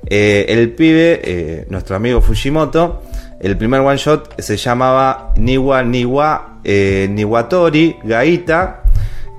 Eh, 0.07 0.47
el 0.49 0.73
pibe, 0.73 1.21
eh, 1.23 1.67
nuestro 1.69 1.97
amigo 1.97 2.21
Fujimoto, 2.21 3.03
el 3.41 3.57
primer 3.57 3.81
one 3.81 3.97
shot 3.97 4.41
se 4.41 4.57
llamaba 4.57 5.33
Niwa 5.37 5.83
Niwa 5.83 6.59
eh, 6.65 7.09
Niwatori 7.11 7.97
Gaita, 8.05 8.83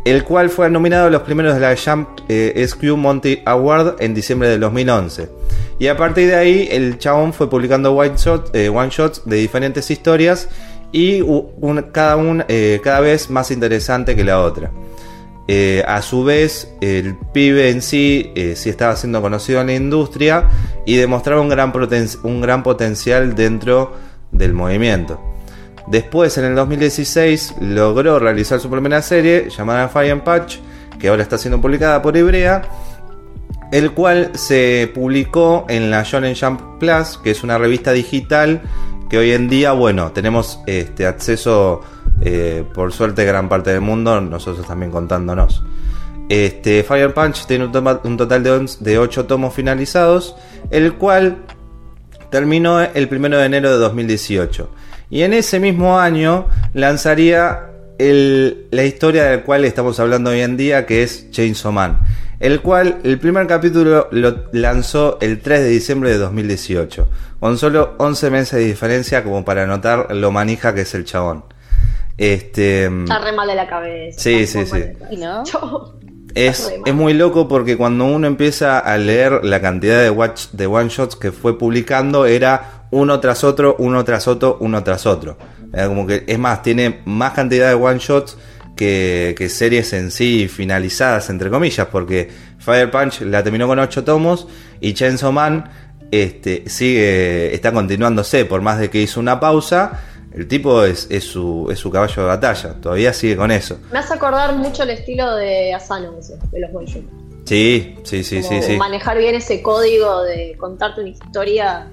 el 0.06 0.24
cual 0.24 0.50
fue 0.50 0.70
nominado 0.70 1.08
a 1.08 1.10
los 1.10 1.22
primeros 1.22 1.54
de 1.54 1.60
la 1.60 1.76
Jump 1.76 2.22
eh, 2.28 2.66
SQ 2.68 2.84
Monty 2.98 3.42
Award 3.46 3.98
en 4.00 4.14
diciembre 4.14 4.50
del 4.50 4.60
2011. 4.60 5.30
Y 5.80 5.88
a 5.88 5.98
partir 5.98 6.28
de 6.28 6.36
ahí, 6.36 6.68
el 6.72 7.00
chabón 7.00 7.34
fue 7.34 7.50
publicando 7.50 7.94
one, 7.94 8.14
shot, 8.16 8.56
one 8.56 8.90
shots 8.90 9.24
de 9.26 9.38
diferentes 9.38 9.90
historias 9.90 10.48
y 10.92 11.24
cada, 11.92 12.18
un, 12.18 12.44
cada 12.84 13.00
vez 13.00 13.30
más 13.32 13.50
interesante 13.50 14.16
que 14.16 14.24
la 14.24 14.42
otra. 14.42 14.72
Eh, 15.54 15.84
a 15.86 16.02
su 16.02 16.24
vez, 16.24 16.72
el 16.80 17.18
pibe 17.34 17.72
en 17.72 17.82
sí 17.82 18.32
eh, 18.36 18.54
sí 18.56 18.70
estaba 18.70 18.96
siendo 18.96 19.22
conocido 19.22 19.60
en 19.60 19.68
la 19.68 19.74
industria 19.74 20.46
y 20.86 20.96
demostraba 20.96 21.42
un 21.42 21.50
gran, 21.50 21.74
potencial 22.64 23.36
dentro 23.36 23.94
del 24.32 24.54
movimiento. 24.54 25.20
Después, 25.88 26.38
en 26.38 26.46
el 26.46 26.56
2016, 26.56 27.56
logró 27.60 28.18
realizar 28.18 28.62
su 28.62 28.70
primera 28.70 29.02
serie 29.02 29.50
llamada 29.50 29.90
Fire 29.90 30.14
and 30.14 30.24
Patch, 30.24 30.60
que 30.98 31.10
ahora 31.10 31.22
está 31.22 31.38
siendo 31.38 31.60
publicada 31.60 32.02
por 32.02 32.16
Ibrea, 32.16 32.62
el 33.74 33.92
cual 33.92 34.32
se 34.36 34.90
publicó 34.94 35.66
en 35.68 35.92
la 35.92 36.04
Shonen 36.04 36.34
Jump 36.34 36.80
Plus, 36.80 37.20
que 37.22 37.32
es 37.32 37.44
una 37.44 37.58
revista 37.58 37.92
digital 37.92 38.62
que 39.12 39.18
hoy 39.18 39.34
en 39.34 39.50
día, 39.50 39.74
bueno, 39.74 40.14
tenemos 40.14 40.62
este 40.66 41.06
acceso 41.06 41.82
eh, 42.22 42.64
por 42.74 42.94
suerte 42.94 43.26
gran 43.26 43.50
parte 43.50 43.70
del 43.72 43.82
mundo, 43.82 44.22
nosotros 44.22 44.66
también 44.66 44.90
contándonos. 44.90 45.62
Este, 46.30 46.82
Fire 46.84 47.14
Punch 47.14 47.46
tiene 47.46 47.66
un, 47.66 47.72
total 48.18 48.42
de, 48.42 48.52
once- 48.52 48.82
de 48.82 48.98
8 48.98 49.26
tomos 49.26 49.54
finalizados, 49.54 50.38
el 50.70 50.94
cual 50.94 51.40
terminó 52.30 52.80
el 52.80 53.10
1 53.14 53.38
de 53.38 53.46
enero 53.46 53.70
de 53.72 53.78
2018. 53.80 54.70
Y 55.10 55.24
en 55.24 55.34
ese 55.34 55.60
mismo 55.60 56.00
año 56.00 56.46
lanzaría 56.74 57.71
el- 57.98 58.68
la 58.72 58.84
historia 58.84 59.26
del 59.26 59.44
cual 59.44 59.66
estamos 59.66 60.00
hablando 60.00 60.30
hoy 60.32 60.42
en 60.42 60.58
día, 60.58 60.86
que 60.86 61.04
es 61.04 61.30
Chainsaw 61.32 61.72
Man. 61.72 62.00
El 62.40 62.62
cual, 62.62 62.98
el 63.04 63.20
primer 63.20 63.46
capítulo 63.46 64.08
lo 64.12 64.46
lanzó 64.52 65.20
el 65.22 65.42
3 65.42 65.62
de 65.62 65.68
diciembre 65.70 66.10
de 66.10 66.18
2018. 66.18 67.08
Con 67.40 67.58
solo 67.60 67.94
11 68.00 68.32
meses 68.32 68.60
de 68.60 68.66
diferencia 68.66 69.24
como 69.24 69.46
para 69.46 69.68
notar 69.68 70.16
lo 70.16 70.32
manija 70.32 70.74
que 70.74 70.82
es 70.82 70.94
el 70.96 71.06
chabón. 71.06 71.44
Este... 72.18 72.86
Está 72.86 73.20
re 73.20 73.32
mal 73.34 73.48
de 73.48 73.56
la 73.56 73.68
cabeza. 73.68 74.20
Sí, 74.20 74.46
sí, 74.48 74.66
sí. 74.66 74.84
Es, 76.34 76.72
es 76.86 76.94
muy 76.94 77.14
loco 77.14 77.48
porque 77.48 77.76
cuando 77.78 78.06
uno 78.06 78.26
empieza 78.26 78.80
a 78.80 78.98
leer 78.98 79.44
la 79.44 79.60
cantidad 79.60 80.02
de, 80.02 80.10
watch, 80.10 80.48
de 80.54 80.66
one 80.66 80.90
shots 80.90 81.16
que 81.18 81.32
fue 81.32 81.58
publicando, 81.60 82.26
era 82.26 82.86
uno 82.92 83.20
tras 83.20 83.44
otro, 83.44 83.76
uno 83.80 84.04
tras 84.06 84.28
otro, 84.28 84.58
uno 84.62 84.82
tras 84.84 85.06
otro. 85.06 85.38
Era 85.74 85.88
como 85.88 86.06
que, 86.06 86.24
es 86.28 86.40
más, 86.40 86.62
tiene 86.64 87.02
más 87.06 87.34
cantidad 87.34 87.70
de 87.70 87.76
one 87.76 88.00
shots 88.00 88.38
que, 88.76 89.36
que 89.38 89.50
series 89.50 89.94
en 89.94 90.12
sí 90.12 90.48
finalizadas, 90.48 91.30
entre 91.30 91.50
comillas, 91.50 91.88
porque 91.92 92.30
Fire 92.60 92.90
Punch 92.92 93.22
la 93.22 93.44
terminó 93.44 93.68
con 93.68 93.80
8 93.80 94.04
tomos 94.04 94.48
y 94.80 94.94
Chainsaw 94.94 95.32
Man 95.32 95.70
este, 96.12 96.70
sigue, 96.70 97.54
está 97.56 97.72
continuándose, 97.72 98.46
por 98.46 98.62
más 98.62 98.80
de 98.80 98.90
que 98.90 99.02
hizo 99.02 99.20
una 99.20 99.40
pausa. 99.40 100.02
El 100.34 100.48
tipo 100.48 100.84
es, 100.84 101.08
es, 101.10 101.26
su, 101.26 101.68
es 101.70 101.80
su 101.80 101.92
caballo 101.92 102.22
de 102.22 102.28
batalla, 102.28 102.74
todavía 102.82 103.12
sigue 103.12 103.36
con 103.36 103.52
eso. 103.52 103.80
Me 103.92 104.00
hace 104.00 104.14
acordar 104.14 104.56
mucho 104.56 104.84
el 104.84 104.92
estilo 104.92 105.36
de 105.36 105.74
Asano, 105.74 106.14
ese, 106.18 106.38
de 106.52 106.60
los 106.60 106.74
one 106.74 106.86
shots. 106.86 107.06
Sí, 107.46 107.98
sí, 108.04 108.24
sí, 108.24 108.44
sí, 108.44 108.62
sí. 108.62 108.78
Manejar 108.78 109.18
bien 109.18 109.36
ese 109.36 109.62
código 109.62 110.24
de 110.24 110.56
contarte 110.58 111.02
una 111.02 111.10
historia 111.10 111.88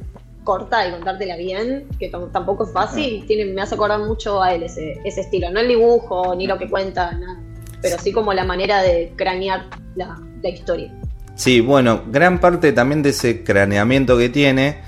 corta 0.49 0.89
y 0.89 0.93
contártela 0.93 1.37
bien, 1.37 1.87
que 1.99 2.11
tam- 2.11 2.33
tampoco 2.33 2.65
es 2.65 2.73
fácil, 2.73 3.27
tiene, 3.27 3.45
me 3.53 3.61
hace 3.61 3.75
acordar 3.75 4.01
mucho 4.01 4.43
a 4.43 4.55
él 4.55 4.63
ese, 4.63 4.99
ese 5.05 5.21
estilo. 5.21 5.51
No 5.51 5.61
el 5.61 5.69
dibujo, 5.69 6.35
ni 6.35 6.47
lo 6.47 6.57
que 6.57 6.71
cuenta, 6.71 7.13
nada. 7.13 7.39
Pero 7.83 7.99
sí 7.99 8.13
como 8.13 8.33
la 8.33 8.45
manera 8.45 8.81
de 8.81 9.13
cranear 9.15 9.67
la, 9.95 10.19
la 10.43 10.49
historia. 10.49 10.91
Sí, 11.35 11.61
bueno, 11.61 12.01
gran 12.11 12.41
parte 12.41 12.73
también 12.73 13.03
de 13.03 13.11
ese 13.11 13.45
craneamiento 13.45 14.17
que 14.17 14.31
tiene, 14.31 14.79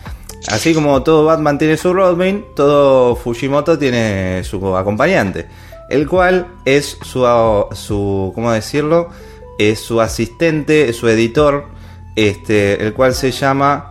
así 0.48 0.72
como 0.72 1.02
todo 1.02 1.26
Batman 1.26 1.58
tiene 1.58 1.76
su 1.76 1.92
Robin, 1.92 2.42
todo 2.56 3.14
Fujimoto 3.14 3.78
tiene 3.78 4.42
su 4.44 4.74
acompañante, 4.74 5.46
el 5.90 6.08
cual 6.08 6.46
es 6.64 6.96
su, 7.02 7.26
su 7.72 8.32
¿cómo 8.34 8.50
decirlo? 8.50 9.10
Es 9.58 9.78
su 9.80 10.00
asistente, 10.00 10.88
es 10.88 10.96
su 10.96 11.06
editor, 11.06 11.66
este, 12.16 12.82
el 12.82 12.94
cual 12.94 13.12
se 13.14 13.30
llama, 13.30 13.89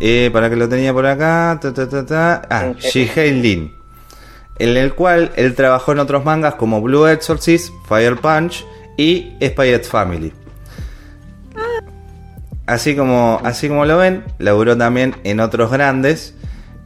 eh, 0.00 0.30
para 0.32 0.48
que 0.48 0.56
lo 0.56 0.68
tenía 0.68 0.92
por 0.92 1.06
acá, 1.06 1.58
ta, 1.60 1.72
ta, 1.72 2.42
ah, 2.48 2.72
Shihei 2.78 3.40
Lin, 3.40 3.74
en 4.58 4.76
el 4.76 4.94
cual 4.94 5.32
él 5.36 5.54
trabajó 5.54 5.92
en 5.92 5.98
otros 5.98 6.24
mangas 6.24 6.54
como 6.54 6.80
Blue 6.80 7.06
Exorcist, 7.06 7.72
Fire 7.88 8.16
Punch 8.16 8.64
y 8.96 9.32
Spy 9.42 9.78
Family. 9.82 10.32
Así 12.66 12.94
como, 12.94 13.40
así 13.42 13.68
como 13.68 13.84
lo 13.84 13.98
ven, 13.98 14.22
laburó 14.38 14.76
también 14.76 15.16
en 15.24 15.40
otros 15.40 15.72
grandes. 15.72 16.34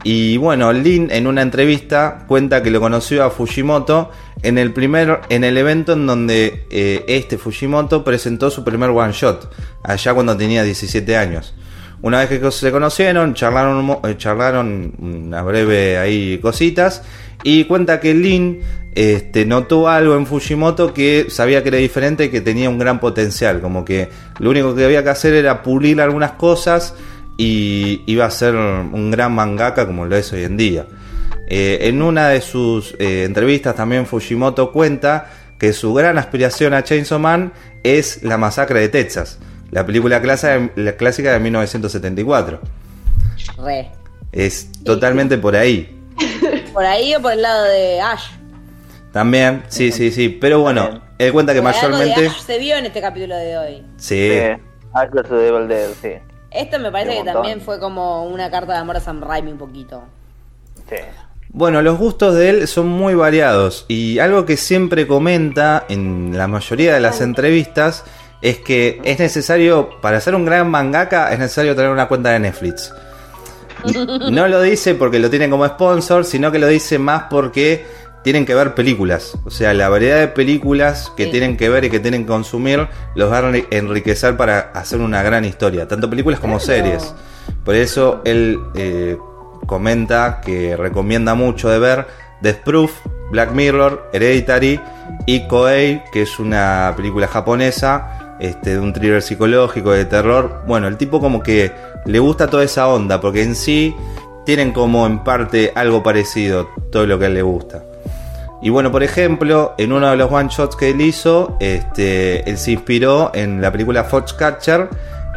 Y 0.03 0.37
bueno, 0.37 0.73
Lin 0.73 1.09
en 1.11 1.27
una 1.27 1.41
entrevista 1.41 2.25
cuenta 2.27 2.63
que 2.63 2.71
lo 2.71 2.79
conoció 2.79 3.23
a 3.23 3.29
Fujimoto 3.29 4.09
en 4.41 4.57
el 4.57 4.73
primer, 4.73 5.21
en 5.29 5.43
el 5.43 5.57
evento 5.57 5.93
en 5.93 6.07
donde 6.07 6.65
eh, 6.71 7.05
este 7.07 7.37
Fujimoto 7.37 8.03
presentó 8.03 8.49
su 8.49 8.63
primer 8.63 8.89
one 8.91 9.13
shot, 9.13 9.51
allá 9.83 10.13
cuando 10.13 10.35
tenía 10.35 10.63
17 10.63 11.17
años. 11.17 11.53
Una 12.01 12.19
vez 12.19 12.39
que 12.39 12.51
se 12.51 12.71
conocieron, 12.71 13.33
charlaron, 13.33 13.99
eh, 14.03 14.15
charlaron 14.17 14.93
una 14.99 15.41
breve 15.41 15.97
ahí 15.97 16.37
cositas 16.39 17.01
y 17.43 17.65
cuenta 17.65 17.99
que 17.99 18.13
Lin 18.13 18.61
este, 18.95 19.45
notó 19.45 19.89
algo 19.89 20.15
en 20.15 20.25
Fujimoto 20.25 20.93
que 20.93 21.27
sabía 21.29 21.61
que 21.63 21.69
era 21.69 21.77
diferente 21.77 22.25
y 22.25 22.29
que 22.29 22.41
tenía 22.41 22.69
un 22.69 22.79
gran 22.79 22.99
potencial, 22.99 23.61
como 23.61 23.83
que 23.83 24.09
lo 24.39 24.49
único 24.49 24.73
que 24.73 24.85
había 24.85 25.03
que 25.03 25.09
hacer 25.09 25.33
era 25.33 25.63
pulir 25.63 25.99
algunas 26.01 26.31
cosas 26.31 26.95
y 27.37 28.01
iba 28.05 28.25
a 28.25 28.31
ser 28.31 28.55
un 28.55 29.11
gran 29.11 29.33
mangaka 29.33 29.85
como 29.85 30.05
lo 30.05 30.15
es 30.15 30.31
hoy 30.31 30.43
en 30.43 30.57
día. 30.57 30.85
Eh, 31.47 31.79
en 31.81 32.01
una 32.01 32.29
de 32.29 32.41
sus 32.41 32.95
eh, 32.97 33.23
entrevistas 33.25 33.75
también 33.75 34.05
Fujimoto 34.05 34.71
cuenta 34.71 35.29
que 35.59 35.73
su 35.73 35.93
gran 35.93 36.17
aspiración 36.17 36.73
a 36.73 36.83
Chainsaw 36.83 37.19
Man 37.19 37.53
es 37.83 38.23
La 38.23 38.37
Masacre 38.37 38.79
de 38.79 38.89
Texas, 38.89 39.39
la 39.75 39.85
película 39.85 40.21
clásica, 40.21 40.69
la 40.77 40.93
clásica 40.93 41.33
de 41.33 41.39
1974. 41.39 42.61
Re. 43.57 43.91
Es 44.31 44.71
totalmente 44.85 45.37
por 45.37 45.57
ahí. 45.57 46.01
¿Por 46.73 46.85
ahí 46.85 47.13
o 47.13 47.21
por 47.21 47.33
el 47.33 47.41
lado 47.41 47.65
de 47.65 47.99
Ash? 47.99 48.29
También, 49.11 49.63
sí, 49.67 49.91
sí, 49.91 50.11
sí. 50.11 50.29
Pero 50.29 50.61
bueno, 50.61 51.01
él 51.17 51.33
cuenta 51.33 51.53
que 51.53 51.61
Porque 51.61 51.77
algo 51.79 51.97
de 51.97 52.05
mayormente... 52.05 52.27
Ash 52.27 52.45
se 52.45 52.57
vio 52.57 52.77
en 52.77 52.85
este 52.85 53.01
capítulo 53.01 53.35
de 53.35 53.57
hoy. 53.57 53.85
Sí, 53.97 54.29
Sí. 54.29 54.61
Ash 54.93 55.09
vs. 55.11 55.31
Evil 55.31 55.67
Dead, 55.67 55.89
sí. 56.01 56.11
Esto 56.51 56.79
me 56.79 56.89
parece 56.89 57.11
que 57.11 57.17
montón. 57.17 57.33
también 57.33 57.59
fue 57.59 57.77
como 57.77 58.27
una 58.27 58.49
carta 58.49 58.71
de 58.71 58.79
amor 58.79 58.95
a 58.95 59.01
Sam 59.01 59.21
Raimi 59.21 59.51
un 59.51 59.57
poquito. 59.57 60.05
Sí. 60.89 60.95
Bueno, 61.49 61.81
los 61.81 61.97
gustos 61.97 62.33
de 62.35 62.49
él 62.49 62.67
son 62.69 62.87
muy 62.87 63.13
variados 63.13 63.83
y 63.89 64.19
algo 64.19 64.45
que 64.45 64.55
siempre 64.55 65.05
comenta 65.05 65.85
en 65.89 66.37
la 66.37 66.47
mayoría 66.47 66.93
de 66.93 67.01
las 67.01 67.19
entrevistas 67.19 68.05
es 68.49 68.59
que 68.59 69.01
es 69.03 69.19
necesario, 69.19 69.89
para 70.01 70.21
ser 70.21 70.35
un 70.35 70.45
gran 70.45 70.69
mangaka, 70.69 71.31
es 71.33 71.39
necesario 71.39 71.75
tener 71.75 71.89
una 71.91 72.07
cuenta 72.07 72.29
de 72.31 72.39
Netflix. 72.39 72.93
No 74.31 74.47
lo 74.47 74.61
dice 74.61 74.95
porque 74.95 75.19
lo 75.19 75.29
tienen 75.29 75.49
como 75.51 75.67
sponsor, 75.67 76.25
sino 76.25 76.51
que 76.51 76.59
lo 76.59 76.67
dice 76.67 76.97
más 76.97 77.23
porque 77.29 77.85
tienen 78.23 78.45
que 78.45 78.55
ver 78.55 78.73
películas. 78.73 79.37
O 79.45 79.51
sea, 79.51 79.73
la 79.73 79.89
variedad 79.89 80.19
de 80.19 80.27
películas 80.27 81.11
que 81.15 81.25
Sí. 81.25 81.31
tienen 81.31 81.57
que 81.57 81.69
ver 81.69 81.83
y 81.85 81.89
que 81.91 81.99
tienen 81.99 82.21
que 82.23 82.27
consumir 82.29 82.87
los 83.13 83.31
va 83.31 83.39
a 83.39 83.41
enri- 83.43 83.67
enriquecer 83.69 84.35
para 84.37 84.71
hacer 84.73 84.99
una 85.01 85.21
gran 85.21 85.45
historia, 85.45 85.87
tanto 85.87 86.09
películas 86.09 86.39
como 86.39 86.57
Claro. 86.57 86.65
series. 86.65 87.13
Por 87.63 87.75
eso 87.75 88.21
él 88.25 88.59
eh, 88.75 89.17
comenta 89.67 90.41
que 90.43 90.75
recomienda 90.75 91.35
mucho 91.35 91.69
de 91.69 91.77
ver 91.77 92.07
Death 92.41 92.63
Proof, 92.63 92.91
Black 93.31 93.51
Mirror, 93.51 94.09
Hereditary 94.13 94.79
y 95.27 95.47
Koei, 95.47 96.01
que 96.11 96.23
es 96.23 96.39
una 96.39 96.93
película 96.95 97.27
japonesa 97.27 98.24
este, 98.39 98.71
de 98.71 98.79
un 98.79 98.93
thriller 98.93 99.21
psicológico, 99.21 99.91
de 99.91 100.05
terror. 100.05 100.63
Bueno, 100.67 100.87
el 100.87 100.97
tipo 100.97 101.19
como 101.19 101.41
que 101.41 101.71
le 102.05 102.19
gusta 102.19 102.47
toda 102.47 102.63
esa 102.63 102.87
onda, 102.87 103.21
porque 103.21 103.43
en 103.43 103.55
sí 103.55 103.95
tienen 104.45 104.71
como 104.71 105.05
en 105.05 105.23
parte 105.23 105.71
algo 105.75 106.03
parecido, 106.03 106.69
todo 106.91 107.05
lo 107.05 107.17
que 107.17 107.25
a 107.25 107.27
él 107.27 107.33
le 107.35 107.41
gusta. 107.41 107.83
Y 108.61 108.69
bueno, 108.69 108.91
por 108.91 109.03
ejemplo, 109.03 109.75
en 109.77 109.91
uno 109.91 110.09
de 110.09 110.15
los 110.15 110.31
one 110.31 110.49
shots 110.49 110.75
que 110.75 110.89
él 110.89 111.01
hizo, 111.01 111.57
este, 111.59 112.49
él 112.49 112.57
se 112.57 112.71
inspiró 112.71 113.31
en 113.33 113.61
la 113.61 113.71
película 113.71 114.03
Foxcatcher 114.03 114.89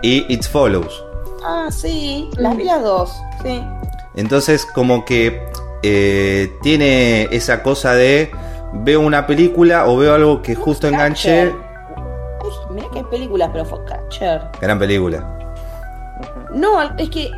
y 0.02 0.24
It 0.32 0.44
Follows. 0.44 1.04
Ah, 1.44 1.68
sí, 1.70 2.28
las 2.36 2.56
vi 2.56 2.64
las 2.64 2.82
dos, 2.82 3.12
sí. 3.42 3.62
Entonces, 4.14 4.66
como 4.66 5.04
que 5.04 5.42
eh, 5.82 6.50
tiene 6.62 7.28
esa 7.30 7.62
cosa 7.62 7.94
de 7.94 8.30
veo 8.72 9.00
una 9.00 9.26
película 9.26 9.86
o 9.86 9.96
veo 9.96 10.14
algo 10.14 10.42
que 10.42 10.54
justo 10.54 10.88
enganché. 10.88 11.52
Que 12.98 13.04
hay 13.04 13.10
películas, 13.10 13.50
pero 13.52 13.64
fue 13.64 13.84
Catcher. 13.84 14.42
Gran 14.60 14.78
película. 14.78 15.24
No, 16.52 16.82
es 16.96 17.08
que 17.10 17.30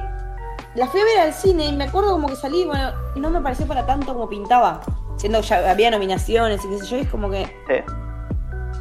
la 0.74 0.86
fui 0.86 1.00
a 1.00 1.04
ver 1.04 1.20
al 1.20 1.34
cine 1.34 1.66
y 1.66 1.72
me 1.76 1.84
acuerdo 1.84 2.12
como 2.12 2.28
que 2.28 2.36
salí, 2.36 2.64
bueno, 2.64 2.92
no 3.16 3.28
me 3.30 3.40
pareció 3.40 3.66
para 3.66 3.84
tanto 3.84 4.14
como 4.14 4.28
pintaba. 4.28 4.80
Siendo 5.16 5.40
que 5.42 5.48
ya 5.48 5.70
había 5.70 5.90
nominaciones 5.90 6.64
y 6.64 6.68
qué 6.68 6.78
sé 6.78 6.86
yo, 6.86 6.96
es 6.96 7.08
como 7.10 7.30
que 7.30 7.44
Sí. 7.44 7.92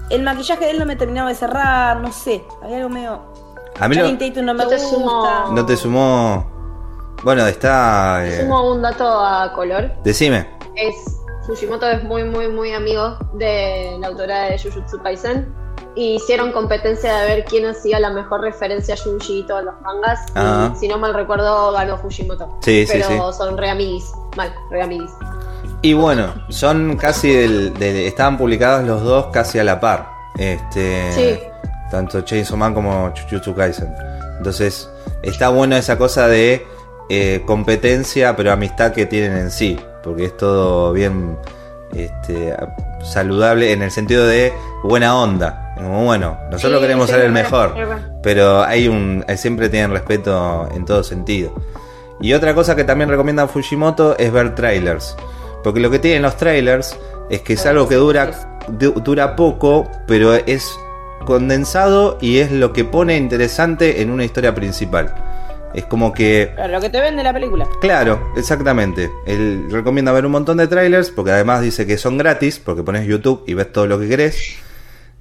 el 0.09 0.23
maquillaje 0.23 0.63
de 0.65 0.71
él 0.71 0.79
no 0.79 0.85
me 0.85 0.95
terminaba 0.95 1.27
de 1.29 1.35
cerrar, 1.35 1.97
no 1.99 2.11
sé, 2.13 2.43
había 2.63 2.77
algo 2.77 2.89
medio... 2.89 3.21
A 3.79 3.87
mí 3.89 3.95
lo- 3.95 4.03
Channing 4.07 4.17
Tatum 4.33 4.45
no 4.45 4.53
me 4.53 4.63
Yo 4.63 4.69
te 4.69 4.75
gusta. 4.77 5.45
no 5.51 5.65
te 5.65 5.75
sumó. 5.75 6.49
Bueno, 7.23 7.45
está. 7.45 8.25
eh, 8.25 8.41
Sumo 8.41 8.71
un 8.71 8.81
dato 8.81 9.05
a 9.05 9.51
color. 9.53 9.91
decime. 10.03 10.49
Es 10.75 10.95
Fujimoto 11.45 11.87
es 11.89 12.03
muy 12.03 12.23
muy 12.23 12.47
muy 12.47 12.73
amigo 12.73 13.17
de 13.33 13.97
la 13.99 14.07
autora 14.07 14.43
de 14.43 14.59
Jujutsu 14.59 15.01
Kaisen 15.01 15.53
y 15.95 16.15
hicieron 16.15 16.51
competencia 16.51 17.17
de 17.17 17.27
ver 17.35 17.45
quién 17.45 17.65
hacía 17.65 17.99
la 17.99 18.09
mejor 18.11 18.41
referencia 18.41 18.93
a 18.93 18.97
Yuji 18.97 19.39
y 19.39 19.43
todos 19.47 19.63
los 19.63 19.73
mangas 19.81 20.19
Ah. 20.35 20.73
si 20.79 20.87
no 20.87 20.97
mal 20.97 21.13
recuerdo 21.13 21.71
ganó 21.73 21.97
Fujimoto. 21.97 22.57
Sí, 22.61 22.85
sí, 22.85 22.93
Pero 22.93 23.31
sí. 23.31 23.37
son 23.37 23.57
re 23.57 23.69
amiguis, 23.69 24.11
mal, 24.37 24.53
re 24.69 24.81
amiguis. 24.83 25.11
Y 25.81 25.93
bueno, 25.93 26.33
son 26.49 26.97
casi 26.97 27.31
del, 27.33 27.73
del- 27.73 27.97
estaban 28.05 28.37
publicados 28.37 28.85
los 28.85 29.01
dos 29.03 29.27
casi 29.27 29.59
a 29.59 29.63
la 29.63 29.79
par. 29.79 30.09
Este, 30.37 31.11
Sí. 31.13 31.39
Tanto 31.89 32.21
Chainsaw 32.21 32.55
Man 32.57 32.73
como 32.73 33.11
Jujutsu 33.15 33.55
Kaisen. 33.55 33.93
Entonces, 34.37 34.89
está 35.23 35.49
bueno 35.49 35.75
esa 35.75 35.97
cosa 35.97 36.27
de 36.27 36.65
eh, 37.09 37.41
competencia, 37.47 38.35
pero 38.35 38.51
amistad 38.51 38.91
que 38.93 39.05
tienen 39.07 39.35
en 39.35 39.51
sí. 39.51 39.79
Porque 40.03 40.25
es 40.25 40.37
todo 40.37 40.93
bien 40.93 41.37
este, 41.93 42.55
saludable 43.03 43.71
en 43.71 43.81
el 43.81 43.89
sentido 43.91 44.25
de 44.27 44.53
buena 44.83 45.17
onda. 45.19 45.68
Como 45.79 46.05
bueno, 46.05 46.37
nosotros 46.51 46.79
Sí, 46.79 46.81
queremos 46.85 47.09
ser 47.09 47.21
el 47.21 47.31
mejor. 47.31 47.73
Pero 48.21 48.63
hay 48.63 48.87
un. 48.87 49.23
eh, 49.27 49.37
siempre 49.37 49.69
tienen 49.69 49.91
respeto 49.91 50.67
en 50.75 50.85
todo 50.85 51.03
sentido. 51.03 51.53
Y 52.21 52.33
otra 52.33 52.53
cosa 52.53 52.75
que 52.75 52.83
también 52.83 53.09
recomienda 53.09 53.47
Fujimoto 53.47 54.17
es 54.17 54.31
ver 54.31 54.53
trailers. 54.55 55.15
Porque 55.63 55.79
lo 55.79 55.89
que 55.89 55.99
tienen 55.99 56.21
los 56.21 56.35
trailers 56.37 56.97
es 57.29 57.41
que 57.41 57.53
es 57.53 57.65
algo 57.65 57.87
que 57.87 57.95
dura, 57.95 58.31
du- 58.67 58.91
dura 59.01 59.35
poco, 59.37 59.89
pero 60.05 60.33
es 60.33 60.69
condensado 61.25 62.17
y 62.19 62.39
es 62.39 62.51
lo 62.51 62.73
que 62.73 62.83
pone 62.85 63.15
interesante 63.17 64.01
en 64.01 64.09
una 64.09 64.25
historia 64.25 64.53
principal. 64.53 65.13
Es 65.73 65.85
como 65.85 66.11
que 66.13 66.51
lo 66.69 66.81
que 66.81 66.89
te 66.89 66.99
vende 66.99 67.21
la 67.23 67.31
película. 67.31 67.67
Claro, 67.79 68.31
exactamente. 68.35 69.09
Él 69.27 69.67
recomienda 69.69 70.11
ver 70.11 70.25
un 70.25 70.31
montón 70.31 70.57
de 70.57 70.67
trailers 70.67 71.11
porque 71.11 71.31
además 71.31 71.61
dice 71.61 71.85
que 71.85 71.97
son 71.97 72.17
gratis 72.17 72.59
porque 72.59 72.81
pones 72.83 73.05
YouTube 73.05 73.43
y 73.45 73.53
ves 73.53 73.71
todo 73.71 73.85
lo 73.85 73.99
que 73.99 74.07
querés. 74.09 74.57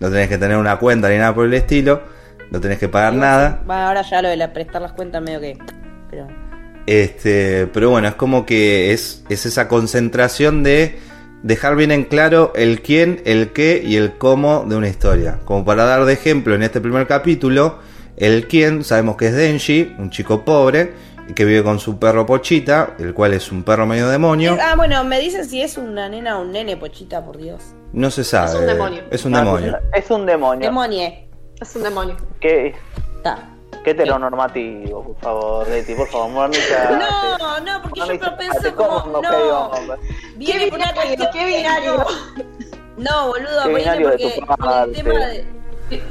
No 0.00 0.10
tenés 0.10 0.28
que 0.28 0.38
tener 0.38 0.56
una 0.56 0.78
cuenta 0.78 1.08
ni 1.08 1.16
nada 1.16 1.34
por 1.34 1.46
el 1.46 1.54
estilo. 1.54 2.02
No 2.50 2.60
tenés 2.60 2.78
que 2.78 2.88
pagar 2.88 3.14
nada. 3.14 3.62
Bueno, 3.66 3.82
ahora 3.82 4.02
ya 4.02 4.22
lo 4.22 4.28
de 4.28 4.36
la 4.36 4.52
prestar 4.52 4.80
las 4.80 4.92
cuentas 4.92 5.22
medio 5.22 5.40
que... 5.40 5.58
Pero... 6.10 6.26
Este, 6.86 7.66
pero 7.66 7.90
bueno, 7.90 8.08
es 8.08 8.14
como 8.14 8.46
que 8.46 8.92
es, 8.92 9.22
es 9.28 9.44
esa 9.44 9.68
concentración 9.68 10.62
de 10.62 10.98
dejar 11.42 11.76
bien 11.76 11.90
en 11.90 12.04
claro 12.04 12.52
el 12.56 12.80
quién, 12.80 13.20
el 13.26 13.52
qué 13.52 13.82
y 13.84 13.96
el 13.96 14.16
cómo 14.16 14.64
de 14.66 14.76
una 14.76 14.88
historia. 14.88 15.38
Como 15.44 15.64
para 15.64 15.84
dar 15.84 16.06
de 16.06 16.14
ejemplo 16.14 16.54
en 16.54 16.62
este 16.62 16.80
primer 16.80 17.06
capítulo, 17.06 17.78
el 18.16 18.48
quién 18.48 18.84
sabemos 18.84 19.16
que 19.16 19.26
es 19.26 19.34
Denji, 19.34 19.94
un 19.98 20.10
chico 20.10 20.44
pobre 20.44 20.92
que 21.34 21.44
vive 21.44 21.62
con 21.62 21.78
su 21.78 21.98
perro 21.98 22.24
Pochita, 22.26 22.94
el 22.98 23.14
cual 23.14 23.34
es 23.34 23.50
un 23.52 23.62
perro 23.62 23.86
medio 23.86 24.08
demonio. 24.08 24.56
Ah, 24.60 24.74
bueno, 24.76 25.02
me 25.04 25.20
dicen 25.20 25.44
si 25.44 25.62
es 25.62 25.76
una 25.76 26.08
nena 26.08 26.38
o 26.38 26.42
un 26.42 26.52
nene, 26.52 26.76
pochita, 26.76 27.24
por 27.24 27.36
Dios. 27.36 27.62
No 27.92 28.10
se 28.10 28.24
sabe. 28.24 28.50
Es 28.50 28.54
un 28.56 28.66
demonio. 28.66 29.02
Es 29.10 29.24
un 29.24 29.32
No, 29.32 29.38
demonio. 29.38 29.78
Es 29.94 30.10
un 30.10 30.26
demonio. 30.26 30.66
Demonie. 30.68 31.28
Es 31.60 31.74
un 31.76 31.82
demonio. 31.82 32.16
¿Qué, 32.40 32.74
Está. 33.16 33.38
qué 33.84 33.90
heteronormativo, 33.90 35.02
por 35.04 35.16
favor, 35.20 35.68
Leti, 35.68 35.94
por 35.94 36.08
favor, 36.08 36.30
modernizate. 36.30 36.94
No, 36.96 37.60
no, 37.60 37.82
porque 37.82 38.00
yo 38.00 38.06
lo 38.06 38.14
Modernizate, 38.14 38.36
pienso 38.60 38.76
como. 38.76 39.20
No, 39.22 39.70
viene 40.36 40.66
por 40.68 40.78
una 40.78 40.92
binario, 40.92 41.16
cuestión 41.16 41.28
qué 41.32 41.44
binario. 41.56 42.06
No, 42.96 43.28
boludo, 43.28 43.68
viene 43.68 44.04
porque 44.08 44.40
tu 44.40 44.46
por 44.46 44.88
el 44.88 44.92
tema 44.92 45.26
de. 45.26 45.46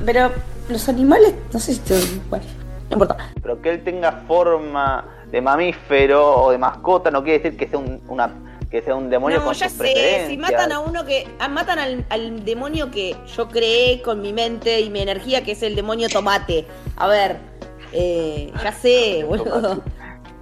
Pero 0.05 0.31
los 0.69 0.89
animales, 0.89 1.33
no 1.53 1.59
sé 1.59 1.73
si 1.75 1.79
te. 1.81 1.99
Bueno, 2.29 2.45
no 2.89 2.93
importa. 2.93 3.17
Pero 3.41 3.61
que 3.61 3.69
él 3.69 3.83
tenga 3.83 4.11
forma 4.27 5.05
de 5.31 5.41
mamífero 5.41 6.43
o 6.43 6.51
de 6.51 6.57
mascota 6.57 7.11
no 7.11 7.23
quiere 7.23 7.39
decir 7.39 7.57
que 7.57 7.67
sea 7.67 7.79
un, 7.79 8.01
una, 8.07 8.31
que 8.71 8.81
sea 8.81 8.95
un 8.95 9.09
demonio 9.09 9.39
No, 9.39 9.45
con 9.45 9.53
ya 9.53 9.67
sus 9.69 9.77
sé, 9.77 9.83
preferencias. 9.83 10.27
si 10.29 10.37
matan 10.37 10.71
a 10.71 10.79
uno 10.79 11.05
que. 11.05 11.27
ah, 11.39 11.47
matan 11.49 11.79
al, 11.79 12.05
al 12.09 12.45
demonio 12.45 12.89
que 12.91 13.15
yo 13.35 13.47
creé 13.49 14.01
con 14.01 14.21
mi 14.21 14.31
mente 14.33 14.79
y 14.81 14.89
mi 14.89 15.01
energía, 15.01 15.43
que 15.43 15.51
es 15.53 15.63
el 15.63 15.75
demonio 15.75 16.07
tomate. 16.09 16.65
A 16.95 17.07
ver, 17.07 17.37
eh, 17.91 18.51
ya 18.63 18.71
sé, 18.71 19.23
boludo. 19.27 19.81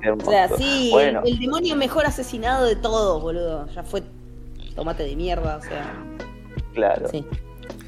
O 0.08 0.30
sea, 0.30 0.48
sí, 0.50 0.90
Bueno, 0.92 1.22
el, 1.26 1.34
el 1.34 1.40
demonio 1.40 1.76
mejor 1.76 2.06
asesinado 2.06 2.66
de 2.66 2.76
todos, 2.76 3.20
boludo. 3.24 3.66
Ya 3.74 3.82
fue 3.82 4.04
tomate 4.76 5.02
de 5.02 5.16
mierda, 5.16 5.58
o 5.58 5.62
sea. 5.64 5.96
claro. 6.76 7.08
Sí. 7.10 7.26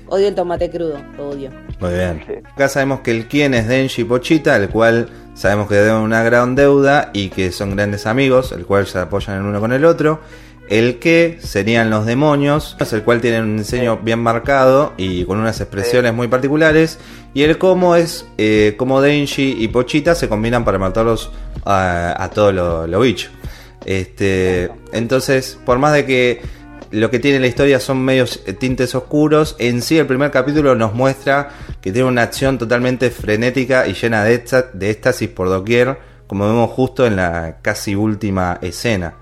Odio 0.10 0.30
el 0.30 0.36
tomate 0.36 0.70
crudo, 0.70 1.02
lo 1.18 1.30
odio. 1.30 1.50
Muy 1.80 1.94
bien. 1.94 2.24
Sí. 2.26 2.34
Acá 2.54 2.70
sabemos 2.70 3.02
que 3.02 3.12
el 3.12 3.28
quién 3.28 3.54
es 3.54 3.68
Denji 3.68 4.04
Pochita, 4.04 4.56
el 4.56 4.70
cual 4.70 5.10
sabemos 5.34 5.68
que 5.68 5.76
deben 5.76 5.96
una 5.96 6.24
gran 6.24 6.56
deuda 6.56 7.12
y 7.14 7.30
que 7.30 7.52
son 7.52 7.76
grandes 7.76 8.06
amigos, 8.06 8.52
el 8.52 8.66
cual 8.66 8.88
se 8.88 9.00
apoyan 9.00 9.38
el 9.38 9.44
uno 9.44 9.60
con 9.60 9.74
el 9.74 9.86
otro. 9.86 10.22
El 10.70 11.00
que 11.00 11.38
serían 11.42 11.90
los 11.90 12.06
demonios, 12.06 12.76
el 12.92 13.04
cual 13.04 13.22
tiene 13.22 13.42
un 13.42 13.58
diseño 13.58 14.00
bien 14.04 14.20
marcado 14.20 14.94
y 14.98 15.24
con 15.24 15.40
unas 15.40 15.62
expresiones 15.62 16.14
muy 16.14 16.28
particulares. 16.28 17.00
Y 17.34 17.44
el 17.44 17.58
cómo 17.58 17.96
es 17.96 18.26
eh, 18.38 18.76
cómo 18.78 19.02
Denji 19.02 19.56
y 19.60 19.68
Pochita 19.70 20.14
se 20.14 20.28
combinan 20.28 20.66
para 20.66 20.78
matarlos 20.78 21.32
a, 21.64 22.22
a 22.22 22.30
todos 22.30 22.54
los 22.54 22.90
los 22.90 23.02
bichos. 23.02 23.32
Este, 23.86 24.70
entonces, 24.92 25.58
por 25.66 25.80
más 25.80 25.94
de 25.94 26.06
que 26.06 26.42
lo 26.92 27.10
que 27.10 27.20
tiene 27.20 27.40
la 27.40 27.48
historia 27.48 27.80
son 27.80 28.04
medios 28.04 28.42
eh, 28.46 28.54
tintes 28.54 28.96
oscuros, 28.96 29.56
en 29.60 29.82
sí 29.82 29.98
el 29.98 30.08
primer 30.08 30.32
capítulo 30.32 30.76
nos 30.76 30.94
muestra 30.94 31.50
que 31.82 31.92
tiene 31.92 32.08
una 32.08 32.24
acción 32.24 32.58
totalmente 32.58 33.10
frenética 33.10 33.88
y 33.88 33.94
llena 33.94 34.24
de, 34.24 34.44
de 34.74 34.90
éxtasis 34.90 35.30
por 35.30 35.50
doquier, 35.50 35.98
como 36.28 36.48
vemos 36.48 36.72
justo 36.72 37.06
en 37.06 37.16
la 37.16 37.58
casi 37.62 37.96
última 37.96 38.60
escena. 38.62 39.16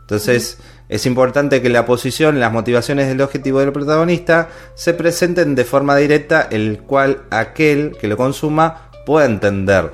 Entonces, 0.00 0.58
es 0.88 1.04
importante 1.04 1.60
que 1.60 1.68
la 1.68 1.84
posición, 1.84 2.40
las 2.40 2.52
motivaciones 2.52 3.08
del 3.08 3.20
objetivo 3.20 3.60
del 3.60 3.72
protagonista 3.72 4.48
se 4.74 4.94
presenten 4.94 5.54
de 5.54 5.64
forma 5.64 5.96
directa, 5.96 6.48
el 6.50 6.78
cual 6.78 7.22
aquel 7.30 7.96
que 8.00 8.08
lo 8.08 8.16
consuma 8.16 8.90
pueda 9.04 9.26
entender 9.26 9.90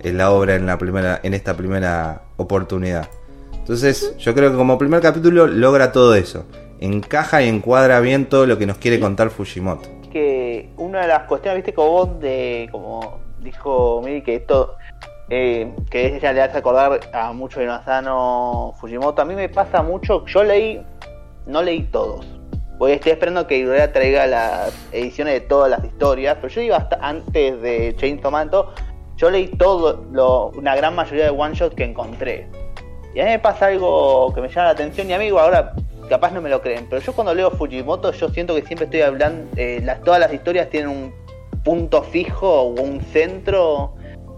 eh, 0.00 0.12
la 0.12 0.30
obra 0.30 0.54
en, 0.54 0.66
la 0.66 0.78
primera, 0.78 1.20
en 1.22 1.34
esta 1.34 1.56
primera 1.56 2.22
oportunidad. 2.36 3.08
Entonces, 3.52 4.14
yo 4.18 4.34
creo 4.34 4.50
que 4.50 4.56
como 4.56 4.78
primer 4.78 5.02
capítulo 5.02 5.46
logra 5.46 5.92
todo 5.92 6.14
eso. 6.14 6.46
Encaja 6.80 7.42
y 7.42 7.48
encuadra 7.48 8.00
bien 8.00 8.26
todo 8.26 8.46
lo 8.46 8.58
que 8.58 8.66
nos 8.66 8.78
quiere 8.78 9.00
contar 9.00 9.30
Fujimoto. 9.30 9.88
que 10.12 10.70
una 10.76 11.02
de 11.02 11.08
las 11.08 11.24
cuestiones, 11.24 11.56
viste, 11.56 11.74
como 11.74 11.90
vos 11.90 12.20
de, 12.20 12.68
como 12.70 13.18
dijo 13.40 14.00
Miri, 14.04 14.22
que 14.22 14.36
esto, 14.36 14.76
eh, 15.28 15.70
que 15.90 16.16
ella 16.16 16.32
le 16.32 16.42
hace 16.42 16.58
acordar 16.58 17.00
a 17.12 17.32
mucho 17.32 17.60
de 17.60 17.66
Masano 17.66 18.74
Fujimoto, 18.80 19.22
a 19.22 19.24
mí 19.24 19.34
me 19.34 19.48
pasa 19.48 19.82
mucho, 19.82 20.24
yo 20.26 20.44
leí, 20.44 20.80
no 21.46 21.62
leí 21.62 21.82
todos, 21.82 22.26
porque 22.78 22.94
estoy 22.94 23.12
esperando 23.12 23.46
que 23.46 23.58
Ibrea 23.58 23.92
traiga 23.92 24.26
las 24.26 24.72
ediciones 24.92 25.34
de 25.34 25.40
todas 25.40 25.70
las 25.70 25.84
historias, 25.84 26.36
pero 26.40 26.48
yo 26.48 26.60
iba 26.62 26.76
hasta 26.76 26.96
antes 27.02 27.60
de 27.60 27.94
Chainsaw 27.96 28.30
Man, 28.30 28.50
yo 29.16 29.30
leí 29.30 29.48
todo, 29.48 30.04
lo, 30.12 30.50
una 30.50 30.76
gran 30.76 30.94
mayoría 30.94 31.24
de 31.24 31.30
one 31.30 31.54
shot 31.54 31.74
que 31.74 31.84
encontré. 31.84 32.48
Y 33.14 33.20
a 33.20 33.24
mí 33.24 33.30
me 33.30 33.38
pasa 33.40 33.66
algo 33.66 34.32
que 34.32 34.40
me 34.40 34.48
llama 34.48 34.66
la 34.66 34.70
atención 34.70 35.10
y 35.10 35.12
amigo, 35.12 35.40
ahora 35.40 35.74
capaz 36.08 36.32
no 36.32 36.40
me 36.40 36.48
lo 36.48 36.60
creen, 36.60 36.86
pero 36.88 37.02
yo 37.02 37.12
cuando 37.12 37.34
leo 37.34 37.50
Fujimoto 37.50 38.12
yo 38.12 38.28
siento 38.30 38.54
que 38.54 38.62
siempre 38.62 38.86
estoy 38.86 39.02
hablando, 39.02 39.48
eh, 39.56 39.80
las, 39.84 40.02
todas 40.02 40.20
las 40.20 40.32
historias 40.32 40.68
tienen 40.70 40.90
un 40.90 41.12
punto 41.64 42.02
fijo 42.02 42.48
o 42.48 42.82
un 42.82 43.00
centro, 43.00 43.94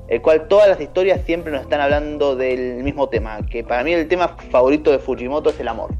el 0.09 0.21
cual 0.21 0.49
todas 0.49 0.69
las 0.69 0.81
historias 0.81 1.21
siempre 1.25 1.53
nos 1.53 1.63
están 1.63 1.81
hablando 1.81 2.37
del 2.37 2.83
mismo 2.83 3.09
tema, 3.09 3.41
que 3.47 3.63
para 3.63 3.85
mí 3.85 3.93
el 3.93 4.09
tema 4.09 4.37
favorito 4.51 4.91
de 4.91 4.99
Fujimoto 4.99 5.51
es 5.51 5.61
el 5.61 5.69
amor. 5.69 5.91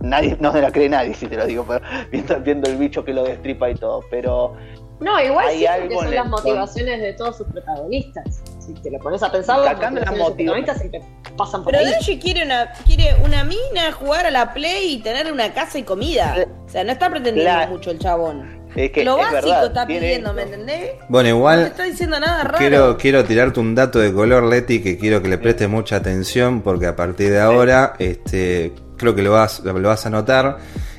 Nadie, 0.00 0.36
no 0.40 0.52
me 0.52 0.60
la 0.60 0.70
cree 0.70 0.88
nadie 0.88 1.14
si 1.14 1.26
te 1.26 1.36
lo 1.36 1.46
digo, 1.46 1.64
pero 1.66 1.80
viendo, 2.10 2.40
viendo 2.40 2.70
el 2.70 2.76
bicho 2.76 3.04
que 3.04 3.12
lo 3.12 3.24
destripa 3.24 3.70
y 3.70 3.74
todo, 3.74 4.00
pero 4.10 4.54
No, 5.00 5.20
igual 5.22 5.48
Hay 5.48 5.58
sí, 5.58 5.66
algo 5.66 5.88
porque 5.88 5.94
en 5.94 6.04
son 6.06 6.14
las 6.14 6.26
motivaciones 6.26 7.00
de 7.02 7.12
todos 7.12 7.36
sus 7.36 7.46
protagonistas. 7.48 8.42
Si 8.58 8.72
te 8.74 8.90
lo 8.90 8.98
pones 8.98 9.22
a 9.22 9.30
pensar, 9.30 9.58
las 9.60 9.74
protagonistas 9.76 10.78
siempre 10.78 11.02
pasan 11.36 11.62
por 11.62 11.72
Pero 11.72 11.84
ahí. 11.84 11.92
Denji 11.92 12.18
quiere 12.18 12.44
una, 12.44 12.72
quiere 12.86 13.14
una 13.24 13.44
mina, 13.44 13.92
jugar 13.92 14.26
a 14.26 14.30
la 14.30 14.52
play 14.54 14.94
y 14.94 14.98
tener 15.02 15.30
una 15.32 15.52
casa 15.52 15.78
y 15.78 15.82
comida. 15.82 16.34
O 16.66 16.68
sea, 16.68 16.82
no 16.82 16.92
está 16.92 17.10
pretendiendo 17.10 17.52
La- 17.52 17.66
mucho 17.68 17.90
el 17.90 17.98
chabón. 17.98 18.66
es 18.74 18.90
que 18.90 19.04
Lo 19.04 19.18
es 19.18 19.24
básico 19.32 19.50
verdad, 19.50 19.66
está 19.66 19.86
pidiendo. 19.86 20.32
¿me 20.32 20.42
entendés? 20.42 20.90
Bueno, 21.08 21.28
No 21.28 21.34
te 21.34 21.38
igual 21.38 21.60
está 21.66 21.82
diciendo 21.84 22.18
nada 22.18 22.42
raro. 22.44 22.58
quiero, 22.58 22.96
quiero 22.96 23.24
tirarte 23.24 23.60
un 23.60 23.74
dato 23.74 23.98
de 24.00 24.12
color, 24.12 24.44
Leti, 24.44 24.82
que 24.82 24.98
quiero 24.98 25.22
que 25.22 25.28
le 25.28 25.38
prestes 25.38 25.68
mucha 25.68 25.96
atención 25.96 26.62
porque 26.62 26.86
a 26.86 26.96
partir 26.96 27.30
de 27.30 27.40
ahora 27.40 27.94
este, 27.98 28.72
creo 28.96 29.14
que 29.14 29.22
lo 29.22 29.32
vas, 29.32 29.60
lo 29.60 29.74
vas 29.88 30.06
a 30.06 30.10
notar. 30.10 30.58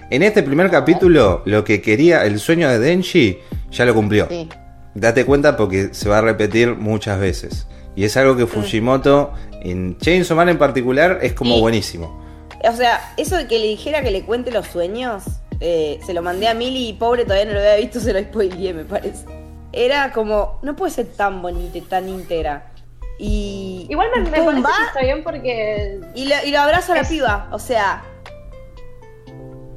En 0.10 0.24
este 0.24 0.42
primer 0.44 0.70
capítulo, 0.72 1.42
lo 1.46 1.64
que 1.64 1.82
quería, 1.82 2.24
el 2.26 2.40
sueño 2.40 2.70
de 2.70 2.80
Denji, 2.80 3.40
ya 3.72 3.86
lo 3.86 3.94
cumplió. 3.94 4.28
Sí. 4.30 4.48
Date 4.96 5.26
cuenta 5.26 5.58
porque 5.58 5.94
se 5.94 6.08
va 6.10 6.20
a 6.20 6.22
repetir 6.22 6.76
muchas 6.76 7.20
veces. 7.20 7.68
Y 7.96 8.06
es 8.06 8.16
algo 8.16 8.38
que 8.38 8.48
Fujimoto, 8.48 9.34
en 9.62 9.98
Chainsaw 9.98 10.38
Man 10.38 10.50
en 10.50 10.58
particular, 10.58 11.20
es 11.22 11.34
como 11.34 11.56
Sí. 11.56 11.62
buenísimo. 11.62 12.24
O 12.64 12.72
sea, 12.76 13.14
eso 13.18 13.36
de 13.36 13.48
que 13.48 13.60
le 13.60 13.68
dijera 13.68 14.02
que 14.02 14.12
le 14.12 14.24
cuente 14.24 14.50
los 14.52 14.68
sueños, 14.68 15.24
eh, 15.60 16.00
se 16.06 16.14
lo 16.14 16.22
mandé 16.22 16.48
a 16.48 16.54
Mili 16.54 16.88
y 16.90 16.94
pobre 16.94 17.24
todavía 17.24 17.46
no 17.46 17.54
lo 17.54 17.60
había 17.60 17.76
visto, 17.76 18.00
se 18.00 18.14
lo 18.14 18.20
spoileé, 18.20 18.74
me 18.74 18.86
parece. 18.86 19.26
Era 19.74 20.12
como, 20.14 20.60
no 20.64 20.76
puede 20.76 20.92
ser 20.94 21.08
tan 21.08 21.42
bonita 21.42 21.78
y 21.78 21.82
tan 21.82 22.08
íntegra. 22.08 22.72
Y. 23.20 23.88
Igual 23.90 24.08
me, 24.16 24.22
me 24.22 24.30
parece 24.30 24.52
que 24.62 24.86
está 24.88 25.02
bien 25.02 25.24
porque. 25.24 26.00
y, 26.16 26.26
lo, 26.28 26.36
y 26.46 26.52
lo 26.52 26.60
abraza 26.60 26.94
a 26.94 26.96
la 26.96 27.02
Es- 27.02 27.10
piba, 27.10 27.50
o 27.52 27.60
sea. 27.60 28.04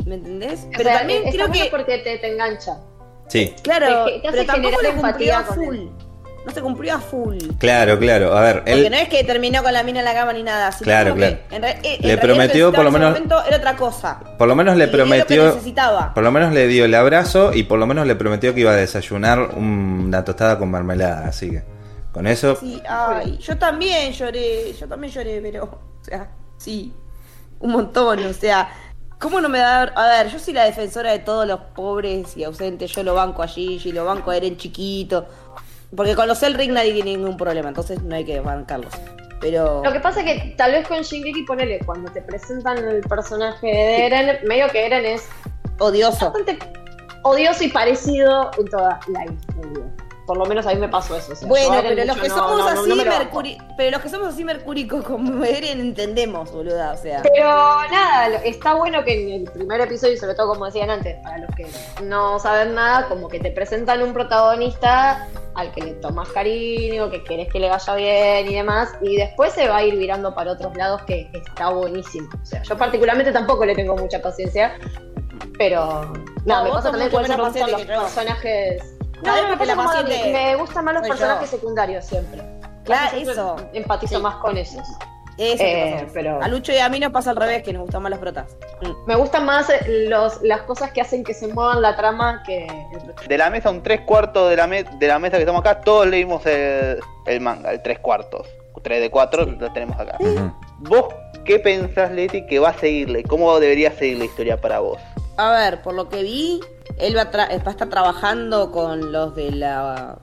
¿Me 0.07 0.15
entendés? 0.17 0.61
o 0.67 0.71
Pero 0.73 0.85
sea, 0.85 0.99
también 0.99 1.23
creo 1.31 1.51
que. 1.51 1.69
porque 1.71 1.99
te, 1.99 2.19
te 2.19 2.33
engancha. 2.33 2.79
Sí, 3.29 3.55
Claro, 3.63 4.07
te- 4.07 4.21
te 4.21 4.31
pero 4.31 4.45
tampoco 4.47 4.83
lo 4.83 4.93
cumplió 5.01 5.37
a 5.37 5.43
full. 5.45 5.79
No 6.47 6.53
se 6.55 6.63
cumplió 6.63 6.95
a 6.95 7.01
full. 7.01 7.37
claro, 7.59 7.99
claro. 7.99 8.35
A 8.37 8.41
ver, 8.41 8.57
Porque 8.61 8.73
él, 8.73 8.91
no 8.91 8.97
es 8.97 9.09
que 9.11 9.23
terminó 9.25 9.63
con 9.63 9.75
la 9.75 9.83
mina 9.83 9.99
en 9.99 10.07
la 10.07 10.15
cama 10.15 10.33
ni 10.33 10.43
nada. 10.43 10.73
sino 10.73 10.85
Claro, 10.85 11.15
claro. 11.15 11.37
que 11.51 11.55
en 11.57 11.63
re- 11.63 11.79
eh, 11.83 11.99
en 12.01 12.09
Le 12.09 12.17
prometió, 12.17 12.73
por 12.73 12.83
lo 12.83 12.91
necesitaba 12.91 13.11
en 13.11 13.15
ese 13.15 13.21
menos- 13.29 13.31
momento 13.39 13.47
era 13.47 13.57
otra 13.59 13.77
cosa. 13.77 14.21
por 14.39 14.49
lo 14.49 14.57
menos 14.57 14.77
le 14.79 14.85
Y 14.85 14.87
dio 14.89 14.97
lo 14.97 15.05
que 15.05 15.11
prometió. 15.11 15.45
necesitaba. 15.55 16.15
Por 16.15 16.23
lo 16.25 16.33
menos 16.33 16.53
le 16.55 16.67
dio 16.67 16.87
el 16.87 16.95
abrazo 16.95 17.53
y 17.53 17.65
por 17.65 17.79
lo 17.79 17.87
menos 17.87 18.07
le 18.07 18.15
prometió 18.17 18.55
que 18.55 18.61
iba 18.61 18.71
a 18.73 18.77
desayunar 18.77 19.51
una 19.55 20.25
tostada 20.25 20.59
con 20.59 20.71
mermelada. 20.71 21.27
Así 21.29 21.51
que 21.51 21.63
con 22.11 22.27
eso, 22.27 22.57
Sí, 22.57 22.81
ay, 22.89 23.37
yo 23.39 23.59
también 23.59 24.11
lloré, 24.13 24.73
yo 24.73 24.89
también 24.89 25.13
lloré, 25.13 25.41
pero, 25.43 25.65
o 25.65 26.05
sea, 26.05 26.31
sí, 26.57 26.93
un 27.61 27.71
montón, 27.73 28.25
o 28.25 28.33
sea, 28.33 28.71
¿cómo 29.21 29.41
no 29.41 29.49
me 29.49 29.59
da... 29.59 29.83
A 29.83 30.09
ver, 30.09 30.33
yo 30.33 30.41
soy 30.41 30.55
la 30.55 30.65
defensora 30.65 31.13
de 31.13 31.21
todos 31.21 31.47
los 31.47 31.61
pobres 31.75 32.37
y 32.37 32.43
ausentes, 32.43 32.91
yo 32.91 33.05
lo 33.05 33.15
banco 33.15 33.43
a 33.43 33.47
Gigi, 33.47 33.93
lo 33.93 34.05
banco 34.05 34.33
a 34.33 34.37
Eren 34.37 34.57
chiquito, 34.57 35.27
porque 35.95 36.17
con 36.17 36.27
los 36.27 36.43
Elric 36.43 36.71
nadie 36.71 36.95
tiene 36.95 37.17
ningún 37.17 37.37
problema, 37.37 37.69
entonces 37.69 38.03
no 38.03 38.17
hay 38.17 38.25
que 38.25 38.41
bancarlos, 38.41 38.93
pero... 39.41 39.85
Lo 39.85 39.93
que 39.93 40.01
pasa 40.01 40.21
es 40.23 40.27
que 40.27 40.55
tal 40.57 40.73
vez 40.73 40.89
con 40.89 41.03
Shingeki, 41.03 41.43
ponele, 41.43 41.79
cuando 41.85 42.11
te 42.11 42.23
presentan 42.23 42.79
el 42.79 43.03
personaje 43.03 43.67
de 43.67 44.07
Eren, 44.07 44.39
medio 44.49 44.69
que 44.69 44.87
Eren 44.87 45.05
es 45.05 45.29
Odioso. 45.79 46.33
bastante 46.33 46.59
odioso 47.23 47.65
y 47.65 47.69
parecido 47.69 48.51
en 48.59 48.67
toda 48.67 49.01
la 49.09 49.25
historia. 49.25 49.85
Por 50.31 50.39
lo 50.39 50.47
menos 50.47 50.65
a 50.65 50.71
mí 50.71 50.77
me 50.77 50.89
pasó 50.89 51.17
eso. 51.17 51.33
o 51.33 51.35
sea, 51.35 51.43
yo 51.43 51.49
Bueno, 51.49 51.75
pero 51.83 52.05
los 52.05 52.07
mucho 52.17 52.23
que 52.23 52.29
no- 52.29 52.37
somos 52.37 52.51
no- 52.59 52.59
no- 52.73 52.81
así 52.81 52.89
no 52.91 53.05
mercuri... 53.05 53.59
pero 53.77 53.91
los 53.91 54.01
que 54.01 54.09
somos 54.09 54.29
así 54.29 54.45
mercúricos 54.45 55.05
como 55.11 55.45
Eren 55.45 55.81
entendemos, 55.81 56.53
boluda, 56.53 56.93
o 56.93 56.97
sea... 56.97 57.21
Pero 57.25 57.49
nada, 57.91 58.29
está 58.45 58.75
bueno 58.75 59.03
que 59.03 59.21
en 59.25 59.41
el 59.43 59.51
primer 59.51 59.81
episodio, 59.81 60.15
y 60.15 60.17
sobre 60.19 60.37
todo 60.37 60.51
como 60.51 60.67
decían 60.67 60.89
antes, 60.89 61.17
para 61.25 61.39
los 61.39 61.53
que 61.57 61.67
no 62.05 62.39
saben 62.39 62.77
nada, 62.77 63.09
como 63.09 63.27
que 63.27 63.41
te 63.41 63.51
presentan 63.51 64.03
un 64.05 64.13
protagonista 64.13 65.27
al 65.57 65.73
que 65.73 65.81
le 65.83 65.93
tomas 65.95 66.29
cariño, 66.29 67.11
que 67.11 67.25
querés 67.25 67.53
que 67.53 67.59
le 67.59 67.69
vaya 67.69 67.95
bien 67.97 68.49
y 68.53 68.55
demás, 68.55 68.91
y 69.03 69.17
después 69.17 69.53
se 69.53 69.67
va 69.67 69.79
a 69.79 69.83
ir 69.83 69.97
virando 69.97 70.33
para 70.33 70.53
otros 70.53 70.77
lados 70.77 71.03
que 71.09 71.29
está 71.35 71.71
buenísimo. 71.71 72.29
O 72.41 72.47
sea, 72.47 72.63
yo 72.63 72.77
particularmente 72.79 73.33
tampoco 73.33 73.65
le 73.65 73.75
tengo 73.75 73.97
mucha 73.97 74.23
paciencia, 74.23 74.79
pero 75.59 76.13
nada, 76.45 76.63
No, 76.63 76.65
me 76.67 76.71
pasa 76.71 76.91
también 76.93 77.11
menos 77.11 77.37
gustan 77.53 77.71
los 77.73 77.83
personajes. 77.83 78.95
No, 79.23 79.37
No, 79.37 79.57
me, 79.57 79.67
la 79.67 80.57
gustan 80.57 80.85
más 80.85 80.95
los 80.95 81.07
personajes 81.09 81.51
yo. 81.51 81.57
secundarios 81.59 82.05
siempre. 82.05 82.41
Claro, 82.85 83.11
Siempre 83.11 83.33
eso. 83.33 83.57
Empatizo 83.73 84.17
Sí. 84.17 84.23
más 84.23 84.37
con 84.37 84.57
esos. 84.57 84.87
Eso 85.39 85.63
Eh, 85.65 86.07
pero- 86.13 86.43
A 86.43 86.49
Lucho 86.49 86.71
y 86.73 86.79
a 86.79 86.89
mí 86.91 87.01
nos 87.01 87.13
pasa 87.13 87.31
al 87.31 87.37
revés, 87.37 87.63
que 87.63 87.73
nos 87.73 87.83
gustan 87.83 88.03
más 88.03 88.11
los 88.11 88.19
protas. 88.19 88.57
Mm. 88.83 89.07
Me 89.07 89.15
gustan 89.15 89.47
más 89.47 89.71
eh, 89.71 90.07
los, 90.09 90.43
las 90.43 90.63
cosas 90.63 90.91
que 90.93 91.01
hacen 91.01 91.25
que 91.25 91.33
se 91.33 91.49
muevan 91.49 91.81
la 91.81 91.97
trama 91.97 92.43
que 92.45 92.67
el 92.67 93.29
De 93.29 93.39
la 93.39 93.49
mesa, 93.49 93.71
un 93.71 93.83
tres 93.83 94.03
cuartos 94.03 94.51
de 94.51 94.57
la, 94.57 94.67
me- 94.67 94.85
de 94.85 95.07
la 95.07 95.19
mesa 95.19 95.37
que 95.37 95.43
estamos 95.45 95.61
acá, 95.61 95.81
todos 95.81 96.07
leímos 96.07 96.45
el, 96.47 97.01
el 97.27 97.41
manga, 97.41 97.71
el 97.73 97.81
tres 97.83 97.99
cuartos. 98.01 98.47
Tres 98.83 99.01
de 99.03 99.11
cuatro 99.11 99.45
lo 99.45 99.73
tenemos 99.73 99.99
acá. 100.01 100.17
Ujú. 100.21 100.53
¿Vos 100.79 101.15
qué 101.45 101.59
pensás, 101.59 102.11
Leti, 102.13 102.47
que 102.47 102.59
va 102.59 102.71
a 102.71 102.75
seguirle? 102.79 103.23
¿Cómo 103.25 103.59
debería 103.61 103.91
seguir 103.93 104.19
la 104.19 104.25
historia 104.25 104.59
para 104.61 104.79
vos? 104.81 104.99
A 105.49 105.53
ver, 105.53 105.83
por 105.83 105.95
lo 105.95 106.09
que 106.09 106.23
vi, 106.23 106.61
él 106.99 107.17
va 107.17 107.23
a, 107.23 107.31
tra- 107.31 107.49
va 107.49 107.69
a 107.69 107.71
estar 107.71 107.89
trabajando 107.89 108.71
con 108.73 109.11
los 109.13 109.35
de 109.35 109.51
la 109.53 110.19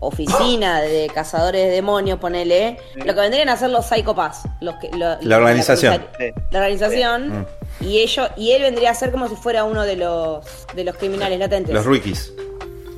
oficina 0.00 0.80
de 0.82 1.10
cazadores 1.14 1.66
de 1.66 1.70
demonios, 1.70 2.18
ponele. 2.18 2.78
Lo 2.96 3.14
que 3.14 3.20
vendrían 3.20 3.48
a 3.48 3.56
ser 3.56 3.70
los 3.70 3.86
Psychopaths. 3.86 4.42
Los 4.60 4.76
que, 4.76 4.90
lo- 4.96 5.16
La 5.22 5.36
organización. 5.38 5.94
La, 5.94 6.18
Sí. 6.18 6.32
la 6.50 6.58
organización. 6.58 7.46
Y 7.80 7.98
ellos, 8.00 8.28
y 8.36 8.50
él 8.52 8.62
vendría 8.62 8.90
a 8.90 8.94
ser 8.94 9.10
como 9.10 9.28
si 9.28 9.36
fuera 9.36 9.64
uno 9.64 9.82
de 9.84 9.96
los 9.96 10.44
de 10.74 10.84
los 10.84 10.96
criminales 10.96 11.38
latentes. 11.38 11.74
Los 11.74 11.86
Rikis. 11.86 12.32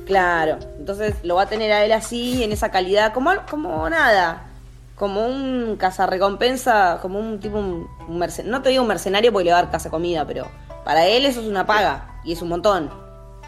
Claro. 0.05 0.57
Entonces 0.77 1.15
lo 1.23 1.35
va 1.35 1.43
a 1.43 1.47
tener 1.47 1.71
a 1.71 1.85
él 1.85 1.93
así, 1.93 2.43
en 2.43 2.51
esa 2.51 2.69
calidad, 2.71 3.13
como, 3.13 3.31
como 3.49 3.89
nada. 3.89 4.47
Como 4.95 5.25
un 5.25 5.75
cazarrecompensa, 5.77 6.99
como 7.01 7.19
un 7.19 7.39
tipo, 7.39 7.57
un, 7.57 7.87
un 8.07 8.19
mercen- 8.19 8.43
no 8.45 8.61
te 8.61 8.69
digo 8.69 8.81
un 8.83 8.87
mercenario 8.87 9.31
porque 9.31 9.45
le 9.45 9.51
va 9.51 9.59
a 9.59 9.61
dar 9.63 9.71
casa 9.71 9.89
comida, 9.89 10.25
pero 10.25 10.47
para 10.83 11.05
él 11.05 11.25
eso 11.25 11.41
es 11.41 11.47
una 11.47 11.65
paga 11.65 12.19
y 12.23 12.33
es 12.33 12.41
un 12.41 12.49
montón. 12.49 12.89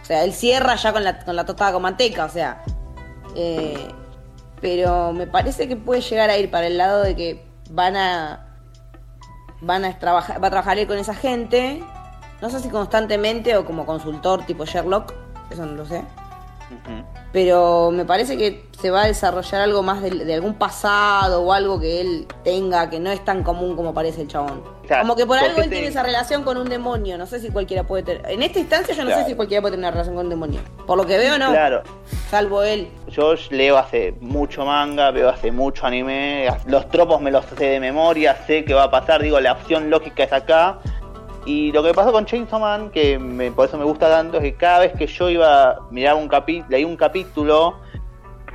O 0.02 0.06
sea, 0.06 0.24
él 0.24 0.34
cierra 0.34 0.76
ya 0.76 0.94
con 0.94 1.04
la, 1.04 1.24
con 1.26 1.36
la 1.36 1.46
tostada 1.46 1.74
con 1.74 1.82
manteca, 1.82 2.26
o 2.26 2.30
sea. 2.30 2.64
eh, 3.36 3.88
pero 4.62 5.12
me 5.14 5.28
parece 5.28 5.68
que 5.68 5.76
puede 5.76 6.02
llegar 6.02 6.30
a 6.30 6.38
ir 6.38 6.50
para 6.50 6.68
el 6.68 6.78
lado 6.78 7.04
de 7.04 7.16
que 7.16 7.46
van 7.70 7.96
a 7.96 8.48
van 9.62 9.86
a 9.86 10.00
trabajar 10.00 10.42
va 10.42 10.48
a 10.48 10.50
trabajar 10.50 10.78
él 10.80 10.88
con 10.88 10.98
esa 10.98 11.14
gente 11.14 11.84
no 12.42 12.50
sé 12.50 12.60
si 12.60 12.70
constantemente 12.70 13.56
o 13.58 13.66
como 13.66 13.86
consultor 13.86 14.46
tipo 14.46 14.66
Sherlock 14.66 15.14
eso 15.50 15.66
no 15.66 15.74
lo 15.74 15.86
sé 15.86 16.04
Pero 17.32 17.92
me 17.92 18.06
parece 18.06 18.38
que 18.38 18.66
se 18.80 18.90
va 18.92 19.04
a 19.04 19.08
desarrollar 19.08 19.62
algo 19.62 19.84
más 19.84 20.02
de, 20.02 20.10
de 20.12 20.34
algún 20.34 20.54
pasado 20.56 21.42
o 21.44 21.52
algo 21.54 21.80
que 21.80 22.00
él 22.02 22.28
tenga 22.44 22.90
que 22.90 23.00
no 23.00 23.12
es 23.12 23.24
tan 23.26 23.44
común 23.44 23.76
como 23.76 23.94
parece 23.94 24.22
el 24.22 24.28
chabón. 24.28 24.64
O 24.84 24.88
sea, 24.88 25.02
como 25.02 25.16
que 25.16 25.26
por 25.26 25.38
¿por 25.40 25.48
algo 25.50 25.62
él 25.62 25.70
te- 25.70 25.76
tiene 25.76 25.88
esa 25.88 26.04
relación 26.04 26.44
con 26.44 26.58
un 26.58 26.70
demonio, 26.70 27.18
no 27.18 27.26
sé 27.26 27.40
si 27.40 27.50
cualquiera 27.50 27.84
puede 27.84 28.04
tener. 28.04 28.30
En 28.30 28.42
esta 28.44 28.60
instancia 28.60 28.94
yo 28.96 29.04
no 29.04 29.08
Claro. 29.10 29.24
sé 29.24 29.30
si 29.30 29.36
cualquiera 29.36 29.62
puede 29.62 29.74
tener 29.76 29.84
una 29.86 29.92
relación 29.92 30.16
con 30.16 30.26
un 30.26 30.30
demonio. 30.30 30.62
Por 30.86 30.98
lo 30.98 31.06
que 31.06 31.18
veo 31.18 31.38
no, 31.38 31.52
Claro. 31.52 31.84
salvo 32.30 32.64
él. 32.64 32.88
Yo 33.10 33.34
leo 33.50 33.78
hace 33.78 34.14
mucho 34.22 34.66
manga, 34.66 35.12
veo 35.12 35.30
hace 35.30 35.52
mucho 35.52 35.86
anime, 35.86 36.48
los 36.68 36.88
tropos 36.90 37.20
me 37.22 37.32
los 37.32 37.46
sé 37.46 37.56
de 37.66 37.80
memoria, 37.80 38.38
sé 38.48 38.64
qué 38.64 38.74
va 38.74 38.84
a 38.84 38.92
pasar, 38.92 39.22
digo, 39.22 39.40
la 39.40 39.54
opción 39.54 39.90
lógica 39.90 40.24
es 40.24 40.32
acá. 40.34 40.80
Y 41.46 41.72
lo 41.72 41.84
que 41.84 41.94
pasó 41.94 42.12
con 42.12 42.26
Chainsaw 42.26 42.60
Man, 42.60 42.90
que 42.90 43.20
me- 43.20 43.52
por 43.52 43.68
eso 43.68 43.78
me 43.78 43.86
gusta 43.86 44.10
tanto, 44.10 44.38
es 44.38 44.44
que 44.44 44.56
cada 44.56 44.80
vez 44.80 44.94
que 44.94 45.06
yo 45.08 45.30
iba 45.30 45.72
a 45.72 45.80
mirar 45.92 46.16
un 46.16 46.28
capítulo, 46.28 46.68
leí 46.70 46.84
un 46.84 46.96
capítulo, 46.98 47.76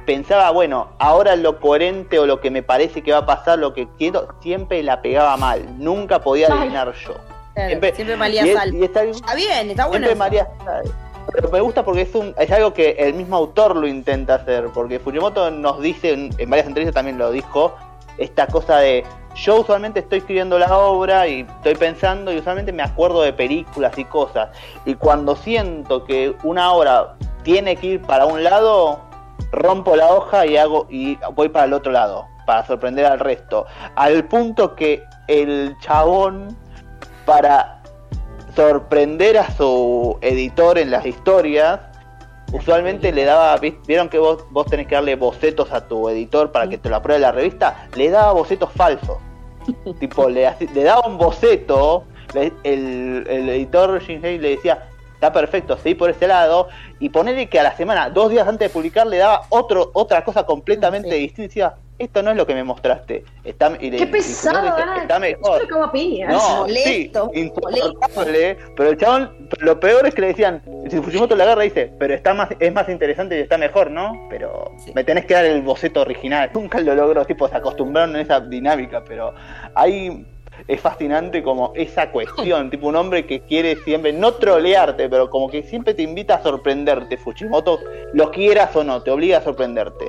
pensaba, 0.07 0.51
bueno, 0.51 0.89
ahora 0.99 1.37
lo 1.37 1.61
coherente 1.61 2.19
o 2.19 2.27
lo 2.27 2.41
que 2.41 2.51
me 2.51 2.63
parece 2.63 3.03
que 3.03 3.13
va 3.13 3.19
a 3.19 3.27
pasar, 3.27 3.59
lo 3.59 3.73
que 3.75 3.87
quiero, 3.97 4.29
siempre 4.41 4.83
la 4.83 5.03
pegaba 5.03 5.37
mal, 5.37 5.65
nunca 5.79 6.21
podía 6.21 6.49
adivinar 6.49 6.93
yo. 7.07 7.15
Claro, 7.55 7.95
siempre, 7.95 8.17
malía 8.17 8.45
y 8.47 8.49
es- 8.51 8.57
sal. 8.57 8.75
y 8.75 8.83
Está 8.85 9.03
bien, 9.03 9.71
está 9.71 9.87
bueno. 9.87 10.07
Siempre 10.07 10.11
eso. 10.11 10.19
María 10.19 10.49
sabe. 10.65 10.91
Pero 11.33 11.51
me 11.51 11.61
gusta 11.61 11.85
porque 11.85 12.01
es 12.03 12.15
un 12.15 12.35
es 12.39 12.51
algo 12.51 12.73
que 12.73 12.91
el 12.99 13.15
mismo 13.15 13.37
autor 13.37 13.77
lo 13.77 13.87
intenta 13.87 14.37
hacer. 14.37 14.69
Porque 14.75 14.99
Fujimoto 14.99 15.51
nos 15.51 15.81
dice, 15.81 16.13
en 16.13 16.51
varias 16.51 16.67
entrevistas 16.67 16.95
también 16.95 17.19
lo 17.19 17.31
dijo, 17.31 17.77
esta 18.19 18.47
cosa 18.47 18.79
de 18.79 19.05
yo 19.35 19.61
usualmente 19.61 20.01
estoy 20.01 20.19
escribiendo 20.19 20.59
la 20.59 20.77
obra 20.77 21.27
y 21.29 21.41
estoy 21.43 21.75
pensando 21.77 22.33
y 22.33 22.39
usualmente 22.39 22.73
me 22.73 22.83
acuerdo 22.83 23.23
de 23.23 23.33
películas 23.33 23.97
y 23.97 24.05
cosas. 24.05 24.49
Y 24.85 24.95
cuando 24.95 25.37
siento 25.37 26.05
que 26.05 26.35
una 26.43 26.73
obra 26.73 27.15
tiene 27.43 27.77
que 27.77 27.87
ir 27.87 28.03
para 28.03 28.27
un 28.27 28.43
lado, 28.43 29.01
rompo 29.53 29.97
la 29.97 30.09
hoja 30.13 30.47
y 30.47 30.57
hago 30.57 30.87
y 30.91 31.17
voy 31.35 31.49
para 31.49 31.67
el 31.67 31.73
otro 31.73 31.93
lado 31.93 32.27
para 32.45 32.67
sorprender 32.67 33.07
al 33.07 33.21
resto. 33.21 33.67
Al 33.95 34.25
punto 34.25 34.75
que 34.75 35.05
el 35.29 35.77
chabón 35.81 36.57
para 37.25 37.81
sorprender 38.57 39.39
a 39.39 39.49
su 39.53 40.19
editor 40.21 40.79
en 40.79 40.91
las 40.91 41.07
historias, 41.07 41.79
usualmente 42.53 43.13
le 43.13 43.25
daba, 43.25 43.57
¿vis- 43.59 43.75
vieron 43.87 44.09
que 44.09 44.19
vos, 44.19 44.45
vos 44.51 44.67
tenés 44.67 44.87
que 44.87 44.95
darle 44.95 45.17
bocetos 45.17 45.73
a 45.73 45.87
tu 45.87 46.09
editor 46.09 46.53
para 46.53 46.69
que 46.69 46.79
te 46.79 46.89
lo 46.89 46.97
apruebe 46.97 47.21
la 47.21 47.33
revista, 47.33 47.89
le 47.97 48.11
daba 48.11 48.33
bocetos 48.33 48.71
falsos. 48.73 49.19
tipo, 50.01 50.29
le, 50.29 50.49
le 50.75 50.83
daba 50.83 51.07
un 51.07 51.19
boceto, 51.19 52.05
le- 52.35 52.53
el, 52.65 53.25
el 53.29 53.49
editor 53.49 54.01
Shinhei 54.03 54.39
le 54.39 54.51
decía, 54.51 54.87
está 55.15 55.33
perfecto, 55.33 55.77
seguí 55.77 55.95
por 55.95 56.11
ese 56.11 56.27
lado, 56.27 56.69
y 56.99 57.09
ponerle 57.11 57.49
que 57.49 57.61
a 57.61 57.63
la 57.63 57.77
semana, 57.77 58.09
dos 58.11 58.31
días 58.31 58.49
antes 58.49 58.69
de 58.69 58.73
publicar, 58.73 59.07
le 59.07 59.19
daba 59.19 59.43
otro, 59.51 59.91
otra 59.95 60.25
cosa 60.25 60.45
completamente 60.45 61.11
Sí. 61.11 61.19
distinta, 61.19 61.77
esto 62.01 62.23
no 62.23 62.31
es 62.31 62.37
lo 62.37 62.47
que 62.47 62.55
me 62.55 62.65
mostraste. 62.65 63.25
Está, 63.45 63.77
y 63.81 63.91
le- 63.91 63.99
Qué 63.99 64.07
pesado, 64.07 64.63
dice, 64.63 64.75
¿verdad? 64.77 65.03
está 65.03 65.19
mejor. 65.19 65.91
piñas. 65.93 66.33
No, 66.33 66.57
Molesto, 66.63 67.31
sí, 67.35 67.41
insoportable, 67.41 68.57
pero 68.77 68.91
el 68.91 68.97
chabón, 68.97 69.49
lo 69.61 69.79
peor 69.81 70.07
es 70.07 70.15
que 70.15 70.21
le 70.23 70.27
decían, 70.29 70.63
si 70.89 70.97
Fujimoto 71.01 71.37
la 71.37 71.45
agarra 71.45 71.65
y 71.65 71.69
dice, 71.69 71.93
pero 71.99 72.15
está 72.15 72.35
más, 72.35 72.49
es 72.59 72.73
más 72.73 72.89
interesante 72.89 73.37
y 73.39 73.41
está 73.43 73.59
mejor, 73.59 73.91
¿no? 73.91 74.27
Pero 74.31 74.73
Sí. 74.79 74.93
me 74.95 75.05
tenés 75.05 75.27
que 75.27 75.35
dar 75.35 75.45
el 75.45 75.63
boceto 75.63 76.01
original. 76.01 76.51
Nunca 76.55 76.81
lo 76.81 76.95
logró, 76.95 77.25
tipo, 77.25 77.49
se 77.49 77.57
acostumbraron 77.57 78.17
a 78.17 78.21
esa 78.21 78.41
dinámica, 78.41 79.03
pero 79.07 79.35
ahí 79.75 80.27
es 80.69 80.81
fascinante 80.81 81.43
como 81.43 81.73
esa 81.75 82.11
cuestión, 82.11 82.71
tipo 82.71 82.89
un 82.89 82.97
hombre 82.97 83.27
que 83.27 83.41
quiere 83.41 83.77
siempre, 83.77 84.13
no 84.13 84.33
trolearte, 84.35 85.09
pero 85.09 85.31
como 85.31 85.49
que 85.49 85.63
siempre 85.63 85.95
te 85.95 86.03
invita 86.03 86.37
a 86.37 86.43
sorprenderte, 86.43 87.17
Fujimoto, 87.17 87.79
lo 88.13 88.31
quieras 88.31 88.75
o 88.77 88.85
no, 88.85 89.03
te 89.03 89.11
obliga 89.11 89.39
a 89.39 89.43
sorprenderte. 89.43 90.07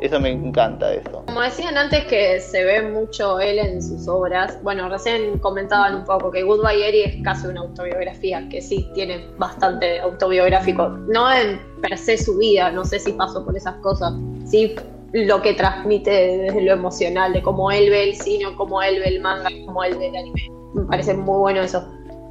Eso 0.00 0.20
me 0.20 0.30
encanta 0.30 0.92
eso. 0.92 1.22
Como 1.26 1.40
decían 1.40 1.76
antes 1.78 2.04
que 2.04 2.38
se 2.40 2.64
ve 2.64 2.82
mucho 2.82 3.40
él 3.40 3.58
en 3.58 3.82
sus 3.82 4.06
obras, 4.08 4.58
bueno, 4.62 4.88
recién 4.88 5.38
comentaban 5.38 5.94
un 5.94 6.04
poco 6.04 6.30
que 6.30 6.42
Goodbye 6.42 6.86
Eri 6.86 7.02
es 7.02 7.22
casi 7.24 7.46
una 7.46 7.62
autobiografía, 7.62 8.46
que 8.50 8.60
sí 8.60 8.88
tiene 8.94 9.26
bastante 9.38 10.00
autobiográfico, 10.00 10.88
no 10.88 11.32
en 11.32 11.60
per 11.80 11.96
se 11.96 12.18
su 12.18 12.36
vida, 12.36 12.70
no 12.70 12.84
sé 12.84 12.98
si 12.98 13.12
pasó 13.12 13.44
por 13.44 13.56
esas 13.56 13.76
cosas, 13.76 14.12
sí 14.44 14.76
lo 15.12 15.40
que 15.40 15.54
transmite 15.54 16.10
desde 16.10 16.60
lo 16.60 16.72
emocional, 16.72 17.32
de 17.32 17.42
cómo 17.42 17.70
él 17.70 17.88
ve 17.88 18.10
el 18.10 18.16
cine, 18.16 18.44
cómo 18.56 18.82
él 18.82 19.00
ve 19.00 19.08
el 19.08 19.20
manga, 19.20 19.48
cómo 19.64 19.82
él 19.82 19.96
ve 19.96 20.08
el 20.08 20.16
anime. 20.16 20.50
Me 20.74 20.84
parece 20.84 21.14
muy 21.14 21.38
bueno 21.38 21.62
eso. 21.62 21.86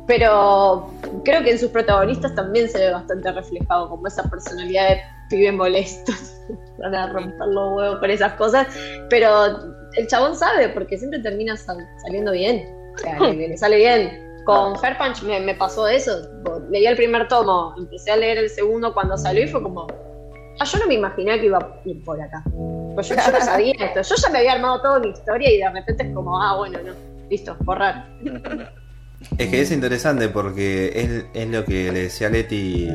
Pero 0.06 0.88
creo 1.24 1.44
que 1.44 1.52
en 1.52 1.60
sus 1.60 1.70
protagonistas 1.72 2.36
también 2.36 2.70
se 2.70 2.78
ve 2.78 2.92
bastante 2.92 3.32
reflejado, 3.32 3.90
como 3.90 4.06
esa 4.06 4.24
personalidad 4.30 4.90
de 4.90 5.02
pibe 5.30 5.52
molesto. 5.52 6.12
Van 6.80 6.96
a 6.96 7.12
romper 7.12 7.48
los 7.48 7.78
huevos 7.78 8.00
con 8.00 8.10
esas 8.12 8.34
cosas. 8.34 8.68
Pero 9.10 9.30
el 9.98 10.08
chabón 10.08 10.36
sabe, 10.36 10.70
porque 10.70 10.98
siempre 10.98 11.20
termina 11.20 11.56
sal- 11.58 11.88
saliendo 12.04 12.32
bien. 12.32 12.66
O 12.96 12.98
sea, 12.98 13.20
le, 13.20 13.48
le 13.50 13.58
sale 13.58 13.78
bien. 13.78 14.22
Con 14.46 14.78
Fair 14.80 14.98
Punch 14.98 15.24
me, 15.24 15.40
me 15.40 15.56
pasó 15.56 15.88
eso. 15.88 16.12
Leí 16.70 16.86
el 16.86 16.96
primer 16.96 17.28
tomo, 17.28 17.74
empecé 17.78 18.12
a 18.12 18.16
leer 18.18 18.38
el 18.38 18.50
segundo 18.50 18.94
cuando 18.94 19.18
salió 19.18 19.44
y 19.44 19.48
fue 19.48 19.62
como. 19.64 19.88
Ah, 20.60 20.66
yo 20.66 20.78
no 20.80 20.88
me 20.88 20.94
imaginé 20.94 21.38
que 21.40 21.48
iba 21.48 21.58
a 21.58 21.80
ir 21.84 22.02
por 22.04 22.22
acá. 22.22 22.42
Pues 22.94 23.10
yo, 23.10 23.16
yo 23.16 23.32
no 23.32 23.42
sabía 23.42 23.74
esto. 23.80 24.02
Yo 24.04 24.16
ya 24.22 24.30
me 24.30 24.38
había 24.40 24.54
armado 24.54 24.82
toda 24.82 25.00
mi 25.00 25.10
historia 25.10 25.52
y 25.52 25.58
de 25.58 25.70
repente 25.70 26.04
es 26.04 26.14
como, 26.14 26.42
ah, 26.42 26.56
bueno, 26.58 26.80
no. 26.86 26.94
Listo, 27.30 27.58
borrar. 27.62 28.08
Es 29.38 29.50
que 29.50 29.62
es 29.62 29.72
interesante 29.72 30.30
porque 30.30 30.92
es, 30.96 31.26
es 31.34 31.50
lo 31.50 31.66
que 31.66 31.92
le 31.92 32.04
decía 32.04 32.30
Leti, 32.30 32.88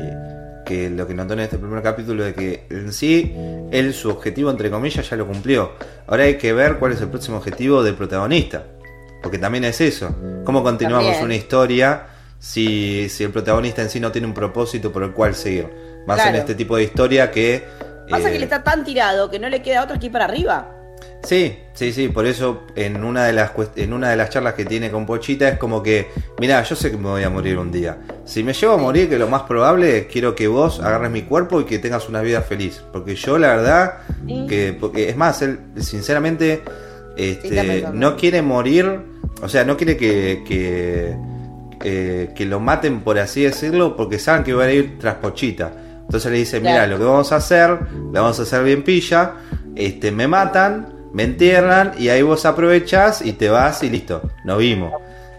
que 0.65 0.89
lo 0.89 1.07
que 1.07 1.13
notó 1.13 1.33
en 1.33 1.41
este 1.41 1.57
primer 1.57 1.81
capítulo, 1.81 2.23
de 2.23 2.33
que 2.33 2.65
en 2.69 2.93
sí, 2.93 3.35
él 3.71 3.93
su 3.93 4.09
objetivo, 4.09 4.49
entre 4.49 4.69
comillas, 4.69 5.09
ya 5.09 5.15
lo 5.17 5.27
cumplió. 5.27 5.73
Ahora 6.07 6.23
hay 6.23 6.37
que 6.37 6.53
ver 6.53 6.77
cuál 6.77 6.93
es 6.93 7.01
el 7.01 7.09
próximo 7.09 7.37
objetivo 7.37 7.83
del 7.83 7.95
protagonista. 7.95 8.63
Porque 9.21 9.37
también 9.37 9.63
es 9.65 9.79
eso. 9.81 10.15
¿Cómo 10.43 10.63
continuamos 10.63 11.05
También. 11.05 11.25
una 11.25 11.35
historia 11.35 12.07
si, 12.39 13.07
si 13.09 13.23
el 13.23 13.31
protagonista 13.31 13.81
en 13.81 13.89
sí 13.89 13.99
no 13.99 14.11
tiene 14.11 14.27
un 14.27 14.33
propósito 14.33 14.91
por 14.91 15.03
el 15.03 15.11
cual 15.11 15.35
seguir? 15.35 15.67
Más 16.07 16.15
Claro. 16.15 16.31
en 16.31 16.35
este 16.37 16.55
tipo 16.55 16.75
de 16.75 16.83
historia 16.83 17.29
que... 17.31 17.63
Pasa 18.09 18.29
eh, 18.29 18.31
que 18.31 18.37
él 18.37 18.43
está 18.43 18.63
tan 18.63 18.83
tirado 18.83 19.29
que 19.29 19.37
no 19.37 19.47
le 19.47 19.61
queda 19.61 19.83
otro 19.83 19.99
que 19.99 20.07
ir 20.07 20.11
para 20.11 20.25
arriba. 20.25 20.80
Sí, 21.23 21.55
sí, 21.73 21.93
sí, 21.93 22.07
por 22.07 22.25
eso 22.25 22.63
en 22.75 23.03
una 23.03 23.25
de 23.25 23.33
las 23.33 23.51
en 23.75 23.93
una 23.93 24.09
de 24.09 24.15
las 24.15 24.31
charlas 24.31 24.55
que 24.55 24.65
tiene 24.65 24.89
con 24.89 25.05
Pochita 25.05 25.47
es 25.49 25.57
como 25.59 25.83
que, 25.83 26.09
mira, 26.39 26.63
yo 26.63 26.75
sé 26.75 26.89
que 26.89 26.97
me 26.97 27.09
voy 27.09 27.23
a 27.23 27.29
morir 27.29 27.59
un 27.59 27.71
día. 27.71 27.99
Si 28.25 28.43
me 28.43 28.53
llevo 28.53 28.73
a 28.73 28.77
morir, 28.77 29.07
que 29.07 29.19
lo 29.19 29.27
más 29.27 29.43
probable, 29.43 30.07
quiero 30.07 30.33
que 30.33 30.47
vos 30.47 30.79
agarres 30.79 31.11
mi 31.11 31.21
cuerpo 31.21 31.61
y 31.61 31.65
que 31.65 31.77
tengas 31.77 32.09
una 32.09 32.21
vida 32.21 32.41
feliz, 32.41 32.81
porque 32.91 33.15
yo 33.15 33.37
la 33.37 33.55
verdad 33.55 33.93
que 34.47 34.75
porque 34.77 35.09
es 35.09 35.17
más, 35.17 35.41
él 35.43 35.59
sinceramente 35.77 36.63
este, 37.15 37.87
no 37.93 38.17
quiere 38.17 38.41
morir, 38.41 38.99
o 39.43 39.47
sea, 39.47 39.63
no 39.63 39.77
quiere 39.77 39.97
que 39.97 40.43
que, 40.43 41.15
eh, 41.83 42.31
que 42.35 42.45
lo 42.45 42.59
maten 42.59 43.01
por 43.01 43.19
así 43.19 43.43
decirlo, 43.43 43.95
porque 43.95 44.17
saben 44.17 44.43
que 44.43 44.53
va 44.53 44.63
a 44.63 44.71
ir 44.71 44.97
tras 44.97 45.15
Pochita. 45.15 45.71
Entonces 46.01 46.31
le 46.31 46.39
dice, 46.39 46.59
mira, 46.59 46.87
lo 46.87 46.97
que 46.97 47.05
vamos 47.05 47.31
a 47.31 47.37
hacer, 47.37 47.69
lo 47.69 48.11
vamos 48.11 48.37
a 48.39 48.41
hacer 48.41 48.63
bien 48.65 48.83
pilla, 48.83 49.35
este, 49.75 50.11
me 50.11 50.27
matan, 50.27 50.90
me 51.13 51.23
entierran 51.23 51.93
y 51.97 52.09
ahí 52.09 52.21
vos 52.21 52.45
aprovechás 52.45 53.21
y 53.21 53.33
te 53.33 53.49
vas 53.49 53.83
y 53.83 53.89
listo, 53.89 54.21
nos 54.45 54.57
vimos. 54.59 54.93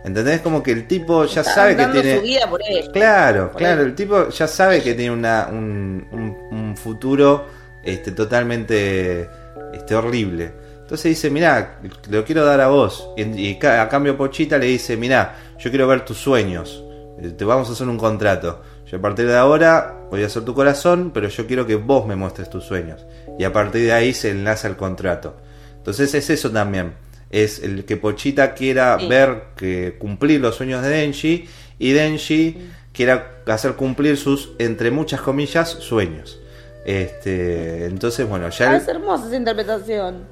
¿Entendés? 0.05 0.41
Como 0.41 0.63
que 0.65 0.73
el 0.73 0.89
tipo 0.89 1.25
ya 1.27 1.43
Está 1.43 1.55
sabe 1.55 1.77
que 1.77 1.87
tiene... 1.87 2.17
su 2.17 2.23
vida 2.23 2.51
por 2.51 2.61
ello. 2.69 2.91
Claro, 2.93 3.53
Por 3.53 3.59
claro, 3.59 3.83
el 3.83 3.95
tipo 3.95 4.29
ya 4.31 4.49
sabe 4.49 4.83
que 4.83 4.95
tiene 4.95 5.13
una, 5.13 5.49
un, 5.51 6.07
un- 6.11 6.37
un 6.59 6.77
futuro 6.77 7.47
este, 7.85 8.11
totalmente 8.11 9.29
este, 9.73 9.95
horrible. 9.95 10.53
Entonces 10.81 11.05
dice, 11.11 11.31
mirá, 11.31 11.79
lo 12.11 12.25
quiero 12.25 12.45
dar 12.45 12.61
a 12.61 12.67
vos. 12.69 13.09
Y, 13.17 13.23
y 13.23 13.59
a 13.65 13.89
cambio 13.89 14.17
Pochita 14.17 14.59
le 14.59 14.67
dice, 14.67 14.97
mirá, 14.97 15.37
yo 15.59 15.71
quiero 15.71 15.87
ver 15.87 16.05
tus 16.05 16.19
sueños. 16.19 16.83
Eh, 17.21 17.31
Te 17.31 17.45
vamos 17.45 17.69
a 17.71 17.73
hacer 17.73 17.87
un 17.89 17.97
contrato. 17.97 18.61
Yo 18.87 18.99
a 18.99 19.01
partir 19.01 19.27
de 19.29 19.37
ahora 19.37 19.95
voy 20.11 20.25
a 20.25 20.27
hacer 20.27 20.45
tu 20.45 20.53
corazón, 20.53 21.13
pero 21.15 21.29
yo 21.29 21.47
quiero 21.47 21.65
que 21.65 21.77
vos 21.77 22.07
me 22.07 22.17
muestres 22.17 22.51
tus 22.51 22.65
sueños. 22.65 23.07
Y 23.39 23.45
a 23.45 23.53
partir 23.53 23.83
de 23.87 23.93
ahí 23.93 24.13
se 24.13 24.31
enlaza 24.31 24.67
el 24.67 24.77
contrato. 24.77 25.37
Entonces 25.83 26.15
es 26.15 26.31
eso 26.31 26.51
también. 26.51 26.93
Es 27.31 27.59
el 27.61 27.85
que 27.85 27.97
Pochita 27.97 28.55
quiera 28.55 28.99
Sí. 29.01 29.09
ver 29.09 29.43
que 29.57 29.97
cumplir 29.99 30.41
los 30.41 30.55
sueños 30.57 30.83
de 30.83 30.91
Denji 30.91 31.47
y 31.79 31.93
Denji 31.93 32.59
quiera 32.93 33.39
hacer 33.47 33.73
cumplir 33.73 34.17
sus, 34.17 34.51
entre 34.59 34.91
muchas 34.91 35.21
comillas, 35.23 35.69
sueños. 35.71 36.39
Este, 36.85 37.87
entonces, 37.87 38.29
bueno, 38.29 38.49
ya... 38.51 38.71
Ah, 38.73 38.77
es 38.77 38.87
hermosa 38.89 39.27
esa 39.27 39.37
interpretación. 39.37 40.25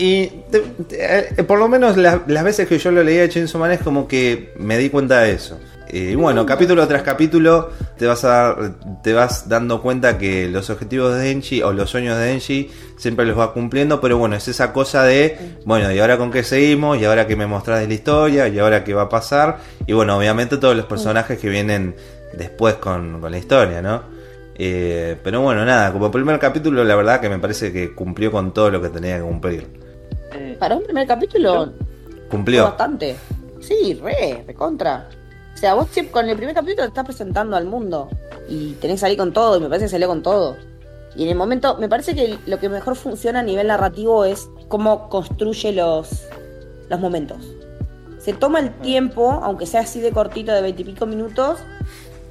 y 0.00 0.30
eh, 0.92 1.44
por 1.46 1.58
lo 1.58 1.66
menos 1.68 1.96
la- 1.96 2.22
las 2.28 2.44
veces 2.44 2.68
que 2.68 2.78
yo 2.78 2.92
lo 2.92 3.02
leía 3.02 3.22
de 3.22 3.28
Chainsaw 3.30 3.60
Man 3.60 3.72
es 3.72 3.80
como 3.80 4.06
que 4.06 4.52
me 4.56 4.78
di 4.78 4.90
cuenta 4.90 5.20
de 5.22 5.32
eso. 5.32 5.58
Eh, 5.90 6.10
Y 6.12 6.14
bueno, 6.16 6.44
capítulo 6.44 6.86
tras 6.86 7.02
capítulo 7.02 7.70
te 7.96 8.06
vas 8.06 8.22
a 8.24 8.28
dar- 8.28 8.72
te 9.02 9.12
vas 9.14 9.48
dando 9.48 9.80
cuenta 9.80 10.18
que 10.18 10.48
los 10.48 10.68
objetivos 10.70 11.14
de 11.14 11.20
Denji 11.20 11.62
o 11.62 11.72
los 11.72 11.88
sueños 11.90 12.16
de 12.18 12.24
Denji 12.26 12.70
siempre 12.98 13.24
los 13.24 13.38
va 13.38 13.52
cumpliendo, 13.54 14.00
pero 14.00 14.18
bueno, 14.18 14.36
es 14.36 14.48
esa 14.48 14.72
cosa 14.72 15.02
de, 15.04 15.56
bueno, 15.64 15.90
¿y 15.92 15.98
ahora 15.98 16.18
con 16.18 16.30
qué 16.30 16.42
seguimos? 16.44 16.98
¿Y 17.00 17.04
ahora 17.06 17.26
que 17.26 17.36
me 17.36 17.46
mostrás 17.46 17.80
de 17.80 17.88
la 17.88 17.94
historia? 17.94 18.48
¿Y 18.48 18.58
ahora 18.58 18.84
qué 18.84 18.92
va 18.94 19.02
a 19.02 19.08
pasar? 19.08 19.58
Y 19.86 19.92
bueno, 19.94 20.16
obviamente 20.18 20.58
todos 20.58 20.76
los 20.76 20.84
personajes 20.86 21.38
que 21.38 21.48
vienen 21.48 21.94
después 22.36 22.74
con, 22.74 23.20
con 23.20 23.30
la 23.30 23.38
historia, 23.38 23.80
¿no? 23.80 24.02
Eh, 24.60 25.16
pero 25.22 25.40
bueno, 25.40 25.64
nada, 25.64 25.92
como 25.92 26.10
primer 26.10 26.38
capítulo 26.38 26.82
la 26.84 26.96
verdad 26.96 27.20
que 27.20 27.28
me 27.28 27.38
parece 27.38 27.72
que 27.72 27.94
cumplió 27.94 28.30
con 28.32 28.52
todo 28.52 28.70
lo 28.70 28.82
que 28.82 28.88
tenía 28.88 29.16
que 29.16 29.22
cumplir. 29.22 29.66
Eh, 30.34 30.56
Para 30.58 30.76
un 30.76 30.82
primer 30.84 31.06
capítulo, 31.06 31.72
Cumplió. 32.28 32.64
bastante. 32.64 33.16
Sí, 33.60 33.98
re, 34.02 34.44
recontra. 34.46 35.08
O 35.58 35.60
sea, 35.60 35.74
vos 35.74 35.88
con 36.12 36.28
el 36.28 36.36
primer 36.36 36.54
capítulo 36.54 36.84
te 36.84 36.90
estás 36.90 37.04
presentando 37.04 37.56
al 37.56 37.64
mundo. 37.64 38.08
Y 38.48 38.74
tenés 38.74 38.94
que 38.94 39.00
salir 39.00 39.18
con 39.18 39.32
todo, 39.32 39.56
y 39.56 39.60
me 39.60 39.66
parece 39.66 39.86
que 39.86 39.90
salió 39.90 40.06
con 40.06 40.22
todo. 40.22 40.56
Y 41.16 41.24
en 41.24 41.30
el 41.30 41.34
momento, 41.34 41.76
me 41.78 41.88
parece 41.88 42.14
que 42.14 42.38
lo 42.46 42.60
que 42.60 42.68
mejor 42.68 42.94
funciona 42.94 43.40
a 43.40 43.42
nivel 43.42 43.66
narrativo 43.66 44.24
es 44.24 44.48
cómo 44.68 45.08
construye 45.08 45.72
los, 45.72 46.28
los 46.88 47.00
momentos. 47.00 47.38
Se 48.20 48.34
toma 48.34 48.60
el 48.60 48.72
tiempo, 48.78 49.40
aunque 49.42 49.66
sea 49.66 49.80
así 49.80 49.98
de 49.98 50.12
cortito, 50.12 50.52
de 50.52 50.62
veintipico 50.62 51.06
minutos, 51.06 51.58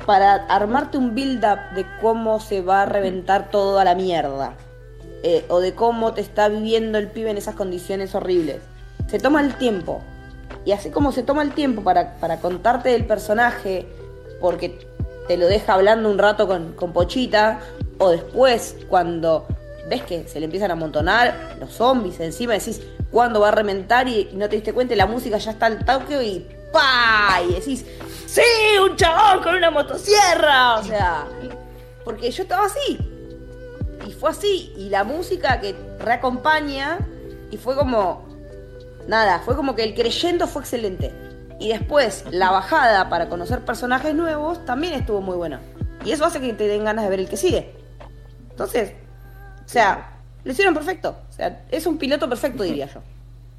para 0.06 0.36
armarte 0.46 0.98
un 0.98 1.14
build-up 1.14 1.76
de 1.76 1.86
cómo 2.02 2.40
se 2.40 2.62
va 2.62 2.84
a 2.84 2.86
reventar 2.86 3.52
todo 3.52 3.78
a 3.78 3.84
la 3.84 3.94
mierda. 3.94 4.56
Eh, 5.24 5.44
o 5.50 5.60
de 5.60 5.76
cómo 5.76 6.14
te 6.14 6.22
está 6.22 6.48
viviendo 6.48 6.98
el 6.98 7.10
pibe 7.10 7.32
en 7.32 7.38
esas 7.38 7.56
condiciones 7.56 8.16
horribles. 8.16 8.62
Se 9.08 9.20
toma 9.20 9.42
el 9.42 9.58
tiempo. 9.58 10.02
Y 10.68 10.74
así 10.74 10.90
como 10.90 11.14
se 11.14 11.24
toma 11.24 11.44
el 11.44 11.54
tiempo 11.54 11.82
para, 11.82 12.16
para 12.16 12.42
contarte 12.42 12.90
del 12.90 13.06
personaje, 13.06 13.86
porque 14.42 14.86
te 15.26 15.38
lo 15.38 15.48
deja 15.48 15.76
hablando 15.76 16.12
un 16.12 16.18
rato 16.18 16.46
con, 16.46 16.74
con 16.74 16.92
Pochita, 16.92 17.62
o 18.00 18.10
después 18.10 18.76
cuando 18.90 19.48
ves 19.88 20.04
que 20.04 20.28
se 20.28 20.42
le 20.42 20.46
empiezan 20.48 20.70
a 20.72 20.74
amontonar 20.74 21.56
los 21.62 21.72
zombies 21.72 22.20
encima, 22.20 22.52
decís 22.52 22.82
cuándo 23.12 23.40
va 23.40 23.48
a 23.48 23.52
reventar 23.52 24.10
y, 24.10 24.30
no 24.34 24.50
te 24.50 24.58
diste 24.58 24.74
cuenta 24.74 24.94
la 24.98 25.06
música 25.06 25.38
ya 25.38 25.52
está 25.52 25.68
al 25.68 25.86
toque 25.86 26.22
y 26.22 26.46
¡pa! 26.74 27.40
Y 27.48 27.54
decís, 27.54 27.86
¡sí! 28.26 28.42
¡Un 28.84 28.98
chabón 28.98 29.42
con 29.44 29.56
una 29.56 29.72
motosierra! 29.72 30.80
O 30.80 30.84
sea, 30.84 31.28
porque 32.04 32.30
yo 32.30 32.44
estaba 32.44 32.66
así. 32.66 32.98
Y 34.06 34.12
fue 34.12 34.32
así. 34.32 34.74
Y 34.76 34.90
la 34.90 35.06
música 35.06 35.62
que 35.62 35.74
reacompaña. 35.98 37.00
Y 37.52 37.56
fue 37.56 37.74
como. 37.78 38.27
Nada, 39.08 39.40
fue 39.40 39.56
como 39.56 39.76
que 39.76 39.84
el 39.84 39.94
creyendo 39.96 40.48
fue 40.48 40.62
excelente. 40.62 41.14
Y 41.60 41.70
después, 41.70 42.26
la 42.30 42.52
bajada 42.52 43.10
para 43.10 43.30
conocer 43.30 43.66
personajes 43.66 44.14
nuevos 44.14 44.64
también 44.66 44.94
estuvo 44.94 45.22
muy 45.22 45.36
buena. 45.36 45.62
Y 46.06 46.12
eso 46.12 46.26
hace 46.26 46.40
que 46.40 46.54
te 46.54 46.68
den 46.68 46.84
ganas 46.84 47.06
de 47.06 47.10
ver 47.10 47.20
el 47.20 47.30
que 47.30 47.38
sigue. 47.38 47.76
Entonces, 48.50 48.94
o 49.66 49.68
sea, 49.68 50.20
lo 50.44 50.52
hicieron 50.52 50.74
perfecto. 50.74 51.18
O 51.30 51.32
sea, 51.32 51.66
es 51.72 51.86
un 51.88 51.98
piloto 51.98 52.30
perfecto, 52.30 52.64
diría 52.64 52.86
yo. 52.88 53.02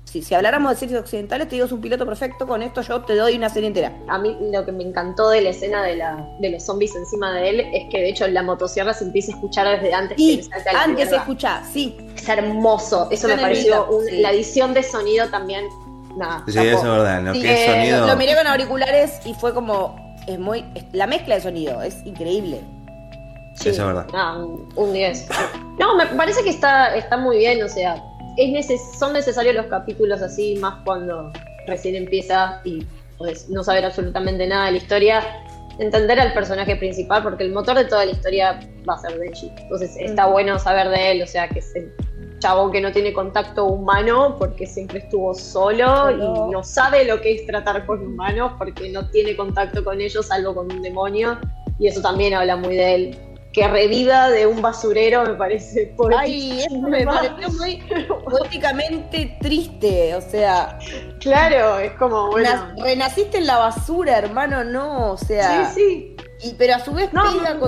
Si, 0.08 0.22
si 0.22 0.34
habláramos 0.34 0.70
de 0.72 0.76
series 0.78 0.98
occidentales, 0.98 1.48
te 1.48 1.56
digo 1.56 1.66
es 1.66 1.72
un 1.72 1.80
piloto 1.82 2.06
perfecto. 2.06 2.46
Con 2.46 2.62
esto 2.62 2.80
yo 2.80 3.02
te 3.02 3.14
doy 3.14 3.36
una 3.36 3.50
serie 3.50 3.66
entera. 3.68 3.92
A 4.08 4.18
mí 4.18 4.34
lo 4.52 4.64
que 4.64 4.72
me 4.72 4.82
encantó 4.84 5.28
de 5.28 5.42
la 5.42 5.50
escena 5.50 5.82
de, 5.84 5.96
la, 5.96 6.26
de 6.40 6.50
los 6.50 6.62
zombies 6.64 6.96
encima 6.96 7.32
de 7.34 7.50
él 7.50 7.60
es 7.60 7.90
que 7.90 7.98
de 7.98 8.08
hecho 8.08 8.26
la 8.28 8.42
motosierra 8.42 8.94
se 8.94 9.04
empieza 9.04 9.32
a 9.32 9.34
escuchar 9.34 9.68
desde 9.68 9.92
antes 9.92 10.16
que 10.16 10.22
Y 10.22 10.36
le 10.36 10.42
salte 10.44 10.68
a 10.70 10.72
la 10.72 10.82
antes 10.84 11.08
se 11.10 11.16
escucha, 11.16 11.62
sí. 11.70 11.96
Es 12.16 12.26
hermoso. 12.28 13.08
Eso 13.10 13.26
Está 13.28 13.36
me 13.36 13.42
pareció. 13.42 13.84
build-up, 13.86 13.94
un- 14.00 14.06
sí. 14.06 14.20
La 14.22 14.30
edición 14.32 14.72
de 14.72 14.82
sonido 14.82 15.28
también. 15.28 15.66
Nada. 16.16 16.42
Sí, 16.48 16.58
eso 16.58 16.78
es 16.78 16.82
verdad. 16.84 17.22
Lo 17.22 17.34
Sí, 17.34 17.42
que 17.42 17.52
es 17.52 17.68
eh, 17.68 17.72
sonido. 17.72 18.06
Lo 18.06 18.16
miré 18.16 18.34
con 18.34 18.46
auriculares 18.46 19.20
y 19.26 19.34
fue 19.34 19.52
como. 19.52 20.16
Es 20.26 20.38
muy. 20.38 20.64
es- 20.74 20.84
la 20.92 21.06
mezcla 21.06 21.34
de 21.34 21.40
sonido 21.42 21.82
es 21.82 21.96
increíble. 22.06 22.60
Sí, 23.56 23.68
Eso 23.70 23.82
es 23.82 23.86
verdad. 23.88 24.06
nada, 24.12 24.44
un 24.76 24.92
10. 24.92 25.28
No, 25.78 25.96
me 25.96 26.06
parece 26.06 26.42
que 26.44 26.50
está, 26.50 26.94
está 26.96 27.16
muy 27.16 27.38
bien, 27.38 27.62
o 27.62 27.68
sea, 27.68 28.02
es 28.38 28.50
neces- 28.50 28.98
son 28.98 29.12
necesarios 29.12 29.54
los 29.54 29.66
capítulos 29.66 30.22
así, 30.22 30.56
más 30.56 30.82
cuando 30.84 31.32
recién 31.66 31.96
empieza 31.96 32.60
y 32.64 32.86
podés 33.18 33.48
no 33.50 33.62
saber 33.64 33.84
absolutamente 33.84 34.46
nada 34.46 34.66
de 34.66 34.72
la 34.72 34.78
historia, 34.78 35.22
entender 35.78 36.18
al 36.20 36.32
personaje 36.32 36.76
principal, 36.76 37.22
porque 37.22 37.44
el 37.44 37.52
motor 37.52 37.76
de 37.76 37.84
toda 37.84 38.04
la 38.04 38.12
historia 38.12 38.60
va 38.88 38.94
a 38.94 38.98
ser 38.98 39.18
Denji. 39.18 39.52
Entonces 39.58 39.96
está 39.98 40.26
bueno 40.26 40.58
saber 40.58 40.88
de 40.88 41.12
él, 41.12 41.22
o 41.22 41.26
sea, 41.26 41.48
que 41.48 41.58
es 41.58 41.74
el 41.74 41.92
chabón 42.38 42.70
que 42.70 42.80
no 42.80 42.92
tiene 42.92 43.12
contacto 43.12 43.64
humano 43.64 44.36
porque 44.38 44.64
siempre 44.66 45.00
estuvo 45.00 45.34
solo 45.34 45.86
Solo. 46.04 46.46
y 46.48 46.52
no 46.52 46.62
sabe 46.62 47.04
lo 47.04 47.20
que 47.20 47.34
es 47.34 47.46
tratar 47.46 47.84
con 47.84 48.00
humanos 48.00 48.52
porque 48.58 48.90
no 48.90 49.08
tiene 49.10 49.36
contacto 49.36 49.82
con 49.82 50.00
ellos 50.00 50.26
salvo 50.26 50.54
con 50.54 50.70
un 50.70 50.80
demonio 50.80 51.38
y 51.80 51.88
eso 51.88 52.00
también 52.00 52.34
habla 52.34 52.56
muy 52.56 52.76
de 52.76 52.94
él. 52.94 53.18
Que 53.58 53.66
reviva 53.66 54.30
de 54.30 54.46
un 54.46 54.62
basurero 54.62 55.24
me 55.24 55.34
parece 55.34 55.92
Ay, 56.16 56.60
eso 56.60 56.78
me 56.78 57.04
pareció 57.04 57.50
muy 57.58 57.82
poéticamente 58.24 59.36
triste. 59.40 60.14
O 60.14 60.20
sea, 60.20 60.78
Claro, 61.18 61.80
es 61.80 61.92
como 61.94 62.30
bueno. 62.30 62.72
renaciste 62.80 63.38
en 63.38 63.48
la 63.48 63.58
basura, 63.58 64.16
hermano, 64.16 64.62
no. 64.62 65.10
O 65.10 65.16
sea. 65.16 65.70
Sí, 65.70 65.74
sí. 65.74 66.16
Y, 66.48 66.54
pero 66.54 66.76
a 66.76 66.78
su 66.78 66.92
vez 66.92 67.12
No, 67.12 67.24
pega 67.32 67.58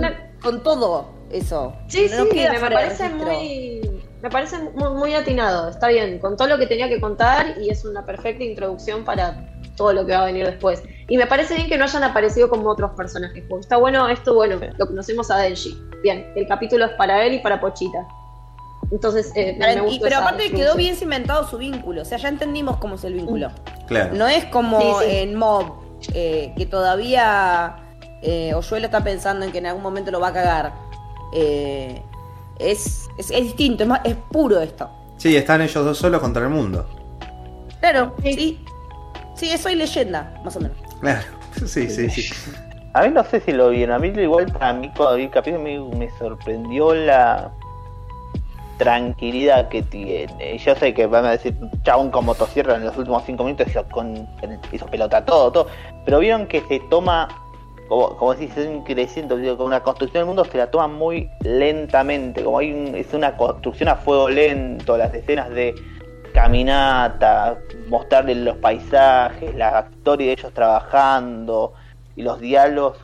con, 0.40 0.62
todo 0.62 1.12
eso. 1.32 1.74
Sí, 1.88 2.08
sí, 2.08 2.30
me, 2.32 2.60
parece 2.60 3.08
muy. 3.08 3.80
Me 4.22 4.30
parece 4.30 4.58
muy, 4.58 4.92
muy 4.92 5.14
atinado, 5.14 5.70
está 5.70 5.88
bien, 5.88 6.20
con 6.20 6.36
todo 6.36 6.46
lo 6.46 6.58
que 6.58 6.68
tenía 6.68 6.88
que 6.88 7.00
contar 7.00 7.56
y 7.60 7.70
es 7.70 7.84
una 7.84 8.06
perfecta 8.06 8.44
introducción 8.44 9.04
para 9.04 9.44
todo 9.76 9.92
lo 9.92 10.06
que 10.06 10.12
va 10.12 10.22
a 10.22 10.26
venir 10.26 10.46
después. 10.46 10.84
Y 11.10 11.16
me 11.18 11.26
parece 11.26 11.54
bien 11.56 11.68
que 11.68 11.76
no 11.76 11.84
hayan 11.84 12.04
aparecido 12.04 12.48
como 12.48 12.70
otros 12.70 12.92
personajes, 12.92 13.44
porque 13.48 13.62
está 13.62 13.76
bueno 13.76 14.08
esto, 14.08 14.32
bueno, 14.34 14.58
lo 14.78 14.86
conocemos 14.86 15.30
a 15.30 15.36
Denji. 15.38 15.76
Bien, 16.02 16.32
el 16.36 16.46
capítulo 16.46 16.84
es 16.86 16.92
para 16.92 17.26
él 17.26 17.34
y 17.34 17.38
para 17.40 17.60
Pochita. 17.60 18.06
Entonces, 18.92 19.32
eh, 19.34 19.56
me, 19.58 19.66
me 19.66 19.74
Y- 19.74 19.80
gustó 19.80 20.00
pero 20.04 20.16
esa 20.16 20.24
aparte 20.24 20.50
quedó 20.50 20.74
bien 20.76 20.96
cimentado 20.96 21.46
su 21.48 21.58
vínculo. 21.58 22.02
O 22.02 22.04
sea, 22.04 22.16
ya 22.16 22.28
entendimos 22.28 22.76
cómo 22.78 22.94
es 22.94 23.04
el 23.04 23.14
vínculo. 23.14 23.50
Claro. 23.88 24.14
No 24.14 24.26
es 24.28 24.44
como 24.46 24.80
Sí, 25.00 25.06
sí. 25.10 25.16
en 25.16 25.34
Mob, 25.34 25.72
eh, 26.14 26.54
que 26.56 26.66
todavía 26.66 27.76
eh, 28.22 28.54
Oyuelo 28.54 28.86
está 28.86 29.02
pensando 29.02 29.44
en 29.44 29.52
que 29.52 29.58
en 29.58 29.66
algún 29.66 29.82
momento 29.82 30.10
lo 30.12 30.20
va 30.20 30.28
a 30.28 30.32
cagar. 30.32 30.72
Eh, 31.34 32.02
es, 32.58 33.08
es, 33.18 33.30
es 33.30 33.42
distinto, 33.42 33.82
es, 33.82 33.88
más, 33.88 34.00
es 34.04 34.14
puro 34.30 34.60
esto. 34.60 34.88
Sí, 35.16 35.36
están 35.36 35.60
ellos 35.60 35.84
dos 35.84 35.98
solos 35.98 36.20
contra 36.20 36.42
el 36.44 36.50
mundo. 36.50 36.86
Claro, 37.80 38.14
Sí. 38.22 38.32
sí. 38.34 38.64
Sí, 39.36 39.56
soy 39.58 39.74
leyenda, 39.74 40.34
más 40.44 40.54
o 40.56 40.60
menos. 40.60 40.76
Claro. 41.00 41.22
Sí, 41.66 41.88
sí, 41.88 42.08
sí. 42.10 42.32
A 42.92 43.02
mí 43.04 43.10
no 43.10 43.22
sé 43.22 43.38
si 43.40 43.52
lo 43.52 43.70
vieron, 43.70 43.94
a 43.94 43.98
mí 44.00 44.08
igual 44.08 44.46
para 44.46 44.72
mí 44.72 44.90
cuando 44.96 45.14
vi 45.14 45.22
el 45.24 45.30
capítulo 45.30 45.62
me, 45.62 45.78
me 45.96 46.10
sorprendió 46.18 46.92
la 46.92 47.52
tranquilidad 48.78 49.68
que 49.68 49.82
tiene. 49.82 50.58
Yo 50.58 50.74
sé 50.74 50.92
que 50.94 51.06
van 51.06 51.24
a 51.26 51.30
decir 51.32 51.54
chabón 51.84 52.10
con 52.10 52.24
motosierra 52.24 52.76
en 52.76 52.84
los 52.84 52.96
últimos 52.96 53.22
cinco 53.24 53.44
minutos 53.44 53.68
hizo, 53.68 53.84
con, 53.90 54.26
hizo 54.72 54.86
pelota 54.86 55.24
todo, 55.24 55.52
todo. 55.52 55.66
Pero 56.04 56.18
vieron 56.18 56.46
que 56.46 56.62
se 56.62 56.80
toma, 56.90 57.28
como, 57.88 58.16
como 58.16 58.34
si 58.34 58.48
se 58.48 58.66
un 58.66 58.82
creciendo, 58.82 59.36
con 59.56 59.66
una 59.66 59.80
construcción 59.84 60.22
del 60.22 60.26
mundo 60.26 60.44
se 60.44 60.58
la 60.58 60.70
toma 60.70 60.88
muy 60.88 61.28
lentamente, 61.42 62.42
como 62.42 62.58
hay 62.58 62.72
un- 62.72 62.94
es 62.96 63.12
una 63.12 63.36
construcción 63.36 63.88
a 63.90 63.96
fuego 63.96 64.28
lento, 64.30 64.96
las 64.96 65.12
escenas 65.14 65.50
de 65.50 65.74
caminata, 66.32 67.58
mostrarle 67.88 68.34
los 68.34 68.56
paisajes, 68.56 69.54
la 69.54 69.88
historia 69.90 70.28
de 70.28 70.32
ellos 70.32 70.52
trabajando. 70.52 71.74
y 72.16 72.22
los 72.22 72.40
diálogos, 72.40 72.98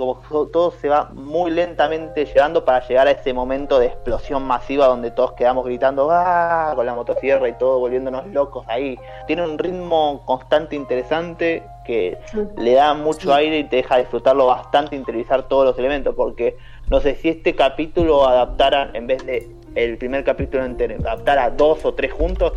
todo 0.52 0.72
se 0.72 0.88
va 0.88 1.10
muy 1.14 1.50
lentamente 1.50 2.26
llevando 2.26 2.64
para 2.64 2.86
llegar 2.86 3.06
a 3.06 3.12
ese 3.12 3.32
momento 3.32 3.78
de 3.78 3.86
explosión 3.86 4.42
masiva 4.42 4.88
donde 4.88 5.10
todos 5.10 5.32
quedamos 5.32 5.64
gritando 5.64 6.08
¡Ah! 6.10 6.72
con 6.74 6.84
la 6.84 6.94
motosierra 6.94 7.48
y 7.48 7.56
todo, 7.56 7.78
volviéndonos 7.78 8.26
locos 8.26 8.66
ahí. 8.68 8.98
Tiene 9.26 9.44
un 9.44 9.58
ritmo 9.58 10.22
constante 10.26 10.76
interesante 10.76 11.62
que 11.86 12.18
le 12.58 12.74
da 12.74 12.92
mucho 12.94 13.32
aire 13.32 13.60
y 13.60 13.64
te 13.64 13.76
deja 13.76 13.96
disfrutarlo 13.96 14.46
bastante, 14.46 14.96
interiorizar 14.96 15.44
todos 15.44 15.64
los 15.64 15.78
elementos, 15.78 16.14
porque 16.14 16.58
no 16.90 17.00
sé 17.00 17.14
si 17.14 17.28
este 17.28 17.54
capítulo 17.54 18.26
adaptara, 18.26 18.90
en 18.92 19.06
vez 19.06 19.24
de 19.24 19.56
el 19.76 19.98
primer 19.98 20.24
capítulo 20.24 20.64
entero, 20.64 20.96
adaptara 21.00 21.50
dos 21.50 21.84
o 21.84 21.94
tres 21.94 22.12
juntos, 22.12 22.54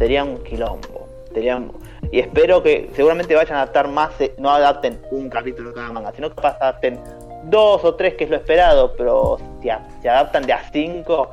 sería 0.00 0.24
un 0.24 0.42
quilombo. 0.42 1.06
Serían 1.34 1.70
y 2.10 2.20
espero 2.20 2.62
que 2.62 2.90
seguramente 2.94 3.34
vayan 3.34 3.58
a 3.58 3.62
adaptar 3.62 3.86
más, 3.86 4.18
eh, 4.18 4.34
no 4.38 4.50
adapten 4.50 5.00
un 5.10 5.28
capítulo 5.28 5.68
de 5.68 5.74
cada 5.76 5.92
manga, 5.92 6.10
sino 6.16 6.34
que 6.34 6.44
adapten 6.44 6.98
dos 7.44 7.84
o 7.84 7.94
tres, 7.94 8.14
que 8.14 8.24
es 8.24 8.30
lo 8.30 8.36
esperado, 8.36 8.94
pero 8.96 9.38
si, 9.60 9.68
se 10.00 10.08
adaptan 10.08 10.44
de 10.46 10.54
a 10.54 10.62
cinco, 10.72 11.30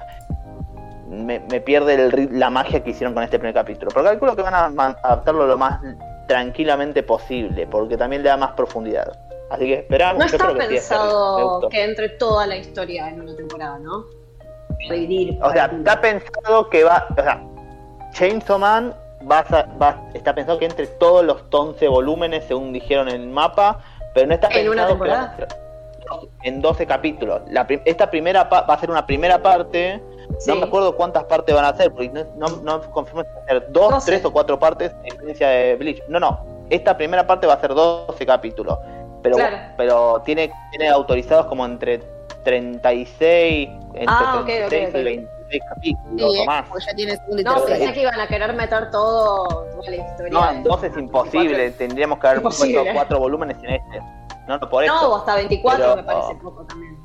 me, 1.07 1.39
pierde 1.61 2.27
la 2.31 2.49
magia 2.49 2.83
que 2.83 2.89
hicieron 2.91 3.13
con 3.13 3.23
este 3.23 3.39
primer 3.39 3.55
capítulo. 3.55 3.89
Pero 3.91 4.03
calculo 4.03 4.35
que 4.35 4.41
van 4.41 4.53
a 4.53 4.65
adaptarlo 4.65 5.47
lo 5.47 5.57
más 5.57 5.79
tranquilamente 6.27 7.01
posible, 7.03 7.65
porque 7.67 7.97
también 7.97 8.21
le 8.21 8.29
da 8.29 8.37
más 8.37 8.51
profundidad. 8.51 9.17
Así 9.49 9.65
que 9.65 9.73
esperamos. 9.75 10.19
No 10.19 10.25
está 10.25 10.53
pensado 10.53 11.69
que, 11.69 11.83
entre 11.85 12.09
toda 12.09 12.45
la 12.45 12.57
historia 12.57 13.09
en 13.09 13.21
una 13.21 13.35
temporada, 13.35 13.79
¿no? 13.79 14.05
o 15.41 15.51
sea, 15.51 15.65
está 15.65 16.01
pensado 16.01 16.69
que 16.69 16.83
va. 16.83 17.07
O 17.17 17.23
sea, 17.23 17.41
Chainsaw 18.17 18.57
Man 18.57 18.95
está 20.13 20.33
pensado 20.33 20.57
que 20.57 20.65
entre 20.65 20.87
todos 20.87 21.23
los 21.23 21.43
11 21.51 21.87
volúmenes, 21.87 22.45
según 22.45 22.73
dijeron 22.73 23.09
en 23.09 23.21
el 23.21 23.27
mapa, 23.27 23.79
pero 24.13 24.25
no 24.25 24.33
está 24.33 24.47
¿En 24.49 24.69
una 24.69 24.87
temporada? 24.87 25.37
en 26.41 26.61
12 26.61 26.87
capítulos. 26.87 27.41
esta 27.85 28.09
primera 28.09 28.45
va 28.45 28.59
a 28.59 28.79
ser 28.79 28.89
una 28.89 29.05
primera 29.05 29.41
parte. 29.41 30.01
No 30.47 30.55
me 30.55 30.63
acuerdo 30.63 30.95
cuántas 30.95 31.25
partes 31.25 31.53
van 31.53 31.65
a 31.65 31.75
ser, 31.75 31.91
porque 31.91 32.09
no, 32.09 32.47
no, 32.63 32.81
confirmo 32.91 33.21
si 33.21 33.29
va 33.29 33.41
a 33.41 33.45
ser 33.45 33.71
dos, 33.71 34.05
tres 34.05 34.25
o 34.25 34.31
cuatro 34.31 34.57
partes 34.57 34.91
en 35.01 35.05
experiencia 35.07 35.49
de 35.49 35.75
Bleach. 35.75 36.03
No, 36.07 36.19
no. 36.19 36.45
Esta 36.69 36.97
primera 36.97 37.25
parte 37.27 37.45
va 37.45 37.53
a 37.53 37.61
ser 37.61 37.73
12 37.73 38.25
capítulos. 38.25 38.77
Pero, 39.21 39.37
pero 39.77 40.21
tiene, 40.25 40.51
tiene 40.71 40.89
autorizados 40.89 41.47
como 41.47 41.65
entre 41.65 42.01
36, 42.43 43.69
entre 43.93 44.05
ah, 44.07 44.43
36 44.45 44.95
y 44.95 45.03
20 45.03 45.36
capítulos 45.67 46.33
sí, 46.33 46.45
más. 46.45 46.67
Pues 46.69 46.85
ya 46.85 46.93
tiene 46.93 47.17
no, 47.43 47.65
pensé 47.65 47.93
que 47.93 48.01
iban 48.01 48.19
a 48.19 48.27
querer 48.27 48.53
meter 48.53 48.91
todo 48.91 49.47
toda 49.47 49.89
la 49.89 49.95
historia. 49.95 50.31
No, 50.31 50.51
en 50.51 50.63
12 50.63 50.87
es 50.87 50.97
imposible. 50.97 51.71
Tendríamos 51.71 52.19
que 52.19 52.27
haber 52.27 52.41
puesto 52.41 52.65
cuatro 52.93 53.19
volúmenes 53.19 53.57
en 53.63 53.71
este. 53.71 54.01
No, 54.47 54.57
no 54.57 54.69
por 54.69 54.83
eso. 54.83 54.93
No, 54.93 55.15
hasta 55.15 55.35
24 55.35 55.95
me 55.95 56.03
parece 56.03 56.35
poco 56.35 56.63
también. 56.65 56.97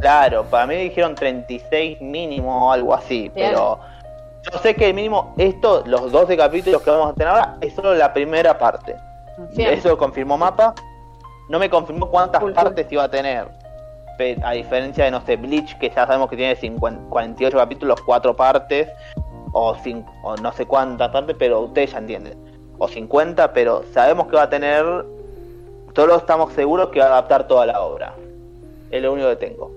Claro, 0.00 0.44
para 0.44 0.66
mí 0.66 0.74
dijeron 0.76 1.14
36 1.14 2.00
mínimo 2.00 2.66
o 2.66 2.72
algo 2.72 2.92
así, 2.92 3.30
pero 3.34 3.78
yo 4.42 4.58
sé 4.58 4.74
que 4.74 4.88
el 4.88 4.94
mínimo, 4.94 5.32
esto, 5.38 5.82
los 5.86 6.10
12 6.10 6.36
capítulos 6.36 6.82
que 6.82 6.90
vamos 6.90 7.12
a 7.12 7.14
tener 7.14 7.28
ahora, 7.28 7.56
es 7.60 7.74
solo 7.74 7.94
la 7.94 8.12
primera 8.12 8.58
parte. 8.58 8.96
Eso 9.56 9.88
lo 9.88 9.98
confirmó 9.98 10.36
Mapa. 10.36 10.74
No 11.48 11.58
me 11.58 11.70
confirmó 11.70 12.10
cuántas 12.10 12.42
partes 12.52 12.90
iba 12.90 13.04
a 13.04 13.08
tener 13.08 13.63
a 14.42 14.52
diferencia 14.52 15.04
de, 15.04 15.10
no 15.10 15.20
sé, 15.22 15.36
Bleach, 15.36 15.78
que 15.78 15.88
ya 15.90 16.06
sabemos 16.06 16.28
que 16.30 16.36
tiene 16.36 16.56
48 16.80 17.56
capítulos, 17.56 18.00
4 18.02 18.36
partes, 18.36 18.88
o, 19.52 19.76
o 20.22 20.36
no 20.36 20.52
sé 20.52 20.66
cuántas 20.66 21.10
partes, 21.10 21.36
pero 21.38 21.60
ustedes 21.60 21.92
ya 21.92 21.98
entienden. 21.98 22.38
O 22.78 22.88
50, 22.88 23.52
pero 23.52 23.84
sabemos 23.92 24.26
que 24.26 24.36
va 24.36 24.42
a 24.42 24.50
tener, 24.50 24.84
todos 25.92 26.18
estamos 26.18 26.52
seguros 26.54 26.90
que 26.90 26.98
va 27.00 27.06
a 27.06 27.08
adaptar 27.08 27.46
toda 27.46 27.66
la 27.66 27.80
obra. 27.80 28.14
Es 28.90 29.02
lo 29.02 29.12
único 29.12 29.28
que 29.30 29.36
tengo. 29.36 29.70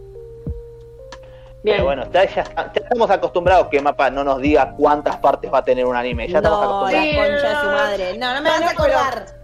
Bien. 1.64 1.78
Pero 1.78 1.86
bueno, 1.86 2.04
ya, 2.12 2.24
estamos 2.24 3.10
acostumbrados 3.10 3.68
que 3.68 3.82
Mapa 3.82 4.10
no 4.10 4.24
nos 4.24 4.40
diga 4.40 4.74
cuántas 4.78 5.18
partes 5.18 5.52
va 5.52 5.60
a 5.60 5.64
tener 5.64 5.86
un 5.86 5.96
anime. 5.96 6.28
Ya 6.28 6.38
estamos 6.38 6.64
acostumbrados. 6.64 7.14
La 7.14 7.24
concha 7.24 7.50
de 7.50 7.56
su 7.56 7.66
madre. 7.66 8.18
No, 8.18 8.34
no 8.36 8.42
me 8.42 8.50
vas 8.50 8.62
a 8.62 8.70
acordar. 8.70 9.37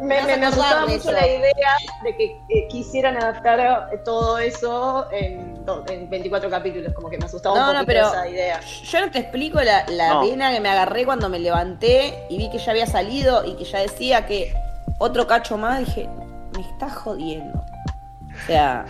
Me, 0.00 0.22
me, 0.22 0.36
mucho 0.36 1.12
la 1.12 1.26
idea 1.26 1.76
de 2.02 2.16
que 2.16 2.40
eh, 2.48 2.68
quisieran 2.68 3.16
adaptar 3.16 3.90
todo 4.04 4.38
eso 4.38 5.06
en, 5.10 5.54
en, 5.88 6.10
24 6.10 6.50
capítulos, 6.50 6.92
como 6.94 7.08
que 7.08 7.18
me 7.18 7.24
asustaba 7.24 7.54
un 7.54 7.66
poquito 7.66 7.86
pero 7.86 8.06
esa 8.08 8.28
idea. 8.28 8.60
Yo 8.60 9.00
no 9.00 9.10
te 9.10 9.18
explico 9.20 9.60
la, 9.60 9.84
la 9.88 10.20
pena 10.20 10.52
que 10.52 10.60
me 10.60 10.68
agarré 10.68 11.04
cuando 11.04 11.28
me 11.28 11.38
levanté 11.38 12.26
y 12.28 12.38
vi 12.38 12.50
que 12.50 12.58
ya 12.58 12.72
había 12.72 12.86
salido 12.86 13.44
y 13.44 13.54
que 13.54 13.64
ya 13.64 13.80
decía 13.80 14.26
que 14.26 14.54
otro 14.98 15.26
cacho 15.26 15.56
más, 15.56 15.80
dije, 15.80 16.08
me 16.54 16.62
está 16.62 16.88
jodiendo. 16.88 17.58
O 17.58 18.46
sea, 18.46 18.84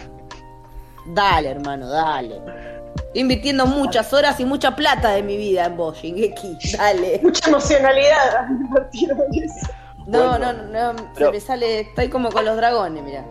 dale, 1.07 1.51
hermano, 1.51 1.89
dale. 1.89 2.41
Estoy 2.97 3.21
invirtiendo 3.23 3.67
muchas 3.67 4.13
horas 4.13 4.39
y 4.41 4.45
mucha 4.45 4.77
plata 4.77 5.11
de 5.11 5.23
mi 5.23 5.37
vida 5.37 5.65
en 5.65 5.77
vos, 5.77 5.99
Shingeki. 5.99 6.59
Dale. 6.77 7.21
Mucha 7.23 7.49
emocionalidad 7.49 8.49
eso. 10.07 10.39
No, 10.39 10.39
no, 10.39 10.53
no, 10.53 11.15
se 11.15 11.31
me 11.31 11.41
sale, 11.41 11.81
estoy 11.81 12.09
como 12.09 12.31
con 12.31 12.45
los 12.45 12.57
dragones, 12.57 13.03
mira. 13.03 13.25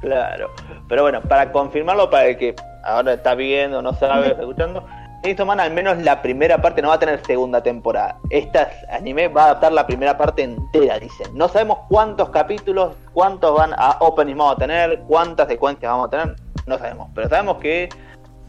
Claro, 0.00 0.50
pero 0.88 1.02
bueno, 1.02 1.22
para 1.22 1.50
confirmarlo, 1.52 2.10
para 2.10 2.26
el 2.26 2.36
que 2.36 2.54
ahora 2.84 3.14
está 3.14 3.34
viendo, 3.34 3.82
no 3.82 3.94
sabe, 3.94 4.28
está 4.28 4.42
escuchando, 4.42 4.86
esto 5.22 5.44
Man 5.44 5.58
al 5.58 5.72
menos 5.72 5.98
la 5.98 6.22
primera 6.22 6.60
parte 6.60 6.82
no 6.82 6.88
va 6.88 6.94
a 6.94 6.98
tener 6.98 7.24
segunda 7.24 7.62
temporada. 7.62 8.18
Esta 8.30 8.70
anime 8.90 9.28
va 9.28 9.42
a 9.42 9.44
adaptar 9.46 9.72
la 9.72 9.86
primera 9.86 10.16
parte 10.16 10.42
entera, 10.42 10.98
dicen. 10.98 11.36
No 11.36 11.48
sabemos 11.48 11.78
cuántos 11.88 12.30
capítulos, 12.30 12.94
cuántos 13.12 13.56
van 13.56 13.72
a 13.76 13.96
openings 14.00 14.38
vamos 14.38 14.54
a 14.54 14.58
tener, 14.58 15.00
cuántas 15.08 15.48
secuencias 15.48 15.90
vamos 15.90 16.08
a 16.08 16.10
tener, 16.10 16.36
no 16.66 16.78
sabemos, 16.78 17.08
pero 17.14 17.28
sabemos 17.28 17.58
que 17.58 17.88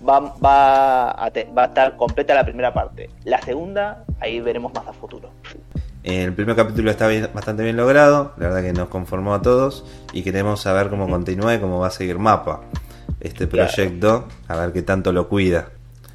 va, 0.07 0.19
va, 0.19 1.11
a, 1.11 1.31
va 1.57 1.63
a 1.63 1.65
estar 1.65 1.95
completa 1.97 2.35
la 2.35 2.43
primera 2.43 2.73
parte. 2.73 3.09
La 3.23 3.41
segunda, 3.41 4.03
ahí 4.19 4.39
veremos 4.39 4.73
más 4.73 4.85
a 4.87 4.93
futuro. 4.93 5.29
El 6.07 6.33
primer 6.33 6.55
capítulo 6.55 6.89
está 6.89 7.09
bastante 7.33 7.63
bien 7.63 7.75
logrado, 7.75 8.31
la 8.37 8.47
verdad 8.47 8.61
que 8.61 8.71
nos 8.71 8.87
conformó 8.87 9.33
a 9.33 9.41
todos 9.41 9.83
y 10.13 10.23
queremos 10.23 10.61
saber 10.61 10.89
cómo 10.89 11.09
continúa 11.09 11.53
y 11.53 11.59
cómo 11.59 11.79
va 11.79 11.87
a 11.87 11.91
seguir 11.91 12.17
Mapa 12.17 12.61
este 13.19 13.45
proyecto, 13.45 14.25
a 14.47 14.55
ver 14.55 14.71
qué 14.71 14.83
tanto 14.83 15.11
lo 15.11 15.27
cuida. 15.27 15.67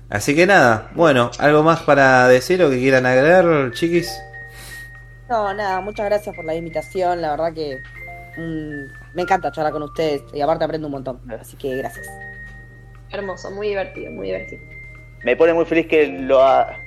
Así 0.09 0.35
que 0.35 0.47
nada, 0.47 0.91
bueno, 0.95 1.31
¿algo 1.39 1.63
más 1.63 1.83
para 1.83 2.27
decir 2.27 2.63
o 2.63 2.71
que 2.71 2.79
quieran 2.79 3.05
agregar, 3.05 3.73
chiquis? 3.75 4.11
No, 5.29 5.53
nada, 5.53 5.83
muchas 5.83 6.07
gracias 6.07 6.35
por 6.35 6.47
la 6.47 6.55
invitación, 6.55 7.21
la 7.21 7.33
verdad 7.33 7.53
que 7.53 7.83
mm, 8.39 9.15
me 9.15 9.23
encanta 9.23 9.53
charlar 9.53 9.75
con 9.75 9.83
ustedes 9.83 10.23
y 10.33 10.41
aparte 10.41 10.65
aprendo 10.65 10.87
un 10.87 10.93
montón, 10.93 11.21
así 11.39 11.55
que 11.59 11.77
gracias. 11.77 12.09
Hermoso, 13.11 13.51
muy 13.51 13.69
divertido, 13.69 14.11
muy 14.11 14.29
divertido 14.29 14.82
me 15.25 15.37
pone 15.37 15.55
muy 15.55 15.65
feliz 15.65 15.87
que 15.87 16.07
lo, 16.07 16.41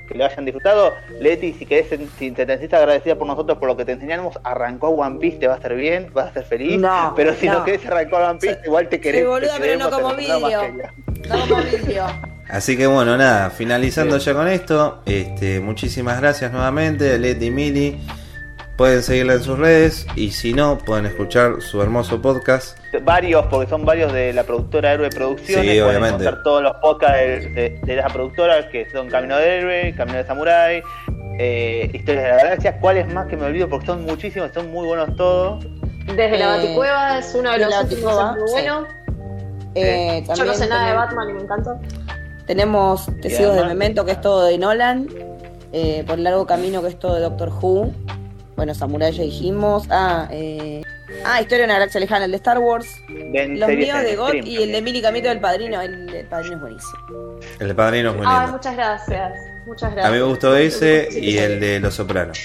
que 0.07 0.15
lo 0.15 0.25
hayan 0.25 0.45
disfrutado. 0.45 0.93
Leti, 1.19 1.53
si 1.53 1.65
querés, 1.65 1.87
si 2.19 2.31
te 2.31 2.45
sentís 2.45 2.73
agradecida 2.73 3.15
por 3.15 3.27
nosotros, 3.27 3.57
por 3.57 3.67
lo 3.67 3.77
que 3.77 3.85
te 3.85 3.93
enseñamos, 3.93 4.39
arrancó 4.43 4.89
One 4.89 5.19
Piece, 5.19 5.37
te 5.37 5.47
va 5.47 5.53
a 5.53 5.57
hacer 5.57 5.75
bien, 5.75 6.09
vas 6.13 6.27
a 6.27 6.33
ser 6.33 6.45
feliz. 6.45 6.77
No, 6.77 7.13
pero 7.15 7.33
si 7.33 7.47
no, 7.47 7.63
querés 7.63 7.85
arrancar 7.85 8.21
One 8.29 8.39
Piece, 8.39 8.59
igual 8.65 8.89
te 8.89 8.99
querés. 8.99 9.21
Sí, 9.21 9.27
boluda, 9.27 9.53
pero 9.59 9.79
no 9.79 9.89
como 9.89 10.15
vídeo. 10.15 10.39
No 11.29 11.39
como 11.47 11.63
vídeo. 11.63 12.05
Así 12.47 12.77
que 12.77 12.85
bueno, 12.85 13.17
nada, 13.17 13.49
finalizando 13.49 14.17
ya 14.17 14.33
con 14.33 14.47
esto, 14.47 15.01
este, 15.05 15.59
muchísimas 15.59 16.19
gracias 16.21 16.51
nuevamente, 16.51 17.17
Leti 17.17 17.49
Mili. 17.49 17.97
Pueden 18.77 19.03
seguirla 19.03 19.33
en 19.33 19.43
sus 19.43 19.57
redes 19.57 20.05
y 20.17 20.31
si 20.31 20.53
no, 20.53 20.77
pueden 20.77 21.05
escuchar 21.05 21.61
su 21.61 21.81
hermoso 21.81 22.21
podcast. 22.21 22.77
Varios, 23.03 23.45
porque 23.45 23.69
son 23.69 23.85
varios 23.85 24.11
de 24.11 24.33
la 24.33 24.43
productora 24.43 24.91
Héroe 24.91 25.09
Producciones. 25.09 25.71
Sí, 25.71 25.79
pueden 25.79 26.03
obviamente. 26.03 26.29
todos 26.43 26.61
los 26.61 26.73
podcasts 26.77 27.17
de, 27.17 27.79
de, 27.81 27.97
esa 27.97 28.09
productora 28.09 28.69
que 28.69 28.89
son 28.89 29.07
Camino 29.07 29.37
de 29.37 29.57
Héroe, 29.59 29.95
Camino 29.95 30.17
de 30.17 30.25
Samurai, 30.25 30.83
eh, 31.39 31.89
Historias 31.93 32.23
de 32.25 32.29
la 32.31 32.37
Galaxia. 32.37 32.79
¿Cuáles 32.81 33.13
más 33.13 33.27
que 33.27 33.37
me 33.37 33.45
olvido? 33.45 33.69
Porque 33.69 33.85
son 33.85 34.03
muchísimos, 34.03 34.51
son 34.53 34.69
muy 34.71 34.85
buenos 34.85 35.15
todos. 35.15 35.65
Desde 36.07 36.37
la 36.37 36.55
eh, 36.55 36.57
Baticueva 36.57 37.19
es 37.19 37.33
uno 37.33 37.51
de 37.51 37.59
los 37.59 37.81
últimos 37.81 38.35
muy 38.35 38.51
bueno. 38.51 38.87
Eh, 39.75 40.21
Yo 40.35 40.43
no 40.43 40.53
sé 40.53 40.67
nada 40.67 40.89
de 40.89 40.95
Batman 40.95 41.29
y 41.29 41.33
me 41.33 41.41
encanta. 41.43 41.79
Tenemos 42.45 43.05
Testigos 43.21 43.55
de 43.55 43.65
Memento, 43.65 44.03
que 44.03 44.11
es 44.11 44.21
todo 44.21 44.45
de 44.45 44.57
Nolan. 44.57 45.07
por 45.07 46.17
el 46.17 46.23
largo 46.25 46.45
camino, 46.45 46.81
que 46.81 46.89
es 46.89 46.99
todo 46.99 47.15
de 47.15 47.21
Doctor 47.21 47.49
Who. 47.61 47.93
Bueno, 48.55 48.73
Samurai 48.73 49.11
ya 49.11 49.23
dijimos. 49.23 49.85
Ah, 49.89 50.27
eh... 50.31 50.81
ah, 51.25 51.41
Historia 51.41 51.59
de 51.59 51.65
una 51.65 51.73
galaxia 51.75 51.99
lejana, 51.99 52.25
el 52.25 52.31
de 52.31 52.37
Star 52.37 52.59
Wars. 52.59 53.01
Los 53.09 53.69
míos 53.69 54.01
de 54.01 54.15
God 54.15 54.33
y 54.43 54.63
el 54.63 54.71
de 54.71 54.81
Mili 54.81 55.01
Camito 55.01 55.27
del 55.29 55.39
Padrino. 55.39 55.81
El 55.81 56.25
Padrino 56.29 56.55
es 56.55 56.61
buenísimo. 56.61 57.39
El 57.59 57.67
de 57.67 57.75
Padrino 57.75 58.09
es 58.09 58.15
lindo. 58.15 58.29
Ay, 58.29 58.51
muchas 58.51 58.75
gracias. 58.75 59.33
Muchas 59.65 59.91
gracias. 59.91 60.05
A 60.05 60.11
mí 60.11 60.17
me 60.17 60.23
gustó 60.23 60.55
ese 60.55 61.09
y 61.11 61.37
el 61.37 61.59
de 61.59 61.79
Los 61.79 61.95
Sopranos. 61.95 62.39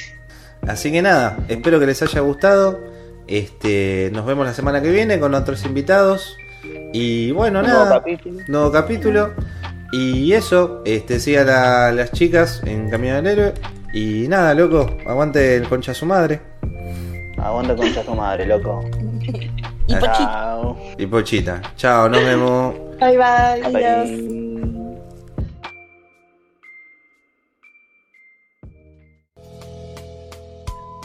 Así 0.66 0.92
que 0.92 1.00
nada, 1.00 1.38
espero 1.48 1.78
que 1.78 1.86
les 1.86 2.02
haya 2.02 2.20
gustado. 2.20 2.80
Este, 3.26 4.11
nos 4.12 4.26
vemos 4.26 4.44
la 4.44 4.52
semana 4.52 4.82
que 4.82 4.90
viene 4.90 5.20
con 5.20 5.34
otros 5.34 5.64
invitados. 5.64 6.36
Y 6.92 7.30
bueno, 7.30 7.62
nada. 7.62 7.84
Nuevo 7.84 7.90
capítulo. 8.00 8.44
Nuevo 8.48 8.72
capítulo. 8.72 9.34
Y 9.92 10.32
eso, 10.32 10.82
este, 10.84 11.20
sigan 11.20 11.48
a 11.48 11.92
las 11.92 12.12
chicas 12.12 12.62
en 12.64 12.90
Camino 12.90 13.14
del 13.16 13.26
Héroe. 13.26 13.54
Y 13.93 14.28
nada, 14.28 14.55
loco, 14.55 14.97
aguante 15.07 15.57
el 15.57 15.68
concha 15.68 15.93
su 15.93 16.07
madre. 16.07 16.41
Aguante 17.38 17.74
concha 17.74 18.05
su 18.05 18.14
madre, 18.14 18.47
loco. 18.47 18.84
Y 19.86 19.95
Pochita. 19.95 20.12
Chao. 20.14 20.76
Y 20.99 21.07
Pochita. 21.07 21.62
Chao, 21.76 22.09
nos 22.09 22.22
vemos. 22.22 22.74
Bye 23.01 23.18
bye. 23.18 23.72
Bye. 23.72 24.41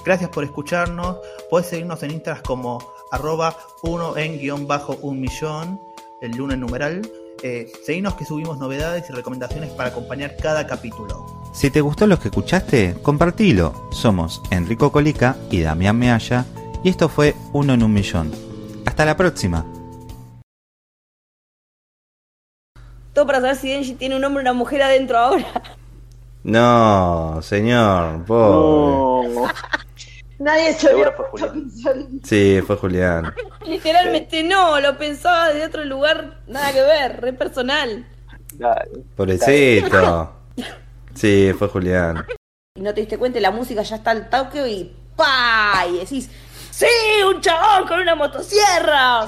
Gracias 0.05 0.29
por 0.29 0.43
escucharnos. 0.43 1.17
Puedes 1.49 1.67
seguirnos 1.67 2.03
en 2.03 2.11
Instagram 2.11 2.43
como 2.43 2.77
arroba 3.11 3.57
uno 3.81 4.15
en 4.17 4.38
guion 4.38 4.67
bajo 4.67 4.97
un 5.01 5.19
millón, 5.19 5.79
el 6.21 6.31
lunes 6.38 6.59
numeral. 6.59 7.01
Eh, 7.41 7.71
seguinos 7.83 8.13
que 8.13 8.25
subimos 8.25 8.59
novedades 8.59 9.09
y 9.09 9.13
recomendaciones 9.13 9.71
para 9.71 9.89
acompañar 9.89 10.36
cada 10.38 10.67
capítulo. 10.67 11.25
Si 11.55 11.71
te 11.71 11.79
gustó 11.79 12.05
lo 12.05 12.19
que 12.19 12.27
escuchaste, 12.27 12.97
compartilo. 13.01 13.87
Somos 13.89 14.41
Enrico 14.51 14.91
Colica 14.91 15.37
y 15.49 15.61
Damián 15.61 15.97
Mealla. 15.97 16.45
Y 16.83 16.89
esto 16.89 17.07
fue 17.07 17.33
Uno 17.53 17.73
en 17.73 17.81
un 17.81 17.93
Millón. 17.93 18.33
Hasta 18.85 19.05
la 19.05 19.15
próxima. 19.15 19.65
Todo 23.13 23.25
para 23.25 23.39
saber 23.39 23.55
si 23.55 23.69
Denji 23.69 23.93
tiene 23.93 24.17
un 24.17 24.25
hombre 24.25 24.41
o 24.41 24.41
una 24.41 24.51
mujer 24.51 24.83
adentro 24.83 25.17
ahora. 25.17 25.45
No, 26.43 27.41
señor, 27.41 28.25
pobre. 28.25 29.29
No. 29.29 29.47
Nadie 30.39 30.73
se 30.73 30.89
Seguro 30.89 31.13
fue 31.15 31.29
puesto 31.31 31.47
a 31.47 31.53
Julián. 31.53 32.19
Sí, 32.21 32.59
fue 32.67 32.75
Julián. 32.75 33.33
Literalmente 33.65 34.43
no, 34.43 34.81
lo 34.81 34.97
pensaba 34.97 35.53
de 35.53 35.63
otro 35.63 35.85
lugar, 35.85 36.41
nada 36.47 36.73
que 36.73 36.81
ver, 36.81 37.21
re 37.21 37.31
personal. 37.31 38.05
Dale. 38.55 39.05
Pobrecito. 39.15 40.33
Sí, 41.16 41.53
fue 41.57 41.68
Julián. 41.68 42.26
Y 42.78 42.82
no 42.82 42.93
te 42.93 43.01
diste 43.01 43.18
cuenta, 43.18 43.39
y 43.39 43.41
la 43.41 43.51
música 43.51 43.82
ya 43.82 43.95
está 43.95 44.11
al 44.11 44.30
toque 44.30 44.68
y 44.68 44.95
¡pa! 45.16 45.86
Y 45.89 45.99
decís, 45.99 46.30
¡Sí! 46.72 46.86
¡Un 47.26 47.39
chabón 47.39 47.88
con 47.88 47.99
una 48.01 48.16
motosierra! 48.16 49.28